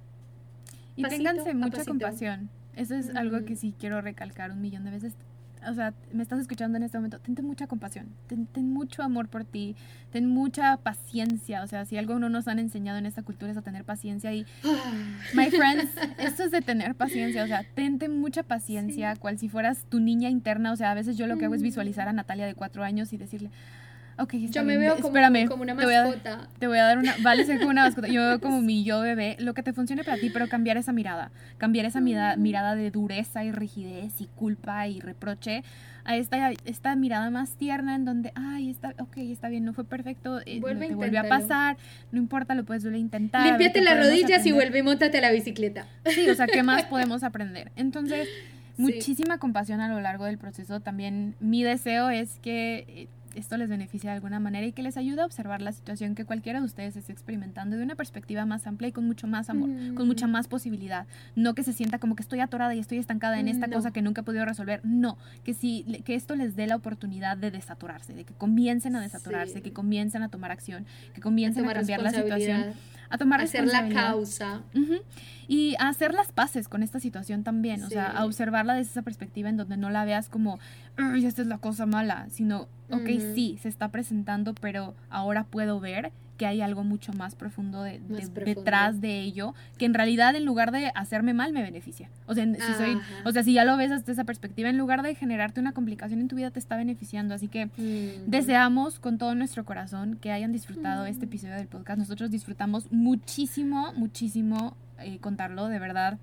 [0.97, 2.49] Y ténganse mucha compasión.
[2.75, 5.15] Eso es algo que sí quiero recalcar un millón de veces.
[5.69, 9.45] O sea, me estás escuchando en este momento, ten mucha compasión, ten, mucho amor por
[9.45, 9.77] ti,
[10.11, 11.63] ten mucha paciencia.
[11.63, 14.33] O sea, si algo no nos han enseñado en esta cultura es a tener paciencia.
[14.33, 14.47] Y,
[15.35, 17.45] my friends, esto es de tener paciencia.
[17.45, 20.73] O sea, tente mucha paciencia, cual si fueras tu niña interna.
[20.73, 23.13] O sea, a veces yo lo que hago es visualizar a Natalia de cuatro años
[23.13, 23.51] y decirle,
[24.19, 26.49] Ok, Yo me veo como, una mascota.
[26.59, 27.15] Te voy, a, dar una.
[27.23, 28.09] Vale ser como una mascota.
[28.09, 29.37] Yo veo como mi yo bebé.
[29.39, 31.31] Lo que te funcione para ti, pero cambiar esa mirada.
[31.57, 32.43] Cambiar esa mirada, mm.
[32.43, 35.63] mirada de dureza y rigidez y culpa y reproche
[36.09, 39.85] a esta, esta mirada más tierna en donde, ay, está, ok, está bien, no fue
[39.85, 41.77] perfecto, eh, vuelve te vuelve a pasar,
[42.13, 43.47] no importa, lo puedes volver a intentar.
[43.47, 45.87] Límpiate las rodillas y vuelve y montate a la bicicleta.
[46.07, 47.73] Sí, o sea, ¿qué más podemos aprender?
[47.77, 48.27] Entonces,
[48.79, 50.81] muchísima compasión a lo largo del proceso.
[50.81, 54.97] También mi deseo es que eh, esto les beneficia de alguna manera y que les
[54.97, 58.67] ayude a observar la situación que cualquiera de ustedes esté experimentando de una perspectiva más
[58.67, 60.31] amplia y con mucho más amor, con mucha mm.
[60.31, 61.07] más posibilidad.
[61.37, 64.03] No que se sienta como que estoy atorada y estoy estancada en esta cosa que
[64.03, 64.81] nunca he podido resolver.
[64.85, 69.01] No, que, si, que esto les dé la oportunidad de desatorarse, de que comiencen a
[69.01, 72.75] desatorarse, que comiencen a tomar acción, que comiencen a, cambiar la situación
[73.11, 74.63] a tomar hacer la causa.
[75.51, 79.03] Y a hacer las paces con esta situación también, o sea, a observarla desde esa
[79.03, 80.59] perspectiva en donde no la veas como,
[80.97, 86.13] esta es la cosa mala, sino, ok, sí, se está presentando, pero ahora puedo ver
[86.39, 88.01] que hay algo mucho más profundo, de,
[88.47, 92.09] detrás de ello, que en realidad en lugar de hacerme mal me beneficia.
[92.27, 95.03] O sea, si soy, o sea, si ya lo ves desde esa perspectiva, en lugar
[95.03, 97.35] de generarte una complicación en tu vida te está beneficiando.
[97.35, 97.69] Así que
[98.27, 101.99] deseamos con todo nuestro corazón que hayan disfrutado este episodio del podcast.
[101.99, 106.19] Nosotros disfrutamos muchísimo, muchísimo eh, contarlo, de verdad.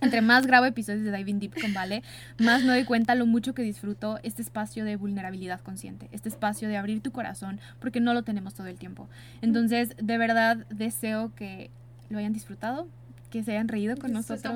[0.00, 2.02] Entre más grabo episodios de Diving Deep con Vale,
[2.38, 6.68] más me doy cuenta lo mucho que disfruto este espacio de vulnerabilidad consciente, este espacio
[6.68, 9.08] de abrir tu corazón, porque no lo tenemos todo el tiempo.
[9.42, 11.70] Entonces, de verdad, deseo que
[12.08, 12.88] lo hayan disfrutado,
[13.30, 14.54] que se hayan reído con nosotros,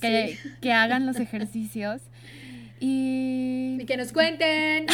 [0.00, 2.02] que, que hagan los ejercicios.
[2.80, 3.84] Y...
[3.86, 4.86] que nos cuenten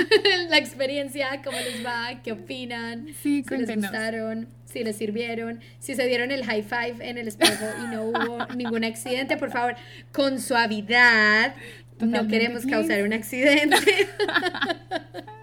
[0.48, 5.94] la experiencia, cómo les va, qué opinan, sí, si les gustaron, si les sirvieron, si
[5.94, 9.74] se dieron el high five en el espejo y no hubo ningún accidente, por favor,
[10.12, 11.54] con suavidad.
[12.00, 13.76] No queremos causar un accidente.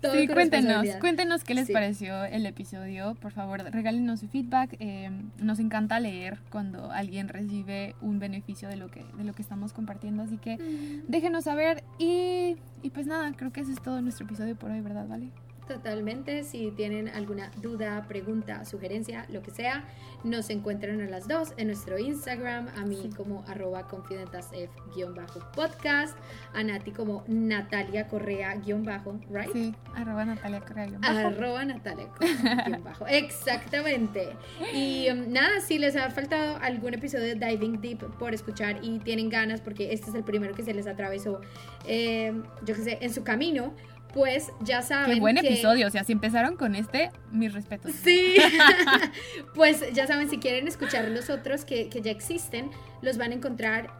[0.12, 3.14] sí, cuéntenos, cuéntenos qué les pareció el episodio.
[3.14, 4.76] Por favor, regálenos su feedback.
[4.78, 9.42] Eh, nos encanta leer cuando alguien recibe un beneficio de lo que, de lo que
[9.42, 10.22] estamos compartiendo.
[10.22, 11.10] Así que mm.
[11.10, 11.82] déjenos saber.
[11.98, 15.06] Y, y pues nada, creo que ese es todo nuestro episodio por hoy, ¿verdad?
[15.08, 15.28] ¿Vale?
[15.70, 19.84] Totalmente, si tienen alguna duda, pregunta, sugerencia, lo que sea,
[20.24, 26.16] nos encuentran a las dos en nuestro Instagram, a mí como arroba confidentasf-podcast,
[26.54, 29.52] a Nati como Natalia Correa-bajo, ¿right?
[29.52, 31.04] Sí, arroba Natalia Correa-bajo.
[31.04, 34.30] Arroba Natalia Correa-bajo, exactamente.
[34.74, 38.98] Y um, nada, si les ha faltado algún episodio de Diving Deep por escuchar y
[38.98, 41.40] tienen ganas, porque este es el primero que se les atravesó,
[41.86, 42.32] eh,
[42.64, 43.72] yo qué sé, en su camino,
[44.12, 45.14] pues ya saben.
[45.14, 47.92] Qué buen episodio, o sea, si empezaron con este, mis respetos.
[47.92, 48.36] Sí,
[49.54, 52.70] pues ya saben, si quieren escuchar los otros que, ya existen,
[53.02, 53.90] los van a encontrar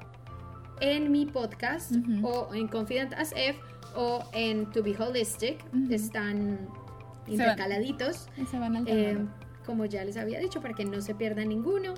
[0.81, 1.93] en mi podcast
[2.23, 3.59] o en Confident as F
[3.95, 5.59] o en To Be Holistic.
[5.91, 6.59] Están
[7.27, 8.29] intercaladitos.
[8.51, 9.19] Se van, eh,
[9.67, 11.95] como ya les había dicho, para que no se pierda ninguno.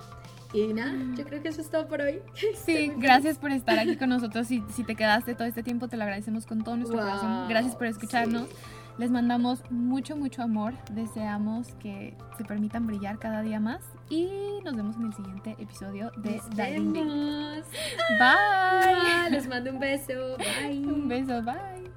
[0.53, 2.21] Y nada, yo creo que eso es todo por hoy.
[2.35, 4.47] Este, sí, gracias por estar aquí con nosotros.
[4.47, 7.49] Si, si te quedaste todo este tiempo, te lo agradecemos con todo nuestro corazón.
[7.49, 8.47] Gracias por escucharnos.
[8.97, 10.75] Les mandamos mucho, mucho amor.
[10.91, 13.81] Deseamos que se permitan brillar cada día más.
[14.09, 14.29] Y
[14.63, 16.93] nos vemos en el siguiente episodio de Darling.
[18.19, 18.95] Bye.
[18.99, 19.31] bye.
[19.31, 20.37] Les mando un beso.
[20.61, 20.85] Bye.
[20.85, 21.41] Un beso.
[21.41, 21.91] Bye.